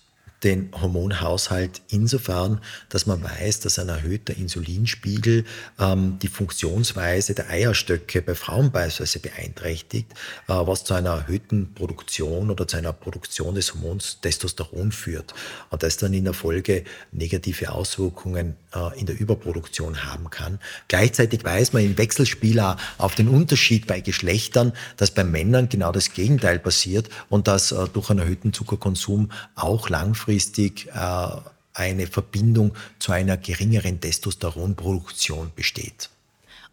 den 0.45 0.71
Hormonhaushalt 0.81 1.83
insofern, 1.89 2.61
dass 2.89 3.07
man 3.07 3.23
weiß, 3.23 3.61
dass 3.61 3.79
ein 3.79 3.89
erhöhter 3.89 4.37
Insulinspiegel 4.37 5.45
ähm, 5.79 6.19
die 6.21 6.29
Funktionsweise 6.29 7.35
der 7.35 7.51
Eierstöcke 7.51 8.23
bei 8.23 8.35
Frauen 8.35 8.71
beispielsweise 8.71 9.19
beeinträchtigt, 9.19 10.13
äh, 10.47 10.53
was 10.55 10.85
zu 10.85 10.95
einer 10.95 11.11
erhöhten 11.11 11.75
Produktion 11.75 12.51
oder 12.51 12.69
zu 12.69 12.77
einer 12.77 12.93
Produktion 12.93 13.57
des 13.57 13.75
Hormons 13.75 14.19
Testosteron 14.21 14.93
führt 14.93 15.35
und 15.71 15.83
das 15.83 15.97
dann 15.97 16.15
in 16.15 16.25
der 16.25 16.35
Folge 16.35 16.85
negative 17.11 17.73
Auswirkungen 17.73 18.57
äh, 18.75 18.99
in 18.99 19.07
der 19.07 19.19
Überproduktion 19.19 20.05
haben 20.05 20.31
kann. 20.31 20.61
Gleichzeitig 20.87 21.43
weiß 21.43 21.73
man 21.73 21.83
im 21.83 21.99
Wechselspiel 21.99 22.59
auf 22.99 23.15
den 23.15 23.29
Unterschied 23.29 23.87
bei 23.87 24.01
Geschlechtern, 24.01 24.73
dass 24.97 25.11
bei 25.11 25.23
Männern 25.23 25.69
genau 25.69 25.93
das 25.93 26.13
Gegenteil 26.13 26.59
passiert 26.59 27.09
und 27.29 27.49
dass 27.49 27.73
äh, 27.73 27.87
durch 27.93 28.11
einen 28.11 28.21
erhöhten 28.21 28.53
Zuckerkonsum 28.53 29.31
auch 29.55 29.89
langfristig 29.89 30.28
langfristig 30.29 30.87
äh, 30.95 31.41
eine 31.75 32.07
Verbindung 32.07 32.75
zu 32.99 33.13
einer 33.13 33.37
geringeren 33.37 34.01
Testosteronproduktion 34.01 35.53
besteht. 35.55 36.11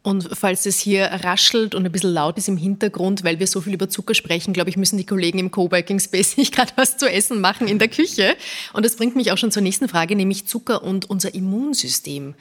Und 0.01 0.29
falls 0.33 0.67
es 0.67 0.79
hier 0.79 1.05
raschelt 1.05 1.73
und 1.73 1.83
ein 1.83 1.91
bisschen 1.91 2.13
laut 2.13 2.37
ist 2.37 2.47
im 2.47 2.57
Hintergrund, 2.57 3.23
weil 3.23 3.39
wir 3.39 3.47
so 3.47 3.61
viel 3.61 3.73
über 3.73 3.89
Zucker 3.89 4.13
sprechen, 4.13 4.53
glaube 4.53 4.69
ich, 4.69 4.77
müssen 4.77 4.97
die 4.97 5.05
Kollegen 5.05 5.39
im 5.39 5.49
Coworking 5.49 5.99
Space 5.99 6.37
nicht 6.37 6.53
gerade 6.55 6.73
was 6.75 6.97
zu 6.97 7.09
essen 7.09 7.41
machen 7.41 7.67
in 7.67 7.79
der 7.79 7.87
Küche. 7.87 8.35
Und 8.73 8.85
das 8.85 8.97
bringt 8.97 9.15
mich 9.15 9.31
auch 9.31 9.37
schon 9.37 9.51
zur 9.51 9.63
nächsten 9.63 9.87
Frage, 9.87 10.15
nämlich 10.15 10.45
Zucker 10.45 10.83
und 10.83 11.09
unser 11.09 11.33
Immunsystem. 11.33 12.35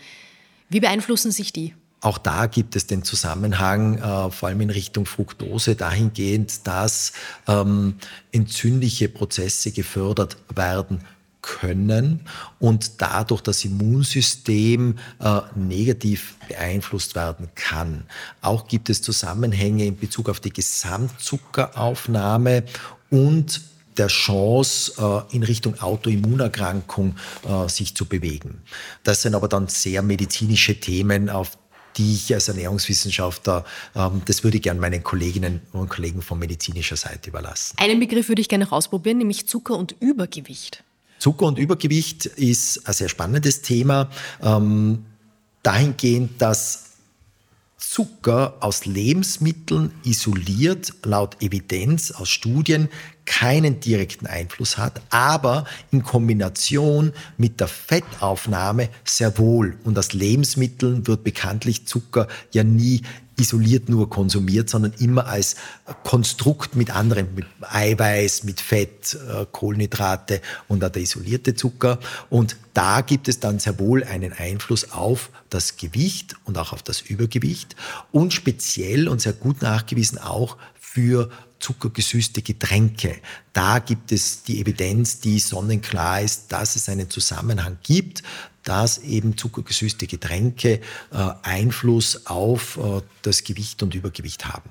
Wie 0.68 0.80
beeinflussen 0.80 1.30
sich 1.30 1.52
die? 1.52 1.74
Auch 2.04 2.18
da 2.18 2.46
gibt 2.46 2.76
es 2.76 2.86
den 2.86 3.02
Zusammenhang, 3.02 3.96
äh, 3.96 4.30
vor 4.30 4.50
allem 4.50 4.60
in 4.60 4.68
Richtung 4.68 5.06
Fructose, 5.06 5.74
dahingehend, 5.74 6.66
dass 6.66 7.14
ähm, 7.48 7.94
entzündliche 8.30 9.08
Prozesse 9.08 9.70
gefördert 9.70 10.36
werden 10.54 11.00
können 11.40 12.20
und 12.58 13.00
dadurch 13.00 13.40
das 13.40 13.64
Immunsystem 13.64 14.98
äh, 15.18 15.40
negativ 15.54 16.34
beeinflusst 16.46 17.14
werden 17.14 17.48
kann. 17.54 18.04
Auch 18.42 18.68
gibt 18.68 18.90
es 18.90 19.00
Zusammenhänge 19.00 19.86
in 19.86 19.96
Bezug 19.96 20.28
auf 20.28 20.40
die 20.40 20.52
Gesamtzuckeraufnahme 20.52 22.64
und 23.08 23.62
der 23.96 24.08
Chance, 24.08 24.92
äh, 24.98 25.22
in 25.36 25.42
Richtung 25.42 25.80
Autoimmunerkrankung 25.80 27.16
äh, 27.48 27.66
sich 27.68 27.94
zu 27.94 28.04
bewegen. 28.04 28.60
Das 29.04 29.22
sind 29.22 29.34
aber 29.34 29.48
dann 29.48 29.68
sehr 29.68 30.02
medizinische 30.02 30.78
Themen, 30.80 31.30
auf 31.30 31.56
die 31.96 32.14
ich 32.14 32.32
als 32.34 32.48
Ernährungswissenschaftler, 32.48 33.64
ähm, 33.94 34.22
das 34.24 34.44
würde 34.44 34.56
ich 34.56 34.62
gerne 34.62 34.80
meinen 34.80 35.02
Kolleginnen 35.02 35.60
und 35.72 35.88
Kollegen 35.88 36.22
von 36.22 36.38
medizinischer 36.38 36.96
Seite 36.96 37.30
überlassen. 37.30 37.76
Einen 37.78 38.00
Begriff 38.00 38.28
würde 38.28 38.42
ich 38.42 38.48
gerne 38.48 38.64
noch 38.64 38.72
ausprobieren, 38.72 39.18
nämlich 39.18 39.46
Zucker 39.46 39.76
und 39.76 39.94
Übergewicht. 40.00 40.84
Zucker 41.18 41.46
und 41.46 41.58
Übergewicht 41.58 42.26
ist 42.26 42.86
ein 42.86 42.94
sehr 42.94 43.08
spannendes 43.08 43.62
Thema, 43.62 44.10
ähm, 44.42 45.06
dahingehend, 45.62 46.42
dass 46.42 46.84
Zucker 47.78 48.56
aus 48.60 48.86
Lebensmitteln 48.86 49.92
isoliert 50.04 50.94
laut 51.04 51.40
Evidenz 51.42 52.10
aus 52.10 52.28
Studien 52.28 52.88
keinen 53.26 53.80
direkten 53.80 54.26
Einfluss 54.26 54.78
hat, 54.78 55.00
aber 55.10 55.64
in 55.90 56.02
Kombination 56.02 57.12
mit 57.36 57.60
der 57.60 57.68
Fettaufnahme 57.68 58.88
sehr 59.04 59.38
wohl. 59.38 59.76
Und 59.84 59.98
aus 59.98 60.12
Lebensmitteln 60.12 61.06
wird 61.06 61.24
bekanntlich 61.24 61.86
Zucker 61.86 62.28
ja 62.52 62.64
nie 62.64 63.02
isoliert 63.36 63.88
nur 63.88 64.08
konsumiert, 64.10 64.70
sondern 64.70 64.92
immer 64.98 65.26
als 65.26 65.56
Konstrukt 66.04 66.76
mit 66.76 66.94
anderen, 66.94 67.34
mit 67.34 67.46
Eiweiß, 67.62 68.44
mit 68.44 68.60
Fett, 68.60 69.14
äh, 69.14 69.46
Kohlenhydrate 69.50 70.40
und 70.68 70.82
der 70.82 70.96
isolierte 70.96 71.54
Zucker. 71.54 71.98
Und 72.30 72.56
da 72.74 73.00
gibt 73.00 73.28
es 73.28 73.40
dann 73.40 73.58
sehr 73.58 73.78
wohl 73.78 74.04
einen 74.04 74.32
Einfluss 74.32 74.92
auf 74.92 75.30
das 75.50 75.76
Gewicht 75.76 76.36
und 76.44 76.58
auch 76.58 76.72
auf 76.72 76.82
das 76.82 77.00
Übergewicht 77.00 77.76
und 78.12 78.32
speziell 78.32 79.08
und 79.08 79.20
sehr 79.20 79.32
gut 79.32 79.62
nachgewiesen 79.62 80.18
auch 80.18 80.56
für 80.78 81.30
zuckergesüßte 81.64 82.42
Getränke. 82.42 83.16
Da 83.54 83.78
gibt 83.78 84.12
es 84.12 84.42
die 84.42 84.60
Evidenz, 84.60 85.20
die 85.20 85.38
sonnenklar 85.38 86.20
ist, 86.20 86.52
dass 86.52 86.76
es 86.76 86.90
einen 86.90 87.08
Zusammenhang 87.08 87.78
gibt, 87.82 88.22
dass 88.64 88.98
eben 88.98 89.36
zuckergesüßte 89.38 90.06
Getränke 90.06 90.80
äh, 91.10 91.30
Einfluss 91.42 92.26
auf 92.26 92.76
äh, 92.76 93.00
das 93.22 93.44
Gewicht 93.44 93.82
und 93.82 93.94
Übergewicht 93.94 94.44
haben. 94.44 94.70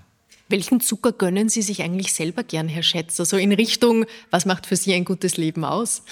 Welchen 0.49 0.81
Zucker 0.81 1.13
gönnen 1.13 1.49
Sie 1.49 1.63
sich 1.63 1.81
eigentlich 1.81 2.13
selber 2.13 2.43
gern, 2.43 2.67
Herr 2.67 2.83
Schätzer? 2.83 3.25
So 3.25 3.37
in 3.37 3.51
Richtung, 3.51 4.05
was 4.29 4.45
macht 4.45 4.67
für 4.67 4.75
Sie 4.75 4.93
ein 4.93 5.03
gutes 5.05 5.37
Leben 5.37 5.65
aus? 5.65 6.03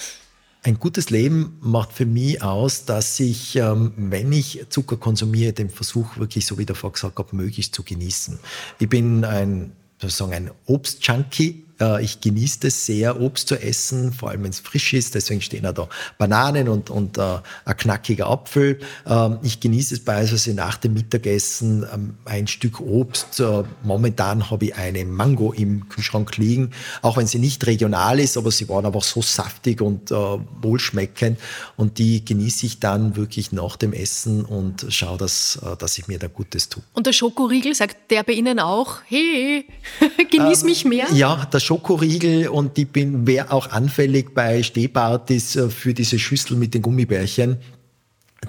Ein 0.64 0.78
gutes 0.78 1.10
Leben 1.10 1.58
macht 1.60 1.92
für 1.92 2.06
mich 2.06 2.42
aus, 2.42 2.84
dass 2.84 3.20
ich, 3.20 3.56
ähm, 3.56 3.92
wenn 3.96 4.32
ich 4.32 4.64
Zucker 4.68 4.96
konsumiere, 4.96 5.52
den 5.52 5.70
Versuch 5.70 6.16
wirklich, 6.16 6.46
so 6.46 6.58
wie 6.58 6.66
der 6.66 6.74
vorher 6.74 6.94
gesagt 6.94 7.18
habe, 7.18 7.36
möglichst 7.36 7.74
zu 7.74 7.84
genießen. 7.84 8.38
Ich 8.78 8.88
bin 8.88 9.24
ein 9.24 9.72
sozusagen 10.02 10.32
ein 10.34 10.50
Obstjunkie. 10.66 11.64
Äh, 11.80 12.04
ich 12.04 12.20
genieße 12.20 12.68
es 12.68 12.86
sehr, 12.86 13.20
Obst 13.20 13.48
zu 13.48 13.60
essen, 13.60 14.12
vor 14.12 14.30
allem 14.30 14.44
wenn 14.44 14.50
es 14.50 14.60
frisch 14.60 14.92
ist. 14.92 15.14
Deswegen 15.14 15.40
stehen 15.40 15.62
da 15.62 15.88
Bananen 16.18 16.68
und, 16.68 16.90
und 16.90 17.18
äh, 17.18 17.38
ein 17.64 17.76
knackiger 17.76 18.28
Apfel. 18.28 18.78
Ähm, 19.06 19.38
ich 19.42 19.60
genieße 19.60 19.94
es 19.94 20.04
beispielsweise 20.04 20.54
nach 20.54 20.76
dem 20.76 20.94
Mittagessen 20.94 21.86
ähm, 21.92 22.14
ein 22.24 22.46
Stück 22.46 22.80
Obst. 22.80 23.40
Äh, 23.40 23.64
momentan 23.82 24.50
habe 24.50 24.66
ich 24.66 24.74
eine 24.74 25.04
Mango 25.04 25.52
im 25.52 25.88
Kühlschrank 25.88 26.36
liegen, 26.36 26.70
auch 27.02 27.16
wenn 27.16 27.26
sie 27.26 27.38
nicht 27.38 27.66
regional 27.66 28.20
ist, 28.20 28.36
aber 28.36 28.50
sie 28.50 28.68
waren 28.68 28.86
einfach 28.86 29.02
so 29.02 29.22
saftig 29.22 29.80
und 29.80 30.10
äh, 30.10 30.14
wohlschmeckend. 30.14 31.38
Und 31.76 31.98
die 31.98 32.24
genieße 32.24 32.66
ich 32.66 32.80
dann 32.80 33.16
wirklich 33.16 33.52
nach 33.52 33.76
dem 33.76 33.92
Essen 33.92 34.44
und 34.44 34.86
schaue, 34.88 35.18
dass, 35.18 35.56
äh, 35.56 35.76
dass 35.76 35.98
ich 35.98 36.08
mir 36.08 36.18
da 36.18 36.28
Gutes 36.28 36.68
tue. 36.68 36.82
Und 36.92 37.06
der 37.06 37.12
Schokoriegel, 37.12 37.74
sagt 37.74 38.10
der 38.10 38.22
bei 38.22 38.32
Ihnen 38.32 38.58
auch, 38.58 38.98
hey, 39.06 39.66
genieß 40.30 40.62
ähm, 40.62 40.66
mich 40.66 40.84
mehr? 40.84 41.06
Ja, 41.12 41.46
der 41.52 41.60
Schokoriegel 41.62 42.48
und 42.48 42.76
ich 42.78 42.88
bin 42.88 43.26
wäre 43.26 43.50
auch 43.50 43.70
anfällig 43.70 44.34
bei 44.34 44.62
Stehpartys 44.62 45.56
äh, 45.56 45.68
für 45.68 45.94
diese 45.94 46.18
Schüssel 46.18 46.56
mit 46.56 46.74
den 46.74 46.82
Gummibärchen. 46.82 47.58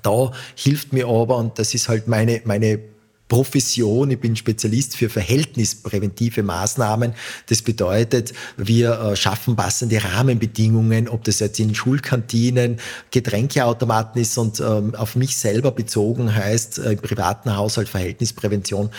Da 0.01 0.31
hilft 0.55 0.91
mir 0.91 1.07
aber, 1.07 1.37
und 1.37 1.59
das 1.59 1.73
ist 1.73 1.87
halt 1.87 2.07
meine, 2.07 2.41
meine 2.45 2.79
Profession, 3.27 4.11
ich 4.11 4.19
bin 4.19 4.35
Spezialist 4.35 4.95
für 4.95 5.09
verhältnispräventive 5.09 6.43
Maßnahmen. 6.43 7.13
Das 7.47 7.61
bedeutet, 7.61 8.33
wir 8.57 8.99
äh, 8.99 9.15
schaffen 9.15 9.55
passende 9.55 10.03
Rahmenbedingungen, 10.03 11.07
ob 11.07 11.23
das 11.23 11.39
jetzt 11.39 11.59
in 11.59 11.73
Schulkantinen, 11.73 12.77
Getränkeautomaten 13.11 14.21
ist 14.21 14.37
und 14.37 14.59
ähm, 14.59 14.93
auf 14.95 15.15
mich 15.15 15.37
selber 15.37 15.71
bezogen 15.71 16.35
heißt, 16.35 16.79
äh, 16.79 16.91
im 16.91 16.99
privaten 16.99 17.55
Haushalt 17.55 17.89
Verhältnisprävention, 17.89 18.89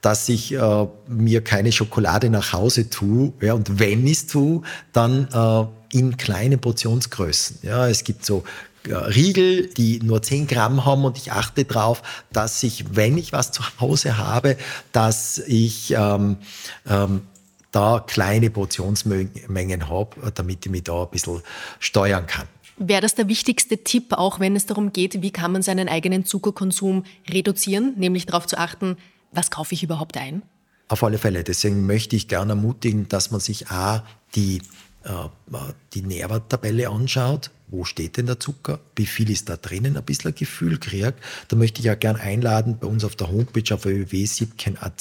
dass 0.00 0.28
ich 0.28 0.52
äh, 0.52 0.86
mir 1.08 1.42
keine 1.42 1.72
Schokolade 1.72 2.30
nach 2.30 2.52
Hause 2.52 2.90
tue. 2.90 3.32
Ja, 3.40 3.54
und 3.54 3.78
wenn 3.78 4.06
ich 4.06 4.18
es 4.18 4.26
tue, 4.26 4.62
dann 4.92 5.28
in 5.92 6.16
kleinen 6.16 6.58
Portionsgrößen. 6.58 7.58
Ja, 7.62 7.88
es 7.88 8.04
gibt 8.04 8.24
so 8.24 8.44
Riegel, 8.86 9.68
die 9.68 10.00
nur 10.00 10.22
10 10.22 10.46
Gramm 10.46 10.84
haben 10.84 11.04
und 11.04 11.16
ich 11.16 11.32
achte 11.32 11.64
darauf, 11.64 12.02
dass 12.32 12.62
ich, 12.62 12.96
wenn 12.96 13.16
ich 13.18 13.32
was 13.32 13.52
zu 13.52 13.62
Hause 13.80 14.18
habe, 14.18 14.56
dass 14.92 15.38
ich 15.38 15.92
ähm, 15.92 16.38
ähm, 16.88 17.22
da 17.70 18.04
kleine 18.06 18.50
Portionsmengen 18.50 19.88
habe, 19.88 20.32
damit 20.34 20.66
ich 20.66 20.70
mich 20.70 20.84
da 20.84 21.02
ein 21.02 21.10
bisschen 21.10 21.42
steuern 21.78 22.26
kann. 22.26 22.46
Wäre 22.76 23.00
das 23.00 23.14
der 23.14 23.28
wichtigste 23.28 23.78
Tipp, 23.78 24.12
auch 24.12 24.40
wenn 24.40 24.56
es 24.56 24.66
darum 24.66 24.92
geht, 24.92 25.22
wie 25.22 25.30
kann 25.30 25.52
man 25.52 25.62
seinen 25.62 25.88
eigenen 25.88 26.24
Zuckerkonsum 26.24 27.04
reduzieren, 27.30 27.94
nämlich 27.96 28.26
darauf 28.26 28.46
zu 28.46 28.58
achten, 28.58 28.96
was 29.30 29.50
kaufe 29.50 29.74
ich 29.74 29.82
überhaupt 29.82 30.16
ein? 30.16 30.42
Auf 30.88 31.02
alle 31.04 31.18
Fälle. 31.18 31.44
Deswegen 31.44 31.86
möchte 31.86 32.16
ich 32.16 32.28
gerne 32.28 32.52
ermutigen, 32.52 33.08
dass 33.08 33.30
man 33.30 33.40
sich 33.40 33.70
A, 33.70 34.04
die, 34.34 34.60
die 35.94 36.02
Nährwerttabelle 36.02 36.88
anschaut, 36.88 37.50
wo 37.68 37.84
steht 37.84 38.16
denn 38.16 38.26
der 38.26 38.38
Zucker, 38.38 38.80
wie 38.96 39.06
viel 39.06 39.30
ist 39.30 39.48
da 39.48 39.56
drinnen, 39.56 39.96
ein 39.96 40.04
bisschen 40.04 40.30
ein 40.30 40.34
Gefühl 40.34 40.78
kriegt. 40.78 41.14
Da 41.48 41.56
möchte 41.56 41.80
ich 41.80 41.86
ja 41.86 41.94
gern 41.94 42.16
einladen, 42.16 42.78
bei 42.78 42.86
uns 42.86 43.04
auf 43.04 43.16
der 43.16 43.30
Homepage 43.30 43.74
auf 43.74 43.84
www.sipken.at 43.84 45.00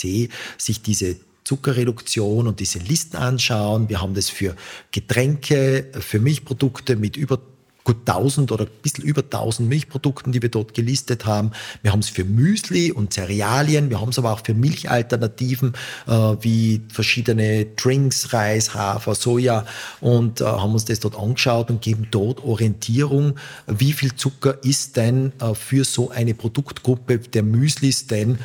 sich 0.58 0.82
diese 0.82 1.18
Zuckerreduktion 1.44 2.48
und 2.48 2.60
diese 2.60 2.80
Listen 2.80 3.18
anschauen. 3.18 3.90
Wir 3.90 4.02
haben 4.02 4.14
das 4.14 4.30
für 4.30 4.56
Getränke, 4.92 5.92
für 6.00 6.20
Milchprodukte 6.20 6.96
mit 6.96 7.18
über 7.18 7.40
gut 7.84 7.98
1000 8.08 8.52
oder 8.52 8.66
ein 8.66 8.72
bisschen 8.82 9.04
über 9.04 9.22
1000 9.22 9.68
Milchprodukten, 9.68 10.32
die 10.32 10.42
wir 10.42 10.50
dort 10.50 10.74
gelistet 10.74 11.26
haben. 11.26 11.52
Wir 11.82 11.92
haben 11.92 12.00
es 12.00 12.10
für 12.10 12.24
Müsli 12.24 12.92
und 12.92 13.14
Cerealien, 13.14 13.90
wir 13.90 14.02
haben 14.02 14.10
es 14.10 14.20
aber 14.20 14.34
auch 14.34 14.46
für 14.46 14.54
Milchalternativen 14.54 15.74
äh, 16.08 16.12
wie 16.12 16.82
verschiedene 16.90 17.66
Drinks, 17.66 18.34
Reis, 18.34 18.74
Hafer, 18.74 19.16
Soja 19.16 19.66
und 20.00 20.42
äh, 20.42 20.46
haben 20.46 20.74
uns 20.74 20.86
das 20.86 21.00
dort 21.00 21.18
angeschaut 21.18 21.70
und 21.70 21.82
geben 21.82 22.08
dort 22.12 22.44
Orientierung, 22.44 23.36
wie 23.68 23.94
viel 23.94 24.16
Zucker 24.16 24.64
ist 24.64 24.98
denn 24.98 25.34
äh, 25.40 25.54
für 25.54 25.84
so 25.84 26.10
eine 26.10 26.34
Produktgruppe 26.34 27.20
der 27.20 27.44
Müslis 27.44 28.08
denn 28.08 28.40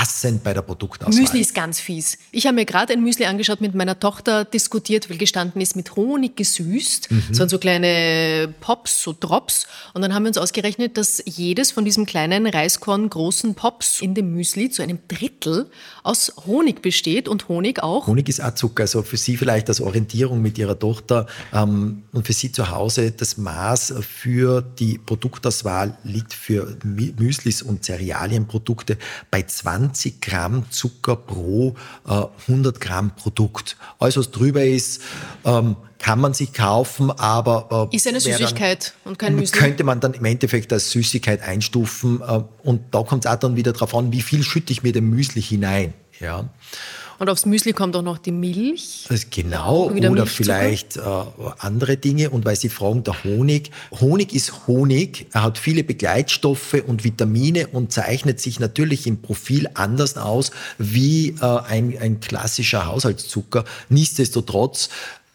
passend 0.00 0.42
bei 0.42 0.54
der 0.54 0.62
Produktauswahl. 0.62 1.20
Müsli 1.20 1.40
ist 1.40 1.54
ganz 1.54 1.78
fies. 1.78 2.16
Ich 2.32 2.46
habe 2.46 2.54
mir 2.54 2.64
gerade 2.64 2.94
ein 2.94 3.02
Müsli 3.02 3.26
angeschaut, 3.26 3.60
mit 3.60 3.74
meiner 3.74 4.00
Tochter 4.00 4.46
diskutiert, 4.46 5.10
weil 5.10 5.18
gestanden 5.18 5.60
ist 5.60 5.76
mit 5.76 5.94
Honig 5.94 6.36
gesüßt. 6.36 7.10
Mhm. 7.10 7.24
Das 7.28 7.38
waren 7.38 7.48
so 7.50 7.58
kleine 7.58 8.54
Pops, 8.60 9.02
so 9.02 9.14
Drops. 9.18 9.66
Und 9.92 10.00
dann 10.00 10.14
haben 10.14 10.22
wir 10.22 10.28
uns 10.28 10.38
ausgerechnet, 10.38 10.96
dass 10.96 11.22
jedes 11.26 11.70
von 11.72 11.84
diesen 11.84 12.06
kleinen 12.06 12.46
Reiskorn 12.46 13.10
großen 13.10 13.54
Pops 13.54 14.00
in 14.00 14.14
dem 14.14 14.32
Müsli 14.32 14.70
zu 14.70 14.82
einem 14.82 15.00
Drittel 15.06 15.70
aus 16.02 16.32
Honig 16.46 16.80
besteht 16.80 17.28
und 17.28 17.48
Honig 17.48 17.82
auch. 17.82 18.06
Honig 18.06 18.30
ist 18.30 18.42
auch 18.42 18.54
Zucker. 18.54 18.84
Also 18.84 19.02
für 19.02 19.18
Sie 19.18 19.36
vielleicht 19.36 19.68
als 19.68 19.82
Orientierung 19.82 20.40
mit 20.40 20.56
Ihrer 20.56 20.78
Tochter 20.78 21.26
ähm, 21.52 22.04
und 22.12 22.26
für 22.26 22.32
Sie 22.32 22.52
zu 22.52 22.70
Hause 22.70 23.10
das 23.10 23.36
Maß 23.36 23.92
für 24.00 24.62
die 24.62 24.96
Produktauswahl 24.96 25.98
liegt 26.04 26.32
für 26.32 26.78
Müslis 26.84 27.60
und 27.60 27.84
Cerealienprodukte 27.84 28.96
bei 29.30 29.42
20 29.42 29.89
20 29.90 30.20
Gramm 30.20 30.64
Zucker 30.70 31.16
pro 31.16 31.74
äh, 32.06 32.24
100 32.48 32.80
Gramm 32.80 33.10
Produkt. 33.14 33.76
Alles, 33.98 34.16
was 34.16 34.30
drüber 34.30 34.64
ist, 34.64 35.02
ähm, 35.44 35.76
kann 35.98 36.20
man 36.20 36.32
sich 36.32 36.52
kaufen, 36.52 37.10
aber 37.10 37.88
äh, 37.92 37.96
ist 37.96 38.06
eine 38.06 38.20
Süßigkeit 38.20 38.94
dann, 39.04 39.10
und 39.10 39.18
kein 39.18 39.36
Müsli. 39.36 39.58
Könnte 39.58 39.84
man 39.84 40.00
dann 40.00 40.14
im 40.14 40.24
Endeffekt 40.24 40.72
als 40.72 40.90
Süßigkeit 40.90 41.42
einstufen 41.42 42.22
äh, 42.22 42.42
und 42.62 42.94
da 42.94 43.02
kommt 43.02 43.24
es 43.26 43.30
auch 43.30 43.36
dann 43.36 43.56
wieder 43.56 43.72
darauf 43.72 43.94
an, 43.94 44.12
wie 44.12 44.22
viel 44.22 44.42
schütte 44.42 44.72
ich 44.72 44.82
mir 44.82 44.92
dem 44.92 45.10
Müsli 45.10 45.42
hinein. 45.42 45.92
Ja. 46.20 46.48
Und 47.20 47.28
aufs 47.28 47.44
Müsli 47.44 47.74
kommt 47.74 47.94
auch 47.96 48.02
noch 48.02 48.16
die 48.16 48.32
Milch. 48.32 49.06
Genau, 49.28 49.90
oder 49.90 50.24
vielleicht 50.24 50.96
äh, 50.96 51.00
andere 51.58 51.98
Dinge. 51.98 52.30
Und 52.30 52.46
weil 52.46 52.56
Sie 52.56 52.70
fragen, 52.70 53.04
der 53.04 53.22
Honig. 53.24 53.70
Honig 54.00 54.32
ist 54.32 54.66
Honig. 54.66 55.26
Er 55.34 55.42
hat 55.42 55.58
viele 55.58 55.84
Begleitstoffe 55.84 56.82
und 56.86 57.04
Vitamine 57.04 57.66
und 57.66 57.92
zeichnet 57.92 58.40
sich 58.40 58.58
natürlich 58.58 59.06
im 59.06 59.20
Profil 59.20 59.68
anders 59.74 60.16
aus 60.16 60.50
wie 60.78 61.36
äh, 61.42 61.58
ein, 61.68 61.94
ein 62.00 62.20
klassischer 62.20 62.86
Haushaltszucker. 62.86 63.66
Nichtsdestotrotz 63.90 64.88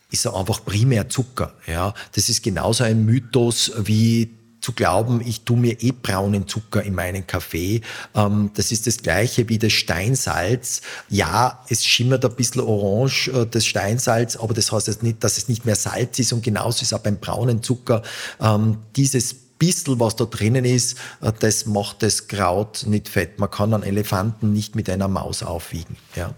ist 0.09 0.25
er 0.25 0.35
einfach 0.35 0.65
primär 0.65 1.07
Zucker. 1.09 1.53
Ja, 1.67 1.93
das 2.13 2.29
ist 2.29 2.41
genauso 2.41 2.83
ein 2.83 3.05
Mythos 3.05 3.71
wie 3.77 4.31
zu 4.65 4.71
glauben, 4.71 5.21
ich 5.23 5.41
tue 5.41 5.57
mir 5.57 5.83
eh 5.83 5.91
braunen 5.91 6.47
Zucker 6.47 6.81
in 6.81 6.95
meinen 6.95 7.27
Kaffee. 7.27 7.81
Ähm, 8.15 8.49
das 8.55 8.71
ist 8.71 8.87
das 8.87 8.97
gleiche 8.97 9.47
wie 9.47 9.59
das 9.59 9.73
Steinsalz. 9.73 10.81
Ja, 11.07 11.63
es 11.69 11.85
schimmert 11.85 12.25
ein 12.25 12.35
bisschen 12.35 12.61
orange, 12.61 13.27
äh, 13.27 13.45
das 13.45 13.63
Steinsalz, 13.63 14.35
aber 14.35 14.55
das 14.55 14.71
heißt 14.71 14.87
jetzt 14.87 15.03
nicht, 15.03 15.23
dass 15.23 15.37
es 15.37 15.49
nicht 15.49 15.65
mehr 15.67 15.75
Salz 15.75 16.17
ist 16.17 16.33
und 16.33 16.43
genauso 16.43 16.81
ist 16.81 16.93
auch 16.95 16.99
beim 16.99 17.19
braunen 17.19 17.61
Zucker. 17.61 18.01
Ähm, 18.41 18.79
dieses 18.95 19.35
bisschen, 19.59 19.99
was 19.99 20.15
da 20.15 20.25
drinnen 20.25 20.65
ist, 20.65 20.97
äh, 21.21 21.31
das 21.39 21.67
macht 21.67 22.01
das 22.01 22.27
Kraut 22.27 22.85
nicht 22.87 23.07
fett. 23.07 23.37
Man 23.37 23.51
kann 23.51 23.71
einen 23.71 23.83
Elefanten 23.83 24.51
nicht 24.51 24.75
mit 24.75 24.89
einer 24.89 25.07
Maus 25.07 25.43
aufwiegen. 25.43 25.95
Ja. 26.15 26.33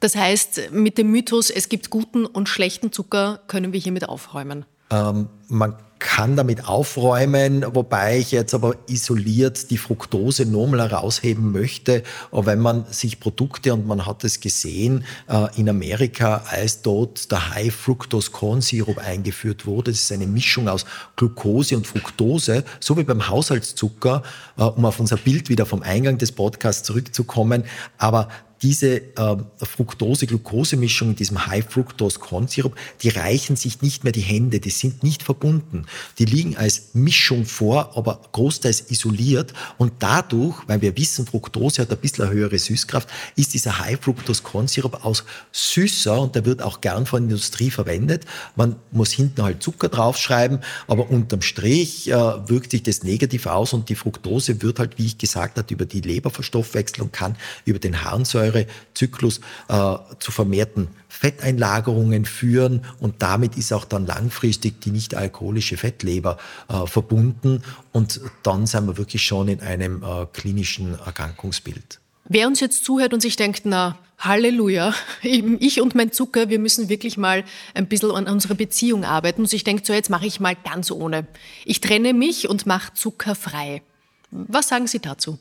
Das 0.00 0.16
heißt, 0.16 0.72
mit 0.72 0.96
dem 0.96 1.10
Mythos, 1.10 1.50
es 1.50 1.68
gibt 1.68 1.90
guten 1.90 2.24
und 2.24 2.48
schlechten 2.48 2.90
Zucker, 2.90 3.40
können 3.48 3.74
wir 3.74 3.80
hiermit 3.80 4.08
aufräumen. 4.08 4.64
Ähm, 4.90 5.28
man 5.48 5.74
kann 5.98 6.36
damit 6.36 6.68
aufräumen, 6.68 7.64
wobei 7.74 8.18
ich 8.18 8.30
jetzt 8.30 8.54
aber 8.54 8.76
isoliert 8.86 9.70
die 9.70 9.78
Fructose 9.78 10.44
nochmal 10.44 10.80
herausheben 10.80 11.52
möchte. 11.52 12.02
Wenn 12.32 12.60
man 12.60 12.84
sich 12.90 13.18
Produkte, 13.18 13.72
und 13.72 13.86
man 13.86 14.04
hat 14.04 14.22
es 14.24 14.40
gesehen, 14.40 15.04
äh, 15.28 15.46
in 15.58 15.68
Amerika, 15.68 16.42
als 16.50 16.82
dort 16.82 17.30
der 17.32 17.54
High 17.54 17.74
Fructose 17.74 18.30
Corn 18.30 18.60
Syrup 18.60 18.98
eingeführt 18.98 19.66
wurde, 19.66 19.90
das 19.90 20.02
ist 20.02 20.12
eine 20.12 20.26
Mischung 20.26 20.68
aus 20.68 20.84
Glucose 21.16 21.76
und 21.76 21.86
Fructose, 21.86 22.64
so 22.80 22.96
wie 22.96 23.04
beim 23.04 23.28
Haushaltszucker, 23.28 24.22
äh, 24.58 24.62
um 24.62 24.84
auf 24.84 25.00
unser 25.00 25.16
Bild 25.16 25.48
wieder 25.48 25.66
vom 25.66 25.82
Eingang 25.82 26.18
des 26.18 26.32
Podcasts 26.32 26.82
zurückzukommen. 26.82 27.64
Aber 27.98 28.28
diese 28.66 28.96
äh, 28.96 29.36
Fructose-Glucose-Mischung 29.62 31.10
in 31.10 31.14
diesem 31.14 31.46
High-Fructose-Corn-Sirup, 31.46 32.74
die 33.00 33.10
reichen 33.10 33.54
sich 33.54 33.80
nicht 33.80 34.02
mehr 34.02 34.12
die 34.12 34.22
Hände, 34.22 34.58
die 34.58 34.70
sind 34.70 35.04
nicht 35.04 35.22
verbunden. 35.22 35.86
Die 36.18 36.24
liegen 36.24 36.56
als 36.56 36.88
Mischung 36.92 37.44
vor, 37.44 37.96
aber 37.96 38.20
großteils 38.32 38.90
isoliert 38.90 39.54
und 39.78 39.92
dadurch, 40.00 40.56
weil 40.66 40.82
wir 40.82 40.96
wissen, 40.96 41.26
Fructose 41.26 41.82
hat 41.82 41.92
ein 41.92 41.98
bisschen 41.98 42.24
eine 42.24 42.34
höhere 42.34 42.58
Süßkraft, 42.58 43.08
ist 43.36 43.54
dieser 43.54 43.78
High-Fructose-Corn-Sirup 43.78 45.04
auch 45.04 45.22
süßer 45.52 46.20
und 46.20 46.34
der 46.34 46.44
wird 46.44 46.60
auch 46.60 46.80
gern 46.80 47.06
von 47.06 47.22
der 47.22 47.36
Industrie 47.36 47.70
verwendet. 47.70 48.24
Man 48.56 48.74
muss 48.90 49.12
hinten 49.12 49.44
halt 49.44 49.62
Zucker 49.62 49.88
draufschreiben, 49.88 50.58
aber 50.88 51.08
unterm 51.08 51.42
Strich 51.42 52.10
äh, 52.10 52.14
wirkt 52.14 52.72
sich 52.72 52.82
das 52.82 53.04
negativ 53.04 53.46
aus 53.46 53.72
und 53.72 53.90
die 53.90 53.94
Fructose 53.94 54.60
wird 54.60 54.80
halt, 54.80 54.98
wie 54.98 55.06
ich 55.06 55.18
gesagt 55.18 55.56
habe, 55.56 55.72
über 55.72 55.84
die 55.84 56.00
Leberverstoffwechslung 56.00 57.12
kann 57.12 57.36
über 57.64 57.78
den 57.78 58.02
Harnsäure 58.02 58.55
Fettsäurezyklus 58.56 59.40
äh, 59.68 59.96
zu 60.18 60.32
vermehrten 60.32 60.88
Fetteinlagerungen 61.08 62.24
führen 62.24 62.84
und 63.00 63.22
damit 63.22 63.56
ist 63.56 63.72
auch 63.72 63.84
dann 63.84 64.06
langfristig 64.06 64.80
die 64.80 64.90
nicht 64.90 65.14
alkoholische 65.14 65.76
Fettleber 65.76 66.38
äh, 66.68 66.86
verbunden 66.86 67.62
und 67.92 68.20
dann 68.42 68.66
sind 68.66 68.86
wir 68.86 68.98
wirklich 68.98 69.22
schon 69.22 69.48
in 69.48 69.60
einem 69.60 70.02
äh, 70.02 70.26
klinischen 70.32 70.98
Erkrankungsbild. 70.98 72.00
Wer 72.28 72.48
uns 72.48 72.60
jetzt 72.60 72.84
zuhört 72.84 73.14
und 73.14 73.20
sich 73.20 73.36
denkt, 73.36 73.62
na, 73.64 73.98
Halleluja, 74.18 74.94
ich 75.22 75.80
und 75.80 75.94
mein 75.94 76.10
Zucker, 76.10 76.48
wir 76.48 76.58
müssen 76.58 76.88
wirklich 76.88 77.16
mal 77.16 77.44
ein 77.74 77.86
bisschen 77.86 78.10
an 78.10 78.26
unserer 78.26 78.54
Beziehung 78.54 79.04
arbeiten. 79.04 79.42
Und 79.42 79.46
sich 79.46 79.62
denkt, 79.62 79.86
so 79.86 79.92
jetzt 79.92 80.10
mache 80.10 80.26
ich 80.26 80.40
mal 80.40 80.56
ganz 80.56 80.90
ohne. 80.90 81.26
Ich 81.64 81.80
trenne 81.80 82.14
mich 82.14 82.48
und 82.48 82.66
mache 82.66 82.94
Zucker 82.94 83.34
frei. 83.36 83.82
Was 84.30 84.68
sagen 84.68 84.88
Sie 84.88 84.98
dazu? 84.98 85.38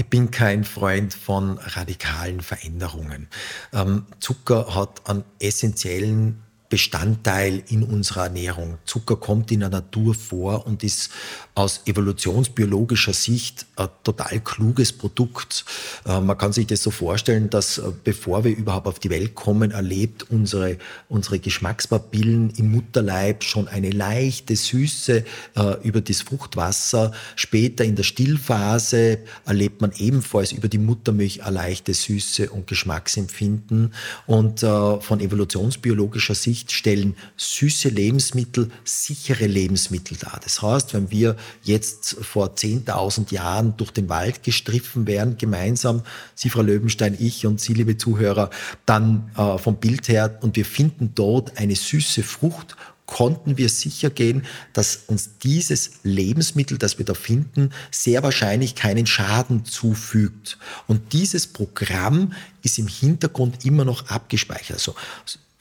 Ich 0.00 0.06
bin 0.06 0.30
kein 0.30 0.64
Freund 0.64 1.12
von 1.12 1.58
radikalen 1.58 2.40
Veränderungen. 2.40 3.28
Ähm, 3.74 4.06
Zucker 4.18 4.74
hat 4.74 5.06
einen 5.06 5.24
essentiellen 5.40 6.42
Bestandteil 6.70 7.64
in 7.68 7.82
unserer 7.82 8.24
Ernährung. 8.24 8.78
Zucker 8.84 9.16
kommt 9.16 9.50
in 9.50 9.60
der 9.60 9.70
Natur 9.70 10.14
vor 10.14 10.66
und 10.68 10.84
ist 10.84 11.10
aus 11.56 11.82
evolutionsbiologischer 11.84 13.12
Sicht 13.12 13.66
ein 13.74 13.88
total 14.04 14.38
kluges 14.40 14.92
Produkt. 14.92 15.64
Äh, 16.06 16.20
man 16.20 16.38
kann 16.38 16.52
sich 16.52 16.68
das 16.68 16.82
so 16.84 16.92
vorstellen, 16.92 17.50
dass 17.50 17.78
äh, 17.78 17.90
bevor 18.04 18.44
wir 18.44 18.56
überhaupt 18.56 18.86
auf 18.86 19.00
die 19.00 19.10
Welt 19.10 19.34
kommen, 19.34 19.72
erlebt 19.72 20.30
unsere, 20.30 20.78
unsere 21.08 21.40
Geschmackspapillen 21.40 22.50
im 22.50 22.70
Mutterleib 22.70 23.42
schon 23.42 23.66
eine 23.66 23.90
leichte 23.90 24.54
Süße 24.54 25.24
äh, 25.56 25.76
über 25.82 26.00
das 26.00 26.22
Fruchtwasser. 26.22 27.10
Später 27.34 27.84
in 27.84 27.96
der 27.96 28.04
Stillphase 28.04 29.18
erlebt 29.44 29.80
man 29.80 29.90
ebenfalls 29.98 30.52
über 30.52 30.68
die 30.68 30.78
Muttermilch 30.78 31.42
eine 31.42 31.56
leichte 31.56 31.94
Süße 31.94 32.50
und 32.50 32.68
Geschmacksempfinden. 32.68 33.92
Und 34.26 34.60
von 34.60 35.20
evolutionsbiologischer 35.20 36.34
Sicht 36.34 36.59
Gleichgewicht 36.60 36.72
stellen 36.72 37.16
süße 37.36 37.88
Lebensmittel 37.88 38.70
sichere 38.84 39.46
Lebensmittel 39.46 40.16
dar. 40.16 40.40
Das 40.42 40.62
heißt, 40.62 40.94
wenn 40.94 41.10
wir 41.10 41.36
jetzt 41.62 42.16
vor 42.20 42.54
10.000 42.54 43.32
Jahren 43.32 43.76
durch 43.76 43.90
den 43.90 44.08
Wald 44.08 44.42
gestriffen 44.42 45.06
wären, 45.06 45.38
gemeinsam, 45.38 46.02
Sie, 46.34 46.50
Frau 46.50 46.62
Löwenstein, 46.62 47.16
ich 47.18 47.46
und 47.46 47.60
Sie, 47.60 47.74
liebe 47.74 47.96
Zuhörer, 47.96 48.50
dann 48.86 49.30
äh, 49.36 49.58
vom 49.58 49.76
Bild 49.76 50.08
her, 50.08 50.38
und 50.42 50.56
wir 50.56 50.64
finden 50.64 51.12
dort 51.14 51.56
eine 51.58 51.74
süße 51.74 52.22
Frucht 52.22 52.76
konnten 53.06 53.58
wir 53.58 53.68
sicher 53.68 54.08
gehen, 54.08 54.46
dass 54.72 55.00
uns 55.08 55.38
dieses 55.42 55.90
Lebensmittel, 56.04 56.78
das 56.78 56.96
wir 56.96 57.04
da 57.04 57.14
finden, 57.14 57.70
sehr 57.90 58.22
wahrscheinlich 58.22 58.76
keinen 58.76 59.04
Schaden 59.04 59.64
zufügt. 59.64 60.58
Und 60.86 61.12
dieses 61.12 61.48
Programm 61.48 62.34
ist 62.62 62.78
im 62.78 62.86
Hintergrund 62.86 63.64
immer 63.64 63.84
noch 63.84 64.10
abgespeichert. 64.10 64.76
Also 64.76 64.94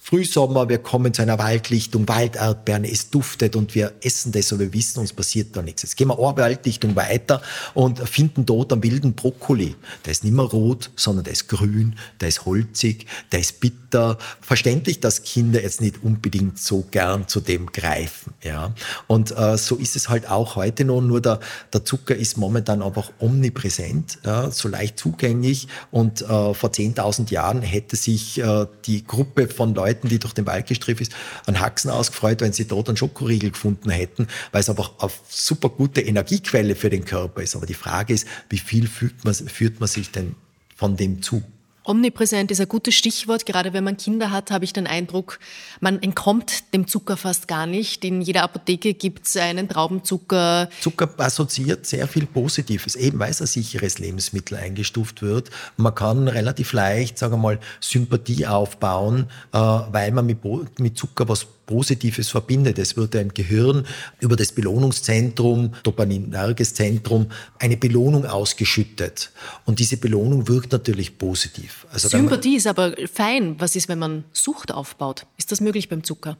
Frühsommer, 0.09 0.67
wir 0.69 0.79
kommen 0.79 1.13
zu 1.13 1.21
einer 1.21 1.37
Waldlichtung, 1.37 2.07
Walderdbeeren, 2.07 2.83
es 2.83 3.11
duftet 3.11 3.55
und 3.55 3.75
wir 3.75 3.93
essen 4.01 4.31
das, 4.31 4.51
aber 4.51 4.61
wir 4.61 4.73
wissen, 4.73 5.01
uns 5.01 5.13
passiert 5.13 5.55
da 5.55 5.61
nichts. 5.61 5.83
Jetzt 5.83 5.97
gehen 5.97 6.07
wir 6.07 6.17
eine 6.17 6.35
Waldlichtung 6.35 6.95
weiter 6.95 7.43
und 7.75 7.99
finden 8.09 8.43
dort 8.43 8.73
einen 8.73 8.81
wilden 8.81 9.13
Brokkoli. 9.13 9.75
Der 10.03 10.11
ist 10.11 10.23
nicht 10.23 10.33
mehr 10.33 10.45
rot, 10.45 10.89
sondern 10.95 11.25
der 11.25 11.33
ist 11.33 11.47
grün, 11.47 11.95
der 12.21 12.29
ist 12.29 12.43
holzig, 12.45 13.05
der 13.31 13.41
ist 13.41 13.59
bitter. 13.59 14.17
Verständlich, 14.41 14.99
dass 14.99 15.21
Kinder 15.21 15.61
jetzt 15.61 15.79
nicht 15.79 16.01
unbedingt 16.01 16.57
so 16.57 16.87
gern 16.89 17.27
zu 17.27 17.39
dem 17.39 17.67
greifen. 17.67 18.33
Ja? 18.41 18.73
Und 19.05 19.37
äh, 19.37 19.59
so 19.59 19.75
ist 19.75 19.95
es 19.95 20.09
halt 20.09 20.27
auch 20.27 20.55
heute 20.55 20.85
noch, 20.85 21.01
nur 21.01 21.21
der, 21.21 21.39
der 21.71 21.85
Zucker 21.85 22.15
ist 22.15 22.35
momentan 22.35 22.81
einfach 22.81 23.11
omnipräsent, 23.19 24.17
ja? 24.25 24.49
so 24.49 24.69
leicht 24.69 24.97
zugänglich 24.97 25.67
und 25.91 26.23
äh, 26.23 26.25
vor 26.55 26.71
10.000 26.71 27.29
Jahren 27.31 27.61
hätte 27.61 27.95
sich 27.95 28.39
äh, 28.39 28.65
die 28.85 29.03
Gruppe 29.05 29.47
von 29.47 29.75
Leuten, 29.75 29.98
Leuten, 29.99 30.09
die 30.09 30.19
durch 30.19 30.33
den 30.33 30.45
Wald 30.45 30.67
gestriffen 30.67 31.03
ist, 31.03 31.15
an 31.45 31.59
Haxen 31.59 31.91
ausgefreut, 31.91 32.41
wenn 32.41 32.53
sie 32.53 32.65
dort 32.65 32.87
einen 32.87 32.97
Schokoriegel 32.97 33.51
gefunden 33.51 33.89
hätten, 33.89 34.27
weil 34.51 34.61
es 34.61 34.69
einfach 34.69 34.91
eine 34.99 35.11
super 35.27 35.69
gute 35.69 36.01
Energiequelle 36.01 36.75
für 36.75 36.89
den 36.89 37.05
Körper 37.05 37.41
ist. 37.41 37.55
Aber 37.55 37.65
die 37.65 37.73
Frage 37.73 38.13
ist, 38.13 38.27
wie 38.49 38.57
viel 38.57 38.87
führt 38.87 39.23
man, 39.25 39.33
führt 39.33 39.79
man 39.79 39.87
sich 39.87 40.11
denn 40.11 40.35
von 40.75 40.95
dem 40.95 41.21
zu? 41.21 41.43
Omnipräsent 41.83 42.51
ist 42.51 42.59
ein 42.61 42.67
gutes 42.67 42.95
Stichwort. 42.95 43.45
Gerade 43.45 43.73
wenn 43.73 43.83
man 43.83 43.97
Kinder 43.97 44.31
hat, 44.31 44.51
habe 44.51 44.65
ich 44.65 44.73
den 44.73 44.87
Eindruck, 44.87 45.39
man 45.79 46.01
entkommt 46.01 46.73
dem 46.73 46.87
Zucker 46.87 47.17
fast 47.17 47.47
gar 47.47 47.65
nicht. 47.65 48.05
In 48.05 48.21
jeder 48.21 48.43
Apotheke 48.43 48.93
gibt 48.93 49.27
es 49.27 49.37
einen 49.37 49.69
Traubenzucker. 49.69 50.69
Zucker 50.81 51.09
assoziiert 51.17 51.85
sehr 51.85 52.07
viel 52.07 52.25
Positives, 52.25 52.95
eben 52.95 53.19
weil 53.19 53.31
es 53.31 53.41
ein 53.41 53.47
sicheres 53.47 53.99
Lebensmittel 53.99 54.57
eingestuft 54.57 55.21
wird. 55.21 55.49
Man 55.77 55.95
kann 55.95 56.27
relativ 56.27 56.73
leicht, 56.73 57.17
sagen 57.17 57.33
wir 57.33 57.37
mal, 57.37 57.59
Sympathie 57.79 58.45
aufbauen, 58.45 59.27
äh, 59.53 59.57
weil 59.57 60.11
man 60.11 60.25
mit 60.25 60.97
Zucker 60.97 61.27
was 61.27 61.47
Positives 61.69 62.29
verbindet. 62.29 62.79
Es 62.79 62.97
wird 62.97 63.13
im 63.13 63.31
Gehirn 63.31 63.85
über 64.19 64.35
das 64.35 64.53
Belohnungszentrum, 64.53 65.75
dopaminerges 65.83 66.73
Zentrum, 66.73 67.27
eine 67.59 67.77
Belohnung 67.77 68.25
ausgeschüttet. 68.25 69.29
Und 69.65 69.77
diese 69.77 69.97
Belohnung 69.97 70.47
wirkt 70.47 70.71
natürlich 70.71 71.19
positiv. 71.19 71.85
Also 71.91 72.09
Sympathie 72.09 72.55
ist 72.55 72.65
aber 72.65 72.95
fein. 73.13 73.55
Was 73.59 73.75
ist, 73.75 73.87
wenn 73.87 73.99
man 73.99 74.23
Sucht 74.33 74.71
aufbaut? 74.71 75.27
Ist 75.37 75.51
das 75.51 75.61
möglich 75.61 75.89
beim 75.89 76.03
Zucker? 76.03 76.37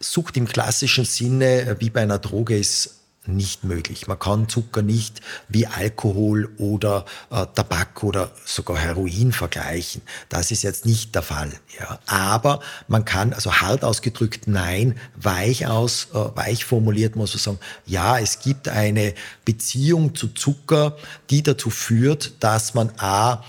Sucht 0.00 0.38
im 0.38 0.48
klassischen 0.48 1.04
Sinne, 1.04 1.76
wie 1.78 1.90
bei 1.90 2.00
einer 2.00 2.18
Droge, 2.18 2.56
ist 2.56 3.03
nicht 3.26 3.64
möglich. 3.64 4.06
Man 4.06 4.18
kann 4.18 4.48
Zucker 4.48 4.82
nicht 4.82 5.20
wie 5.48 5.66
Alkohol 5.66 6.50
oder 6.58 7.04
äh, 7.30 7.46
Tabak 7.54 8.02
oder 8.02 8.30
sogar 8.44 8.78
Heroin 8.78 9.32
vergleichen. 9.32 10.02
Das 10.28 10.50
ist 10.50 10.62
jetzt 10.62 10.84
nicht 10.84 11.14
der 11.14 11.22
Fall. 11.22 11.52
Ja. 11.78 11.98
Aber 12.06 12.60
man 12.88 13.04
kann, 13.04 13.32
also 13.32 13.52
hart 13.52 13.84
ausgedrückt, 13.84 14.46
nein, 14.46 14.98
weich 15.16 15.66
aus, 15.66 16.08
äh, 16.12 16.16
weich 16.34 16.64
formuliert 16.64 17.16
muss 17.16 17.34
man 17.34 17.40
sagen, 17.40 17.58
ja, 17.86 18.18
es 18.18 18.40
gibt 18.40 18.68
eine 18.68 19.14
Beziehung 19.44 20.14
zu 20.14 20.28
Zucker, 20.28 20.96
die 21.30 21.42
dazu 21.42 21.70
führt, 21.70 22.32
dass 22.40 22.74
man 22.74 22.90
a 22.98 23.42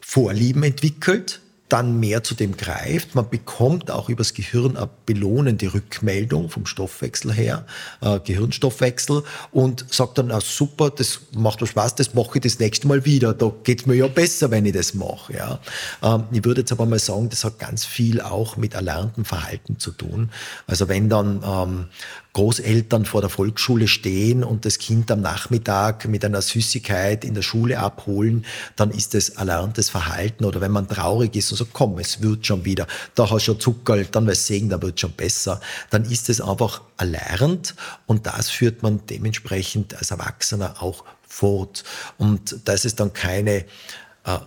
Vorlieben 0.00 0.64
entwickelt, 0.64 1.41
dann 1.72 1.98
mehr 1.98 2.22
zu 2.22 2.34
dem 2.34 2.56
greift. 2.56 3.14
Man 3.14 3.30
bekommt 3.30 3.90
auch 3.90 4.10
übers 4.10 4.34
Gehirn 4.34 4.76
eine 4.76 4.90
belohnende 5.06 5.72
Rückmeldung 5.72 6.50
vom 6.50 6.66
Stoffwechsel 6.66 7.32
her, 7.32 7.64
äh, 8.02 8.20
Gehirnstoffwechsel 8.20 9.22
und 9.52 9.86
sagt 9.90 10.18
dann, 10.18 10.30
ah, 10.32 10.42
super, 10.42 10.90
das 10.90 11.20
macht 11.34 11.62
doch 11.62 11.66
Spaß, 11.66 11.94
das 11.94 12.12
mache 12.12 12.32
ich 12.34 12.42
das 12.42 12.58
nächste 12.58 12.88
Mal 12.88 13.06
wieder. 13.06 13.32
Da 13.32 13.50
geht's 13.64 13.86
mir 13.86 13.94
ja 13.94 14.06
besser, 14.06 14.50
wenn 14.50 14.66
ich 14.66 14.74
das 14.74 14.92
mache. 14.92 15.32
Ja. 15.32 15.60
Ähm, 16.02 16.24
ich 16.30 16.44
würde 16.44 16.60
jetzt 16.60 16.72
aber 16.72 16.84
mal 16.84 16.98
sagen, 16.98 17.30
das 17.30 17.42
hat 17.42 17.58
ganz 17.58 17.86
viel 17.86 18.20
auch 18.20 18.58
mit 18.58 18.74
erlerntem 18.74 19.24
Verhalten 19.24 19.78
zu 19.78 19.92
tun. 19.92 20.30
Also 20.66 20.88
wenn 20.88 21.08
dann 21.08 21.42
ähm, 21.42 21.86
Großeltern 22.34 23.04
vor 23.04 23.20
der 23.20 23.28
Volksschule 23.28 23.88
stehen 23.88 24.42
und 24.42 24.64
das 24.64 24.78
Kind 24.78 25.10
am 25.10 25.20
Nachmittag 25.20 26.08
mit 26.08 26.24
einer 26.24 26.40
Süßigkeit 26.40 27.24
in 27.24 27.34
der 27.34 27.42
Schule 27.42 27.78
abholen, 27.78 28.46
dann 28.74 28.90
ist 28.90 29.14
es 29.14 29.30
erlerntes 29.30 29.90
Verhalten. 29.90 30.46
Oder 30.46 30.62
wenn 30.62 30.70
man 30.70 30.88
traurig 30.88 31.36
ist 31.36 31.50
und 31.50 31.58
sagt, 31.58 31.72
komm, 31.74 31.98
es 31.98 32.22
wird 32.22 32.46
schon 32.46 32.64
wieder, 32.64 32.86
da 33.14 33.24
hast 33.24 33.48
du 33.48 33.52
schon 33.52 33.60
Zucker, 33.60 34.02
dann 34.04 34.26
wirst 34.26 34.48
du 34.48 34.54
sehen, 34.54 34.70
da 34.70 34.80
wird 34.80 34.98
schon 34.98 35.12
besser, 35.12 35.60
dann 35.90 36.04
ist 36.04 36.30
es 36.30 36.40
einfach 36.40 36.80
erlernt 36.96 37.74
und 38.06 38.26
das 38.26 38.48
führt 38.48 38.82
man 38.82 39.04
dementsprechend 39.10 39.94
als 39.94 40.10
Erwachsener 40.10 40.82
auch 40.82 41.04
fort. 41.28 41.84
Und 42.16 42.60
das 42.64 42.86
ist 42.86 42.98
dann 42.98 43.12
keine 43.12 43.66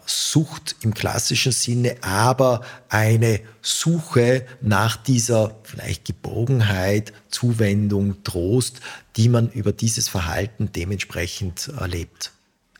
Sucht 0.06 0.78
im 0.82 0.94
klassischen 0.94 1.52
Sinne, 1.52 1.98
aber 2.02 2.62
eine 2.88 3.42
Suche 3.62 4.46
nach 4.62 4.96
dieser 4.96 5.58
vielleicht 5.64 6.06
Geborgenheit, 6.06 7.12
Zuwendung, 7.30 8.24
Trost, 8.24 8.80
die 9.18 9.28
man 9.28 9.50
über 9.50 9.74
dieses 9.74 10.08
Verhalten 10.08 10.72
dementsprechend 10.72 11.72
erlebt. 11.78 12.32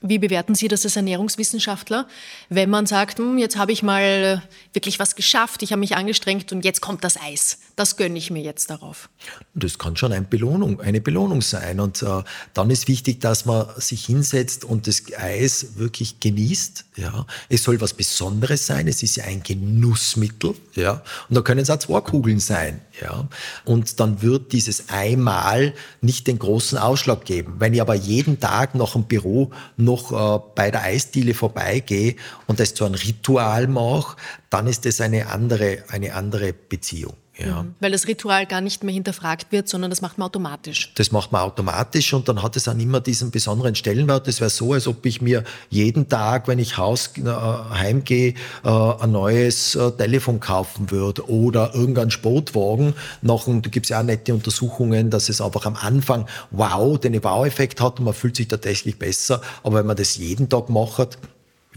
Wie 0.08 0.20
bewerten 0.20 0.54
Sie 0.54 0.68
das 0.68 0.86
als 0.86 0.96
Ernährungswissenschaftler, 0.96 2.08
wenn 2.50 2.70
man 2.70 2.86
sagt, 2.86 3.18
hm, 3.18 3.40
jetzt 3.40 3.58
habe 3.58 3.72
ich 3.72 3.82
mal 3.82 4.44
wirklich 4.72 5.00
was 5.00 5.16
geschafft, 5.16 5.64
ich 5.64 5.72
habe 5.72 5.80
mich 5.80 5.96
angestrengt 5.96 6.52
und 6.52 6.64
jetzt 6.64 6.80
kommt 6.80 7.04
das 7.04 7.20
Eis. 7.20 7.58
Das 7.76 7.98
gönne 7.98 8.18
ich 8.18 8.30
mir 8.30 8.44
jetzt 8.44 8.70
darauf. 8.70 9.10
Das 9.56 9.80
kann 9.80 9.98
schon 9.98 10.14
eine 10.14 10.26
Belohnung, 10.26 10.80
eine 10.80 11.02
Belohnung 11.02 11.42
sein. 11.42 11.80
Und 11.80 12.04
äh, 12.04 12.24
dann 12.54 12.70
ist 12.70 12.88
wichtig, 12.88 13.20
dass 13.20 13.46
man 13.46 13.68
sich 13.78 14.06
hinsetzt 14.06 14.64
und 14.64 14.88
das 14.88 15.04
Eis 15.18 15.76
wirklich 15.76 16.20
genießt. 16.20 16.86
Ja. 16.98 17.26
Es 17.50 17.64
soll 17.64 17.82
was 17.82 17.94
Besonderes 17.94 18.66
sein. 18.66 18.88
Es 18.88 19.02
ist 19.02 19.18
ja 19.18 19.26
ein 19.26 19.42
Genussmittel. 19.44 20.54
Ja. 20.76 21.02
Und 21.30 21.36
da 21.36 21.42
können 21.42 21.62
es 21.62 21.70
auch 21.70 21.80
zwei 21.80 22.00
Kugeln 22.02 22.40
sein. 22.40 22.80
Ja. 23.02 23.28
Und 23.66 24.00
dann 24.00 24.22
wird 24.22 24.52
dieses 24.54 24.90
einmal 24.90 25.74
nicht 26.02 26.28
den 26.28 26.40
großen 26.40 26.78
Ausschlag 26.78 27.26
geben. 27.26 27.56
Wenn 27.60 27.74
ich 27.74 27.82
aber 27.82 27.96
jeden 27.96 28.40
Tag 28.40 28.76
nach 28.76 28.94
dem 28.94 29.04
Büro 29.04 29.52
noch 29.78 30.12
äh, 30.12 30.42
bei 30.56 30.72
der 30.72 30.84
Eisdiele 30.84 31.34
vorbeigehe 31.34 32.16
und 32.48 32.60
das 32.60 32.74
zu 32.74 32.86
einem 32.86 32.96
Ritual 32.96 33.68
mache, 33.68 34.16
dann 34.50 34.68
ist 34.68 34.86
das 34.86 35.02
eine 35.02 35.28
andere, 35.28 35.84
eine 35.90 36.14
andere 36.14 36.54
Beziehung. 36.54 37.14
Ja. 37.38 37.64
Mhm. 37.64 37.76
Weil 37.80 37.92
das 37.92 38.08
Ritual 38.08 38.46
gar 38.46 38.62
nicht 38.62 38.84
mehr 38.84 38.94
hinterfragt 38.94 39.52
wird, 39.52 39.68
sondern 39.68 39.90
das 39.90 40.02
macht 40.02 40.18
man 40.18 40.28
automatisch. 40.28 40.94
Das 40.96 41.12
macht 41.12 41.32
man 41.32 41.42
automatisch 41.42 42.14
und 42.14 42.28
dann 42.30 42.42
hat 42.42 42.56
es 42.56 42.68
auch 42.68 42.78
immer 42.78 43.02
diesen 43.02 43.32
besonderen 43.32 43.76
Stellenwert. 43.76 44.28
Das 44.28 44.40
wäre 44.40 44.50
so, 44.50 44.74
als 44.74 44.88
ob 44.88 45.06
ich 45.06 45.22
mir 45.22 45.44
jeden 45.70 46.08
Tag, 46.08 46.48
wenn 46.48 46.60
ich 46.60 46.78
Haus, 46.78 47.12
äh, 47.18 47.24
heimgehe, 47.26 48.36
äh, 48.64 48.70
ein 48.70 49.12
neues 49.12 49.76
äh, 49.76 49.92
Telefon 49.92 50.40
kaufen 50.40 50.92
würde 50.92 51.30
oder 51.30 51.76
irgendeinen 51.76 52.12
Sportwagen. 52.12 52.94
Nach, 53.22 53.46
da 53.46 53.70
gibt 53.70 53.86
es 53.86 53.90
ja 53.90 54.00
auch 54.00 54.04
nette 54.04 54.34
Untersuchungen, 54.34 55.10
dass 55.10 55.30
es 55.30 55.42
einfach 55.42 55.66
am 55.66 55.76
Anfang 55.76 56.28
wow, 56.52 56.98
den 57.00 57.22
Wow-Effekt 57.24 57.82
hat 57.82 58.00
und 58.00 58.06
man 58.06 58.14
fühlt 58.14 58.36
sich 58.36 58.48
tatsächlich 58.48 58.98
besser. 58.98 59.42
Aber 59.64 59.80
wenn 59.80 59.86
man 59.86 59.98
das 59.98 60.16
jeden 60.16 60.50
Tag 60.50 60.70
macht, 60.70 61.18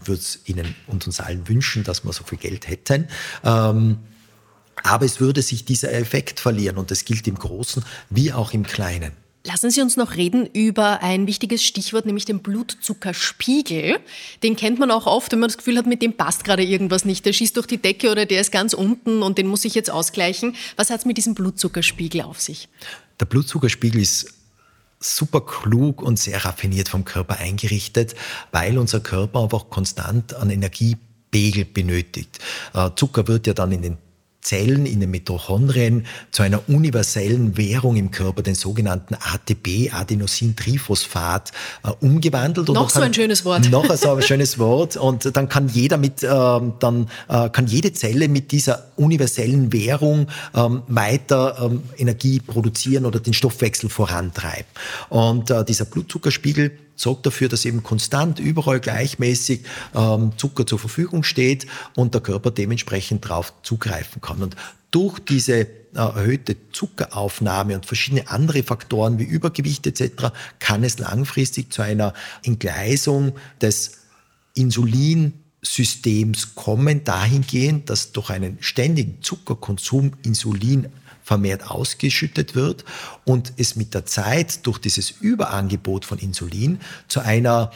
würde 0.04 0.20
es 0.20 0.40
Ihnen 0.44 0.76
und 0.86 1.06
uns 1.06 1.20
allen 1.20 1.48
wünschen, 1.48 1.82
dass 1.82 2.04
wir 2.04 2.12
so 2.12 2.22
viel 2.24 2.38
Geld 2.38 2.68
hätten. 2.68 3.08
Ähm, 3.44 3.98
aber 4.88 5.04
es 5.04 5.20
würde 5.20 5.42
sich 5.42 5.64
dieser 5.64 5.92
Effekt 5.92 6.40
verlieren 6.40 6.78
und 6.78 6.90
das 6.90 7.04
gilt 7.04 7.26
im 7.28 7.36
Großen 7.36 7.84
wie 8.10 8.32
auch 8.32 8.52
im 8.52 8.64
Kleinen. 8.64 9.12
Lassen 9.44 9.70
Sie 9.70 9.80
uns 9.80 9.96
noch 9.96 10.16
reden 10.16 10.46
über 10.52 11.02
ein 11.02 11.26
wichtiges 11.26 11.64
Stichwort, 11.64 12.04
nämlich 12.04 12.24
den 12.24 12.40
Blutzuckerspiegel. 12.40 13.98
Den 14.42 14.56
kennt 14.56 14.78
man 14.78 14.90
auch 14.90 15.06
oft, 15.06 15.32
wenn 15.32 15.38
man 15.38 15.48
das 15.48 15.56
Gefühl 15.56 15.78
hat, 15.78 15.86
mit 15.86 16.02
dem 16.02 16.12
passt 16.12 16.44
gerade 16.44 16.64
irgendwas 16.64 17.04
nicht. 17.04 17.24
Der 17.24 17.32
schießt 17.32 17.56
durch 17.56 17.66
die 17.66 17.78
Decke 17.78 18.10
oder 18.10 18.26
der 18.26 18.40
ist 18.40 18.52
ganz 18.52 18.74
unten 18.74 19.22
und 19.22 19.38
den 19.38 19.46
muss 19.46 19.64
ich 19.64 19.74
jetzt 19.74 19.90
ausgleichen. 19.90 20.54
Was 20.76 20.90
hat 20.90 21.00
es 21.00 21.06
mit 21.06 21.16
diesem 21.16 21.34
Blutzuckerspiegel 21.34 22.20
auf 22.22 22.40
sich? 22.40 22.68
Der 23.20 23.26
Blutzuckerspiegel 23.26 24.02
ist 24.02 24.34
super 25.00 25.40
klug 25.40 26.02
und 26.02 26.18
sehr 26.18 26.44
raffiniert 26.44 26.88
vom 26.88 27.04
Körper 27.04 27.38
eingerichtet, 27.38 28.16
weil 28.52 28.76
unser 28.76 29.00
Körper 29.00 29.44
einfach 29.44 29.70
konstant 29.70 30.34
an 30.34 30.50
Energiepegel 30.50 31.64
benötigt. 31.64 32.38
Äh, 32.74 32.90
Zucker 32.96 33.28
wird 33.28 33.46
ja 33.46 33.54
dann 33.54 33.72
in 33.72 33.82
den 33.82 33.98
Zellen, 34.48 34.86
in 34.86 35.00
den 35.00 35.10
Mitochondrien 35.10 36.06
zu 36.30 36.42
einer 36.42 36.66
universellen 36.70 37.58
Währung 37.58 37.96
im 37.96 38.10
Körper, 38.10 38.42
den 38.42 38.54
sogenannten 38.54 39.14
ATP, 39.14 39.90
Adenosintriphosphat, 39.92 41.52
äh, 41.84 41.90
umgewandelt. 42.00 42.68
noch 42.68 42.88
so 42.88 43.02
ein 43.02 43.12
schönes 43.12 43.44
Wort. 43.44 43.70
Noch 43.70 43.94
so 43.94 44.14
ein 44.14 44.22
schönes 44.22 44.58
Wort. 44.58 44.96
Und 44.96 45.36
dann 45.36 45.50
kann 45.50 45.68
jeder 45.68 45.98
mit, 45.98 46.22
äh, 46.22 46.28
dann 46.28 47.10
äh, 47.28 47.50
kann 47.50 47.66
jede 47.66 47.92
Zelle 47.92 48.28
mit 48.28 48.50
dieser 48.50 48.86
universellen 48.96 49.70
Währung 49.74 50.28
ähm, 50.54 50.82
weiter 50.86 51.58
ähm, 51.60 51.82
Energie 51.98 52.40
produzieren 52.40 53.04
oder 53.04 53.20
den 53.20 53.34
Stoffwechsel 53.34 53.90
vorantreiben. 53.90 54.64
Und 55.10 55.50
äh, 55.50 55.62
dieser 55.62 55.84
Blutzuckerspiegel 55.84 56.72
sorgt 56.98 57.26
dafür, 57.26 57.48
dass 57.48 57.64
eben 57.64 57.82
konstant 57.82 58.40
überall 58.40 58.80
gleichmäßig 58.80 59.60
ähm, 59.94 60.32
Zucker 60.36 60.66
zur 60.66 60.78
Verfügung 60.78 61.22
steht 61.22 61.66
und 61.94 62.12
der 62.12 62.20
Körper 62.20 62.50
dementsprechend 62.50 63.24
darauf 63.24 63.54
zugreifen 63.62 64.20
kann. 64.20 64.42
Und 64.42 64.56
durch 64.90 65.18
diese 65.20 65.60
äh, 65.60 65.66
erhöhte 65.94 66.56
Zuckeraufnahme 66.72 67.76
und 67.76 67.86
verschiedene 67.86 68.28
andere 68.28 68.62
Faktoren 68.62 69.18
wie 69.18 69.24
Übergewicht 69.24 69.86
etc. 69.86 70.32
kann 70.58 70.84
es 70.84 70.98
langfristig 70.98 71.72
zu 71.72 71.82
einer 71.82 72.12
Entgleisung 72.42 73.32
des 73.60 73.92
Insulinsystems 74.54 76.56
kommen, 76.56 77.04
dahingehend, 77.04 77.90
dass 77.90 78.12
durch 78.12 78.30
einen 78.30 78.58
ständigen 78.60 79.22
Zuckerkonsum 79.22 80.12
Insulin 80.24 80.88
vermehrt 81.28 81.70
ausgeschüttet 81.70 82.54
wird 82.54 82.86
und 83.26 83.52
es 83.58 83.76
mit 83.76 83.92
der 83.92 84.06
Zeit 84.06 84.66
durch 84.66 84.78
dieses 84.78 85.10
Überangebot 85.10 86.06
von 86.06 86.16
Insulin 86.16 86.80
zu 87.06 87.20
einer 87.20 87.70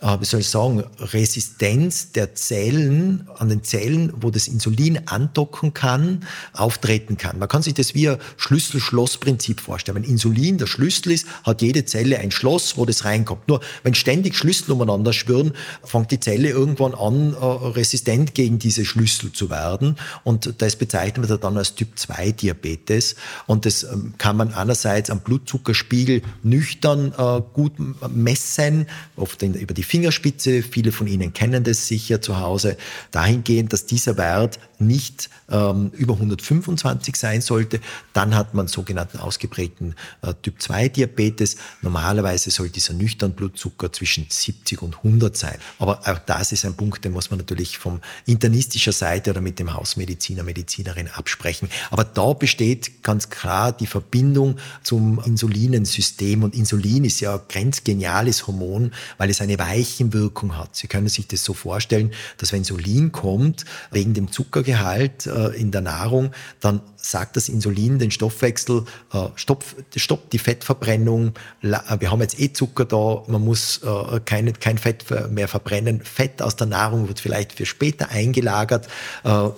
äh, 0.00 0.20
wie 0.20 0.24
soll 0.24 0.40
ich 0.40 0.48
sagen, 0.48 0.84
Resistenz 0.98 2.12
der 2.12 2.34
Zellen, 2.34 3.28
an 3.38 3.48
den 3.48 3.64
Zellen, 3.64 4.12
wo 4.20 4.30
das 4.30 4.46
Insulin 4.46 5.00
andocken 5.06 5.72
kann, 5.72 6.26
auftreten 6.52 7.16
kann. 7.16 7.38
Man 7.38 7.48
kann 7.48 7.62
sich 7.62 7.74
das 7.74 7.94
wie 7.94 8.10
ein 8.10 8.18
Schlüssel-Schloss-Prinzip 8.36 9.60
vorstellen. 9.60 9.96
Wenn 9.96 10.04
Insulin 10.04 10.58
der 10.58 10.66
Schlüssel 10.66 11.12
ist, 11.12 11.26
hat 11.44 11.62
jede 11.62 11.86
Zelle 11.86 12.18
ein 12.18 12.30
Schloss, 12.30 12.76
wo 12.76 12.84
das 12.84 13.04
reinkommt. 13.04 13.48
Nur 13.48 13.60
wenn 13.84 13.94
ständig 13.94 14.36
Schlüssel 14.36 14.72
umeinander 14.72 15.12
schwirren, 15.12 15.52
fängt 15.82 16.10
die 16.10 16.20
Zelle 16.20 16.50
irgendwann 16.50 16.94
an, 16.94 17.32
äh, 17.32 17.44
resistent 17.44 18.34
gegen 18.34 18.58
diese 18.58 18.84
Schlüssel 18.84 19.32
zu 19.32 19.48
werden. 19.48 19.96
Und 20.24 20.54
das 20.58 20.76
bezeichnet 20.76 21.28
man 21.28 21.40
dann 21.40 21.56
als 21.56 21.74
Typ-2-Diabetes. 21.74 23.16
Und 23.46 23.64
das 23.64 23.84
ähm, 23.84 24.14
kann 24.18 24.36
man 24.36 24.52
einerseits 24.52 25.08
am 25.08 25.20
Blutzuckerspiegel 25.20 26.20
nüchtern 26.42 27.14
äh, 27.16 27.40
gut 27.54 27.72
messen, 28.10 28.86
oft 29.16 29.42
über 29.42 29.72
die 29.72 29.85
Fingerspitze. 29.86 30.62
Viele 30.62 30.92
von 30.92 31.06
Ihnen 31.06 31.32
kennen 31.32 31.64
das 31.64 31.86
sicher 31.86 32.20
zu 32.20 32.40
Hause. 32.40 32.76
Dahingehend, 33.12 33.72
dass 33.72 33.86
dieser 33.86 34.16
Wert 34.18 34.58
nicht 34.80 35.30
ähm, 35.50 35.90
über 35.94 36.14
125 36.14 37.16
sein 37.16 37.40
sollte. 37.40 37.80
Dann 38.12 38.34
hat 38.34 38.54
man 38.54 38.68
sogenannten 38.68 39.18
ausgeprägten 39.18 39.94
äh, 40.22 40.34
Typ-2-Diabetes. 40.42 41.56
Normalerweise 41.82 42.50
soll 42.50 42.68
dieser 42.68 42.94
nüchtern 42.94 43.32
Blutzucker 43.32 43.92
zwischen 43.92 44.26
70 44.28 44.82
und 44.82 44.96
100 44.98 45.36
sein. 45.36 45.58
Aber 45.78 46.00
auch 46.06 46.18
das 46.18 46.52
ist 46.52 46.64
ein 46.64 46.74
Punkt, 46.74 47.04
den 47.04 47.12
muss 47.12 47.30
man 47.30 47.38
natürlich 47.38 47.78
von 47.78 48.00
internistischer 48.26 48.92
Seite 48.92 49.30
oder 49.30 49.40
mit 49.40 49.58
dem 49.58 49.72
Hausmediziner, 49.72 50.42
Medizinerin 50.42 51.08
absprechen. 51.08 51.68
Aber 51.90 52.04
da 52.04 52.32
besteht 52.32 53.02
ganz 53.02 53.30
klar 53.30 53.72
die 53.72 53.86
Verbindung 53.86 54.56
zum 54.82 55.22
Insulinensystem. 55.24 56.42
Und 56.42 56.54
Insulin 56.54 57.04
ist 57.04 57.20
ja 57.20 57.34
ein 57.34 57.40
grenzgeniales 57.48 58.46
Hormon, 58.46 58.92
weil 59.18 59.30
es 59.30 59.40
eine 59.40 59.58
Weichenwirkung 59.58 60.56
hat. 60.56 60.76
Sie 60.76 60.88
können 60.88 61.08
sich 61.08 61.26
das 61.26 61.44
so 61.44 61.54
vorstellen, 61.54 62.12
dass 62.38 62.52
wenn 62.52 62.64
Insulin 62.66 63.12
kommt, 63.12 63.64
wegen 63.90 64.14
dem 64.14 64.30
Zuckergehalt 64.66 65.26
äh, 65.26 65.48
in 65.56 65.70
der 65.70 65.80
Nahrung, 65.80 66.32
dann 66.60 66.80
sagt 66.96 67.36
das 67.36 67.48
Insulin 67.48 67.98
den 67.98 68.10
Stoffwechsel, 68.10 68.84
äh, 69.12 69.28
stopp, 69.36 69.64
stoppt 69.94 70.32
die 70.32 70.38
Fettverbrennung, 70.38 71.34
äh, 71.62 71.76
wir 72.00 72.10
haben 72.10 72.20
jetzt 72.20 72.40
eh 72.40 72.52
Zucker 72.52 72.84
da, 72.84 73.22
man 73.28 73.44
muss 73.44 73.80
keine, 74.24 74.52
kein 74.52 74.78
Fett 74.78 75.04
mehr 75.30 75.48
verbrennen. 75.48 76.00
Fett 76.00 76.42
aus 76.42 76.56
der 76.56 76.66
Nahrung 76.66 77.08
wird 77.08 77.20
vielleicht 77.20 77.52
für 77.52 77.66
später 77.66 78.10
eingelagert 78.10 78.88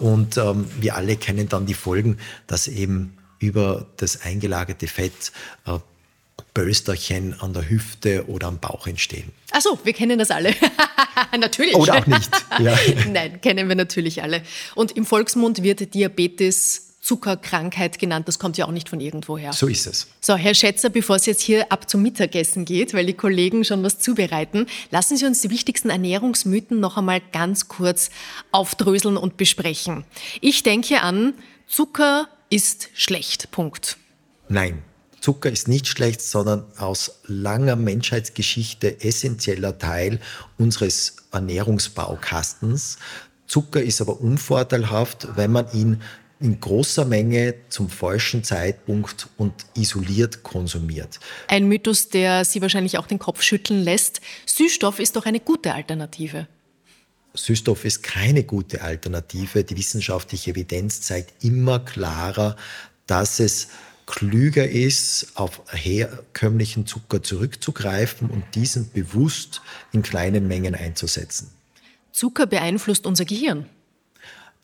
und 0.01 0.37
ähm, 0.37 0.67
wir 0.81 0.97
alle 0.97 1.17
kennen 1.17 1.49
dann 1.49 1.67
die 1.67 1.75
Folgen, 1.75 2.19
dass 2.47 2.69
eben 2.69 3.17
über 3.39 3.87
das 3.97 4.23
eingelagerte 4.23 4.87
Fett 4.87 5.33
Bösterchen 6.59 7.41
an 7.41 7.53
der 7.53 7.71
Hüfte 7.71 8.25
oder 8.27 8.49
am 8.49 8.59
Bauch 8.59 8.89
entstehen. 8.89 9.31
Ach 9.53 9.61
so, 9.61 9.79
wir 9.85 9.93
kennen 9.93 10.19
das 10.19 10.33
alle. 10.33 10.53
natürlich. 11.39 11.77
Oder 11.77 11.99
auch 11.99 12.07
nicht. 12.09 12.29
Ja. 12.59 12.77
Nein, 13.09 13.41
kennen 13.41 13.69
wir 13.69 13.77
natürlich 13.77 14.25
alle. 14.25 14.43
Und 14.75 14.97
im 14.97 15.07
Volksmund 15.07 15.63
wird 15.63 15.95
Diabetes 15.95 16.97
Zuckerkrankheit 17.01 18.01
genannt. 18.01 18.27
Das 18.27 18.41
kommt 18.41 18.59
ja 18.59 18.67
auch 18.67 18.73
nicht 18.73 18.89
von 18.89 18.99
irgendwoher. 18.99 19.53
So 19.53 19.69
ist 19.69 19.87
es. 19.87 20.09
So, 20.21 20.35
Herr 20.35 20.53
Schätzer, 20.53 20.91
bevor 20.91 21.15
es 21.15 21.27
jetzt 21.27 21.43
hier 21.43 21.71
ab 21.71 21.89
zum 21.89 22.03
Mittagessen 22.03 22.65
geht, 22.65 22.93
weil 22.93 23.07
die 23.07 23.15
Kollegen 23.15 23.65
schon 23.65 23.85
was 23.85 24.01
zubereiten, 24.01 24.67
lassen 24.91 25.17
Sie 25.17 25.27
uns 25.27 25.41
die 25.41 25.51
wichtigsten 25.51 25.91
Ernährungsmythen 25.91 26.81
noch 26.81 26.97
einmal 26.97 27.21
ganz 27.33 27.69
kurz 27.69 28.11
aufdröseln 28.51 29.17
und 29.17 29.37
besprechen. 29.37 30.05
Ich 30.41 30.65
denke 30.65 31.03
an, 31.03 31.35
Zucker 31.69 32.29
ist 32.51 32.89
schlecht. 32.95 33.53
Punkt. 33.53 33.97
Nein. 34.49 34.83
Zucker 35.21 35.51
ist 35.51 35.69
nicht 35.69 35.87
schlecht, 35.89 36.21
sondern 36.21 36.65
aus 36.77 37.21
langer 37.25 37.77
Menschheitsgeschichte 37.77 39.01
essentieller 39.03 39.79
Teil 39.79 40.21
unseres 40.59 41.17
Ernährungsbaukastens. 41.33 42.99
Zucker 43.47 43.83
ist 43.83 44.01
aber 44.01 44.21
unvorteilhaft, 44.21 45.29
wenn 45.37 45.53
man 45.53 45.67
ihn 45.73 46.03
in 46.41 46.61
großer 46.61 47.05
Menge 47.05 47.55
zum 47.69 47.91
falschen 47.91 48.45
Zeitpunkt 48.45 49.29
und 49.39 49.53
isoliert 49.75 50.43
konsumiert. 50.43 51.19
Ein 51.49 51.67
Mythos, 51.67 52.11
der 52.11 52.45
Sie 52.45 52.63
wahrscheinlich 52.63 52.99
auch 52.99 53.07
den 53.07 53.19
Kopf 53.19 53.43
schütteln 53.43 53.83
lässt. 53.83 54.21
Süßstoff 54.47 55.01
ist 55.01 55.17
doch 55.17 55.27
eine 55.27 55.41
gute 55.41 55.75
Alternative. 55.75 56.47
Süßstoff 57.35 57.85
ist 57.85 58.03
keine 58.03 58.45
gute 58.45 58.83
Alternative. 58.83 59.65
Die 59.65 59.77
wissenschaftliche 59.77 60.53
Evidenz 60.53 61.01
zeigt 61.01 61.45
immer 61.45 61.81
klarer, 61.81 62.57
dass 63.07 63.41
es 63.41 63.69
klüger 64.09 64.67
ist, 64.67 65.33
auf 65.35 65.61
herkömmlichen 65.71 66.87
Zucker 66.87 67.23
zurückzugreifen 67.23 68.31
und 68.31 68.43
diesen 68.55 68.91
bewusst 68.91 69.61
in 69.93 70.03
kleinen 70.03 70.49
Mengen 70.49 70.75
einzusetzen. 70.75 71.51
Zucker 72.11 72.47
beeinflusst 72.47 73.07
unser 73.07 73.27
Gehirn. 73.27 73.67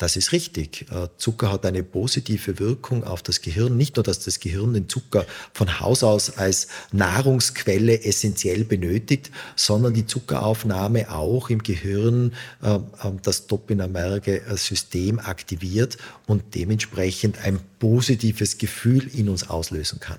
Das 0.04 0.16
ist 0.16 0.32
richtig. 0.32 0.84
Äh, 0.90 1.08
Zucker 1.16 1.50
hat 1.50 1.64
eine 1.64 1.82
positive 1.82 2.58
Wirkung 2.58 3.04
auf 3.04 3.22
das 3.22 3.40
Gehirn. 3.40 3.78
Nicht 3.78 3.96
nur, 3.96 4.02
dass 4.02 4.18
das 4.18 4.38
Gehirn 4.38 4.74
den 4.74 4.86
Zucker 4.86 5.24
von 5.54 5.80
Haus 5.80 6.02
aus 6.02 6.36
als 6.36 6.68
Nahrungsquelle 6.92 8.04
essentiell 8.04 8.64
benötigt, 8.64 9.30
sondern 9.56 9.94
die 9.94 10.04
Zuckeraufnahme 10.04 11.10
auch 11.10 11.48
im 11.48 11.62
Gehirn 11.62 12.34
äh, 12.60 12.80
das 13.22 13.46
dopaminerge 13.46 14.42
System 14.56 15.20
aktiviert 15.20 15.96
und 16.26 16.54
dementsprechend 16.54 17.38
ein 17.38 17.58
positives 17.78 18.58
Gefühl 18.58 19.08
in 19.08 19.30
uns 19.30 19.48
auslösen 19.48 20.00
kann. 20.00 20.18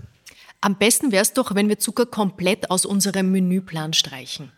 Am 0.61 0.79
besten 0.79 1.11
wäre 1.11 1.21
es 1.21 1.33
doch, 1.33 1.53
wenn 1.53 1.69
wir 1.69 1.77
Zucker 1.77 2.07
komplett 2.07 2.71
aus 2.71 2.87
unserem 2.87 3.31
Menüplan 3.31 3.93
streichen 3.93 4.51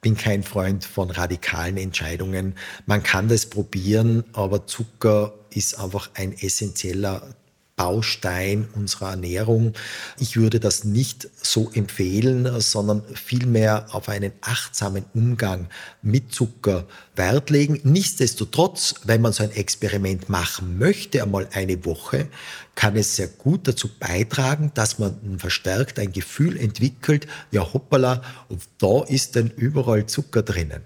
bin 0.00 0.16
kein 0.16 0.42
Freund 0.42 0.84
von 0.84 1.10
radikalen 1.10 1.76
Entscheidungen. 1.76 2.54
Man 2.86 3.02
kann 3.02 3.28
das 3.28 3.46
probieren, 3.46 4.24
aber 4.32 4.66
Zucker 4.66 5.34
ist 5.50 5.78
einfach 5.78 6.10
ein 6.14 6.32
essentieller 6.32 7.34
Baustein 7.82 8.68
unserer 8.76 9.10
Ernährung. 9.10 9.72
Ich 10.16 10.36
würde 10.36 10.60
das 10.60 10.84
nicht 10.84 11.28
so 11.34 11.68
empfehlen, 11.74 12.60
sondern 12.60 13.02
vielmehr 13.12 13.86
auf 13.90 14.08
einen 14.08 14.30
achtsamen 14.40 15.04
Umgang 15.14 15.66
mit 16.00 16.32
Zucker 16.32 16.84
Wert 17.16 17.50
legen. 17.50 17.80
Nichtsdestotrotz, 17.82 18.94
wenn 19.02 19.20
man 19.20 19.32
so 19.32 19.42
ein 19.42 19.50
Experiment 19.50 20.28
machen 20.28 20.78
möchte, 20.78 21.24
einmal 21.24 21.48
eine 21.54 21.84
Woche, 21.84 22.28
kann 22.76 22.96
es 22.96 23.16
sehr 23.16 23.26
gut 23.26 23.66
dazu 23.66 23.90
beitragen, 23.98 24.70
dass 24.74 25.00
man 25.00 25.40
verstärkt 25.40 25.98
ein 25.98 26.12
Gefühl 26.12 26.56
entwickelt, 26.56 27.26
ja 27.50 27.72
hoppala, 27.72 28.22
und 28.48 28.62
da 28.78 29.02
ist 29.02 29.34
denn 29.34 29.50
überall 29.56 30.06
Zucker 30.06 30.44
drinnen. 30.44 30.82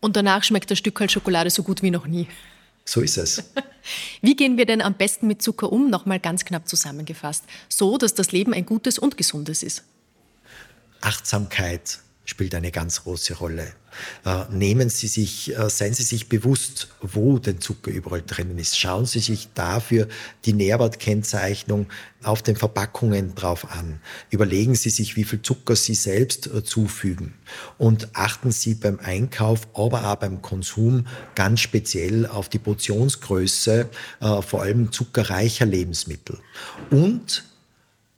Und 0.00 0.16
danach 0.16 0.42
schmeckt 0.42 0.72
das 0.72 0.78
Stück 0.78 1.00
Schokolade 1.08 1.50
so 1.50 1.62
gut 1.62 1.82
wie 1.82 1.92
noch 1.92 2.08
nie. 2.08 2.26
So 2.86 3.00
ist 3.00 3.18
es. 3.18 3.42
Wie 4.22 4.36
gehen 4.36 4.56
wir 4.56 4.64
denn 4.64 4.80
am 4.80 4.94
besten 4.94 5.26
mit 5.26 5.42
Zucker 5.42 5.72
um? 5.72 5.90
Nochmal 5.90 6.20
ganz 6.20 6.44
knapp 6.44 6.68
zusammengefasst. 6.68 7.44
So, 7.68 7.98
dass 7.98 8.14
das 8.14 8.32
Leben 8.32 8.54
ein 8.54 8.64
gutes 8.64 8.98
und 8.98 9.16
gesundes 9.16 9.62
ist. 9.62 9.82
Achtsamkeit, 11.00 11.98
spielt 12.26 12.54
eine 12.54 12.72
ganz 12.72 13.04
große 13.04 13.34
Rolle. 13.34 13.72
Äh, 14.24 14.44
nehmen 14.50 14.90
Sie 14.90 15.06
sich, 15.06 15.56
äh, 15.56 15.70
seien 15.70 15.94
Sie 15.94 16.02
sich 16.02 16.28
bewusst, 16.28 16.88
wo 17.00 17.38
denn 17.38 17.60
Zucker 17.60 17.90
überall 17.90 18.22
drinnen 18.26 18.58
ist. 18.58 18.78
Schauen 18.78 19.06
Sie 19.06 19.20
sich 19.20 19.48
dafür 19.54 20.08
die 20.44 20.52
Nährwertkennzeichnung 20.52 21.86
auf 22.22 22.42
den 22.42 22.56
Verpackungen 22.56 23.34
drauf 23.36 23.70
an. 23.70 24.00
Überlegen 24.28 24.74
Sie 24.74 24.90
sich, 24.90 25.16
wie 25.16 25.24
viel 25.24 25.40
Zucker 25.40 25.76
Sie 25.76 25.94
selbst 25.94 26.48
äh, 26.48 26.64
zufügen. 26.64 27.34
Und 27.78 28.08
achten 28.14 28.50
Sie 28.50 28.74
beim 28.74 28.98
Einkauf, 28.98 29.68
aber 29.72 30.10
auch 30.10 30.16
beim 30.16 30.42
Konsum 30.42 31.06
ganz 31.36 31.60
speziell 31.60 32.26
auf 32.26 32.48
die 32.48 32.58
Portionsgröße, 32.58 33.88
vor 34.20 34.62
allem 34.62 34.90
zuckerreicher 34.90 35.64
Lebensmittel. 35.64 36.38
Und 36.90 37.44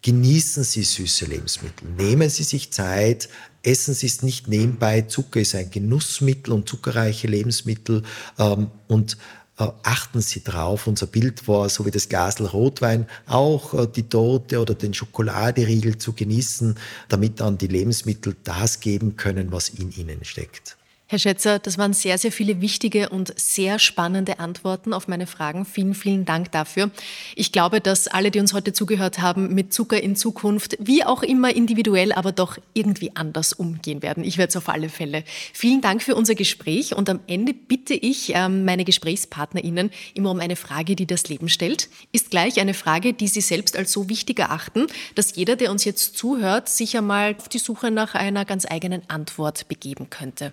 Genießen 0.03 0.63
Sie 0.63 0.85
süße 0.85 1.27
Lebensmittel. 1.27 1.89
Nehmen 1.97 2.31
Sie 2.31 2.45
sich 2.45 2.71
Zeit. 2.71 3.29
Essen 3.63 3.93
es 3.93 4.23
nicht 4.23 4.49
nebenbei. 4.49 5.03
Zucker 5.03 5.41
ist 5.41 5.55
ein 5.55 5.71
Genussmittel 5.71 6.53
und 6.53 6.69
zuckerreiche 6.69 7.27
Lebensmittel. 7.27 8.03
Ähm, 8.39 8.71
und 8.87 9.17
äh, 9.59 9.69
achten 9.83 10.21
Sie 10.21 10.43
drauf. 10.43 10.87
Unser 10.87 11.07
Bild 11.07 11.49
war, 11.49 11.69
so 11.69 11.85
wie 11.85 11.91
das 11.91 12.09
Glasl 12.09 12.47
Rotwein, 12.47 13.07
auch 13.27 13.75
äh, 13.75 13.87
die 13.87 14.09
Torte 14.09 14.61
oder 14.61 14.75
den 14.75 14.95
Schokoladeriegel 14.95 15.99
zu 15.99 16.13
genießen, 16.13 16.77
damit 17.09 17.41
dann 17.41 17.59
die 17.59 17.67
Lebensmittel 17.67 18.37
das 18.45 18.81
geben 18.81 19.17
können, 19.17 19.53
was 19.53 19.69
in 19.69 19.91
ihnen 19.91 20.25
steckt. 20.25 20.78
Herr 21.11 21.19
Schätzer, 21.19 21.59
das 21.59 21.79
waren 21.79 21.95
sehr, 21.95 22.19
sehr 22.19 22.31
viele 22.31 22.61
wichtige 22.61 23.09
und 23.09 23.33
sehr 23.41 23.79
spannende 23.79 24.41
Antworten 24.41 24.93
auf 24.93 25.09
meine 25.09 25.27
Fragen. 25.27 25.65
Vielen, 25.65 25.95
vielen 25.95 26.27
Dank 26.27 26.53
dafür. 26.53 26.91
Ich 27.35 27.51
glaube, 27.51 27.81
dass 27.81 28.09
alle, 28.09 28.31
die 28.31 28.41
uns 28.41 28.53
heute 28.53 28.75
zugehört 28.75 29.19
haben, 29.19 29.55
mit 29.55 29.73
Zucker 29.73 30.03
in 30.03 30.17
Zukunft, 30.17 30.77
wie 30.79 31.05
auch 31.05 31.23
immer 31.23 31.57
individuell, 31.57 32.13
aber 32.13 32.33
doch 32.33 32.59
irgendwie 32.75 33.17
anders 33.17 33.55
umgehen 33.55 34.03
werden. 34.03 34.23
Ich 34.23 34.37
werde 34.37 34.51
es 34.51 34.57
auf 34.59 34.69
alle 34.69 34.91
Fälle. 34.91 35.25
Vielen 35.55 35.81
Dank 35.81 36.03
für 36.03 36.15
unser 36.15 36.35
Gespräch 36.35 36.95
und 36.95 37.09
am 37.09 37.21
Ende 37.27 37.55
bitte 37.55 37.95
ich 37.95 38.33
ähm, 38.35 38.67
meine 38.67 38.85
GesprächspartnerInnen 38.85 39.91
immer 40.13 40.31
um 40.31 40.41
eine 40.41 40.57
Frage, 40.57 40.95
die 40.95 41.07
das 41.07 41.27
Leben 41.31 41.49
stellt. 41.49 41.89
Ist 42.13 42.31
gleich 42.31 42.61
eine 42.61 42.75
Frage, 42.75 43.15
die 43.15 43.29
Sie 43.29 43.41
selbst 43.41 43.79
als 43.79 43.93
so 43.93 44.11
wichtig 44.11 44.41
erachten, 44.41 44.89
dass 45.15 45.35
jeder, 45.37 45.57
der 45.57 45.71
uns 45.71 45.87
jetzt 45.87 46.19
zuhört, 46.19 46.69
sich 46.69 46.99
einmal 46.99 47.35
auf 47.39 47.49
die 47.49 47.57
Suche 47.57 47.91
nach 47.91 48.15
einer 48.15 48.45
ganz 48.45 48.67
eigenen 48.71 49.09
Antwort 49.09 49.69
begeben 49.69 50.11
könnte. 50.11 50.53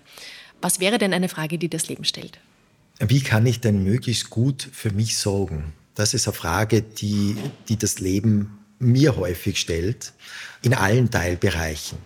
Was 0.60 0.80
wäre 0.80 0.98
denn 0.98 1.12
eine 1.12 1.28
Frage, 1.28 1.58
die 1.58 1.68
das 1.68 1.88
Leben 1.88 2.04
stellt? 2.04 2.38
Wie 2.98 3.20
kann 3.20 3.46
ich 3.46 3.60
denn 3.60 3.84
möglichst 3.84 4.30
gut 4.30 4.68
für 4.72 4.90
mich 4.90 5.18
sorgen? 5.18 5.72
Das 5.94 6.14
ist 6.14 6.26
eine 6.26 6.34
Frage, 6.34 6.82
die, 6.82 7.36
die 7.68 7.76
das 7.76 8.00
Leben 8.00 8.58
mir 8.78 9.16
häufig 9.16 9.58
stellt, 9.58 10.12
in 10.62 10.74
allen 10.74 11.10
Teilbereichen. 11.10 11.98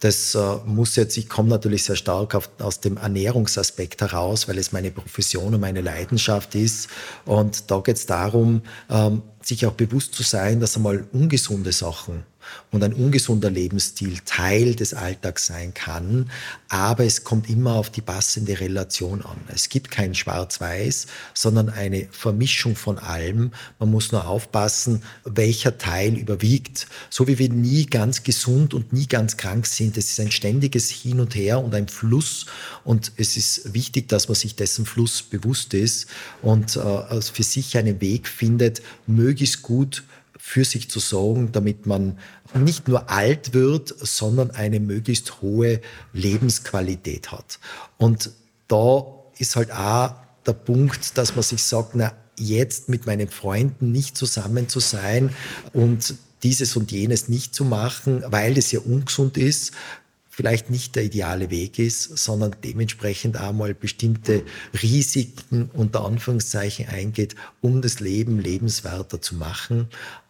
Das 0.00 0.34
äh, 0.34 0.56
muss 0.64 0.96
jetzt, 0.96 1.16
ich 1.16 1.28
komme 1.28 1.48
natürlich 1.48 1.84
sehr 1.84 1.96
stark 1.96 2.34
auf, 2.34 2.50
aus 2.58 2.80
dem 2.80 2.96
Ernährungsaspekt 2.96 4.00
heraus, 4.00 4.48
weil 4.48 4.58
es 4.58 4.72
meine 4.72 4.90
Profession 4.90 5.54
und 5.54 5.60
meine 5.60 5.80
Leidenschaft 5.80 6.54
ist. 6.54 6.88
Und 7.24 7.70
da 7.70 7.80
geht 7.80 7.96
es 7.96 8.06
darum, 8.06 8.62
ähm, 8.88 9.22
sich 9.42 9.66
auch 9.66 9.72
bewusst 9.72 10.14
zu 10.14 10.22
sein, 10.22 10.60
dass 10.60 10.76
einmal 10.76 11.06
ungesunde 11.12 11.72
Sachen 11.72 12.24
und 12.70 12.82
ein 12.84 12.92
ungesunder 12.92 13.50
Lebensstil 13.50 14.18
Teil 14.24 14.74
des 14.74 14.94
Alltags 14.94 15.46
sein 15.46 15.74
kann, 15.74 16.30
aber 16.68 17.04
es 17.04 17.24
kommt 17.24 17.48
immer 17.48 17.74
auf 17.74 17.90
die 17.90 18.00
passende 18.00 18.60
Relation 18.60 19.22
an. 19.22 19.38
Es 19.48 19.68
gibt 19.68 19.90
kein 19.90 20.14
Schwarz-Weiß, 20.14 21.06
sondern 21.34 21.68
eine 21.68 22.08
Vermischung 22.10 22.76
von 22.76 22.98
allem. 22.98 23.52
Man 23.78 23.90
muss 23.90 24.12
nur 24.12 24.26
aufpassen, 24.26 25.02
welcher 25.24 25.78
Teil 25.78 26.16
überwiegt. 26.16 26.86
So 27.10 27.26
wie 27.26 27.38
wir 27.38 27.48
nie 27.48 27.86
ganz 27.86 28.22
gesund 28.22 28.74
und 28.74 28.92
nie 28.92 29.06
ganz 29.06 29.36
krank 29.36 29.66
sind. 29.66 29.96
Es 29.96 30.10
ist 30.10 30.20
ein 30.20 30.30
ständiges 30.30 30.90
Hin 30.90 31.20
und 31.20 31.34
Her 31.34 31.62
und 31.62 31.74
ein 31.74 31.88
Fluss 31.88 32.46
und 32.84 33.12
es 33.16 33.36
ist 33.36 33.74
wichtig, 33.74 34.08
dass 34.08 34.28
man 34.28 34.34
sich 34.34 34.54
dessen 34.54 34.86
Fluss 34.86 35.22
bewusst 35.22 35.74
ist 35.74 36.06
und 36.42 36.76
äh, 36.76 37.20
für 37.20 37.42
sich 37.42 37.76
einen 37.76 38.00
Weg 38.00 38.28
findet, 38.28 38.82
möglichst 39.06 39.62
gut 39.62 40.04
für 40.48 40.64
sich 40.64 40.88
zu 40.88 40.98
sorgen, 40.98 41.52
damit 41.52 41.84
man 41.84 42.18
nicht 42.54 42.88
nur 42.88 43.10
alt 43.10 43.52
wird, 43.52 43.94
sondern 43.98 44.50
eine 44.50 44.80
möglichst 44.80 45.42
hohe 45.42 45.82
Lebensqualität 46.14 47.30
hat. 47.30 47.58
Und 47.98 48.30
da 48.66 49.04
ist 49.36 49.56
halt 49.56 49.70
auch 49.70 50.14
der 50.46 50.54
Punkt, 50.54 51.18
dass 51.18 51.34
man 51.34 51.42
sich 51.42 51.62
sagt, 51.62 51.94
na, 51.94 52.14
jetzt 52.38 52.88
mit 52.88 53.04
meinen 53.04 53.28
Freunden 53.28 53.92
nicht 53.92 54.16
zusammen 54.16 54.70
zu 54.70 54.80
sein 54.80 55.34
und 55.74 56.14
dieses 56.42 56.76
und 56.76 56.92
jenes 56.92 57.28
nicht 57.28 57.54
zu 57.54 57.66
machen, 57.66 58.24
weil 58.28 58.56
es 58.56 58.72
ja 58.72 58.80
ungesund 58.80 59.36
ist, 59.36 59.72
vielleicht 60.30 60.70
nicht 60.70 60.94
der 60.94 61.04
ideale 61.04 61.50
Weg 61.50 61.78
ist, 61.78 62.16
sondern 62.16 62.56
dementsprechend 62.64 63.36
einmal 63.36 63.74
bestimmte 63.74 64.44
Risiken 64.82 65.68
unter 65.74 66.06
Anführungszeichen 66.06 66.88
eingeht, 66.88 67.34
um 67.60 67.82
das 67.82 68.00
Leben 68.00 68.38
lebenswerter 68.38 69.20
zu 69.20 69.34
machen. 69.34 69.88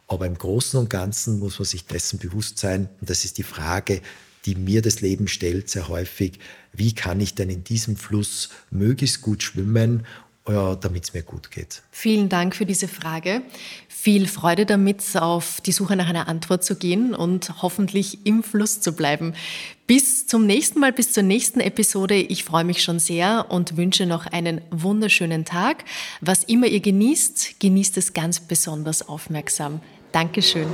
Aber 0.09 0.26
im 0.26 0.36
Großen 0.36 0.80
und 0.80 0.88
Ganzen 0.88 1.38
muss 1.38 1.59
man 1.59 1.66
sich 1.66 1.84
dessen 1.84 2.18
bewusst 2.18 2.59
sein. 2.59 2.88
Und 3.00 3.11
das 3.11 3.24
ist 3.24 3.38
die 3.38 3.42
Frage, 3.42 4.00
die 4.46 4.54
mir 4.54 4.80
das 4.80 5.02
Leben 5.02 5.28
stellt, 5.28 5.68
sehr 5.68 5.88
häufig. 5.88 6.38
Wie 6.72 6.94
kann 6.94 7.20
ich 7.20 7.34
denn 7.34 7.50
in 7.50 7.62
diesem 7.62 7.96
Fluss 7.96 8.48
möglichst 8.70 9.20
gut 9.20 9.42
schwimmen, 9.42 10.06
damit 10.44 11.04
es 11.04 11.12
mir 11.12 11.22
gut 11.22 11.50
geht? 11.50 11.82
Vielen 11.90 12.30
Dank 12.30 12.56
für 12.56 12.64
diese 12.64 12.88
Frage. 12.88 13.42
Viel 13.88 14.26
Freude 14.26 14.64
damit, 14.64 15.02
auf 15.16 15.61
die 15.61 15.72
Suche 15.72 15.94
nach 15.94 16.09
einer 16.09 16.26
Antwort 16.26 16.64
zu 16.64 16.76
gehen 16.76 17.14
und 17.14 17.61
hoffentlich 17.61 18.24
im 18.24 18.42
Fluss 18.42 18.80
zu 18.80 18.92
bleiben. 18.92 19.34
Bis 19.86 20.26
zum 20.26 20.46
nächsten 20.46 20.80
Mal, 20.80 20.94
bis 20.94 21.12
zur 21.12 21.24
nächsten 21.24 21.61
Episode. 21.61 22.14
Ich 22.14 22.44
freue 22.44 22.64
mich 22.64 22.82
schon 22.82 22.98
sehr 22.98 23.46
und 23.50 23.76
wünsche 23.76 24.06
noch 24.06 24.24
einen 24.24 24.62
wunderschönen 24.70 25.44
Tag. 25.44 25.84
Was 26.22 26.44
immer 26.44 26.68
ihr 26.68 26.80
genießt, 26.80 27.61
genießt 27.61 27.98
es 27.98 28.14
ganz 28.14 28.40
besonders 28.40 29.06
aufmerksam. 29.06 29.82
Dankeschön. 30.12 30.66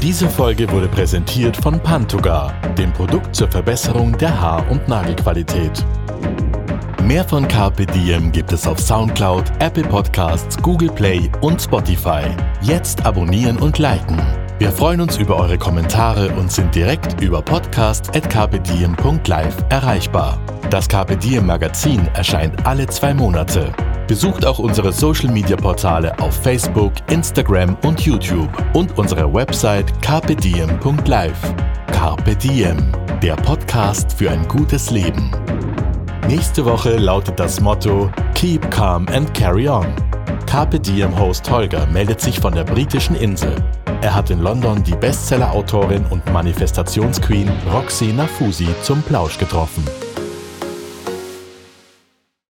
Diese 0.00 0.28
Folge 0.28 0.70
wurde 0.70 0.86
präsentiert 0.88 1.56
von 1.56 1.80
Pantogar, 1.80 2.54
dem 2.78 2.92
Produkt 2.92 3.34
zur 3.34 3.50
Verbesserung 3.50 4.16
der 4.16 4.40
Haar- 4.40 4.64
und 4.70 4.86
Nagelqualität. 4.88 5.84
Mehr 7.02 7.24
von 7.24 7.48
Carpe 7.48 7.84
Diem 7.84 8.30
gibt 8.32 8.52
es 8.52 8.66
auf 8.66 8.78
Soundcloud, 8.78 9.44
Apple 9.60 9.84
Podcasts, 9.84 10.56
Google 10.56 10.90
Play 10.90 11.30
und 11.40 11.60
Spotify. 11.60 12.22
Jetzt 12.62 13.04
abonnieren 13.04 13.58
und 13.58 13.78
liken. 13.78 14.22
Wir 14.58 14.72
freuen 14.72 15.00
uns 15.00 15.16
über 15.16 15.36
eure 15.36 15.58
Kommentare 15.58 16.30
und 16.32 16.52
sind 16.52 16.74
direkt 16.74 17.20
über 17.20 17.42
podcast.kpdiem.live 17.42 19.56
erreichbar. 19.68 20.40
Das 20.70 20.88
Carpe 20.88 21.16
Diem 21.16 21.46
Magazin 21.46 22.08
erscheint 22.14 22.66
alle 22.66 22.86
zwei 22.86 23.14
Monate. 23.14 23.72
Besucht 24.08 24.46
auch 24.46 24.58
unsere 24.58 24.90
Social 24.90 25.30
Media 25.30 25.54
Portale 25.54 26.18
auf 26.18 26.34
Facebook, 26.34 26.94
Instagram 27.10 27.76
und 27.84 28.00
YouTube 28.00 28.50
und 28.72 28.96
unsere 28.96 29.32
Website 29.32 30.00
carpediem.live. 30.00 31.54
Carpe 31.92 32.34
Diem, 32.34 32.78
der 33.22 33.36
Podcast 33.36 34.10
für 34.14 34.30
ein 34.30 34.48
gutes 34.48 34.90
Leben. 34.90 35.30
Nächste 36.26 36.64
Woche 36.64 36.96
lautet 36.96 37.38
das 37.38 37.60
Motto 37.60 38.10
Keep 38.34 38.70
Calm 38.70 39.06
and 39.12 39.32
Carry 39.34 39.68
On. 39.68 39.86
Carpe 40.46 40.80
Diem-Host 40.80 41.50
Holger 41.50 41.86
meldet 41.88 42.22
sich 42.22 42.40
von 42.40 42.54
der 42.54 42.64
britischen 42.64 43.14
Insel. 43.14 43.54
Er 44.00 44.14
hat 44.14 44.30
in 44.30 44.40
London 44.40 44.82
die 44.82 44.96
Bestseller-Autorin 44.96 46.06
und 46.06 46.24
Manifestationsqueen 46.32 47.50
Roxy 47.70 48.14
Nafusi 48.14 48.68
zum 48.82 49.02
Plausch 49.02 49.36
getroffen. 49.36 49.84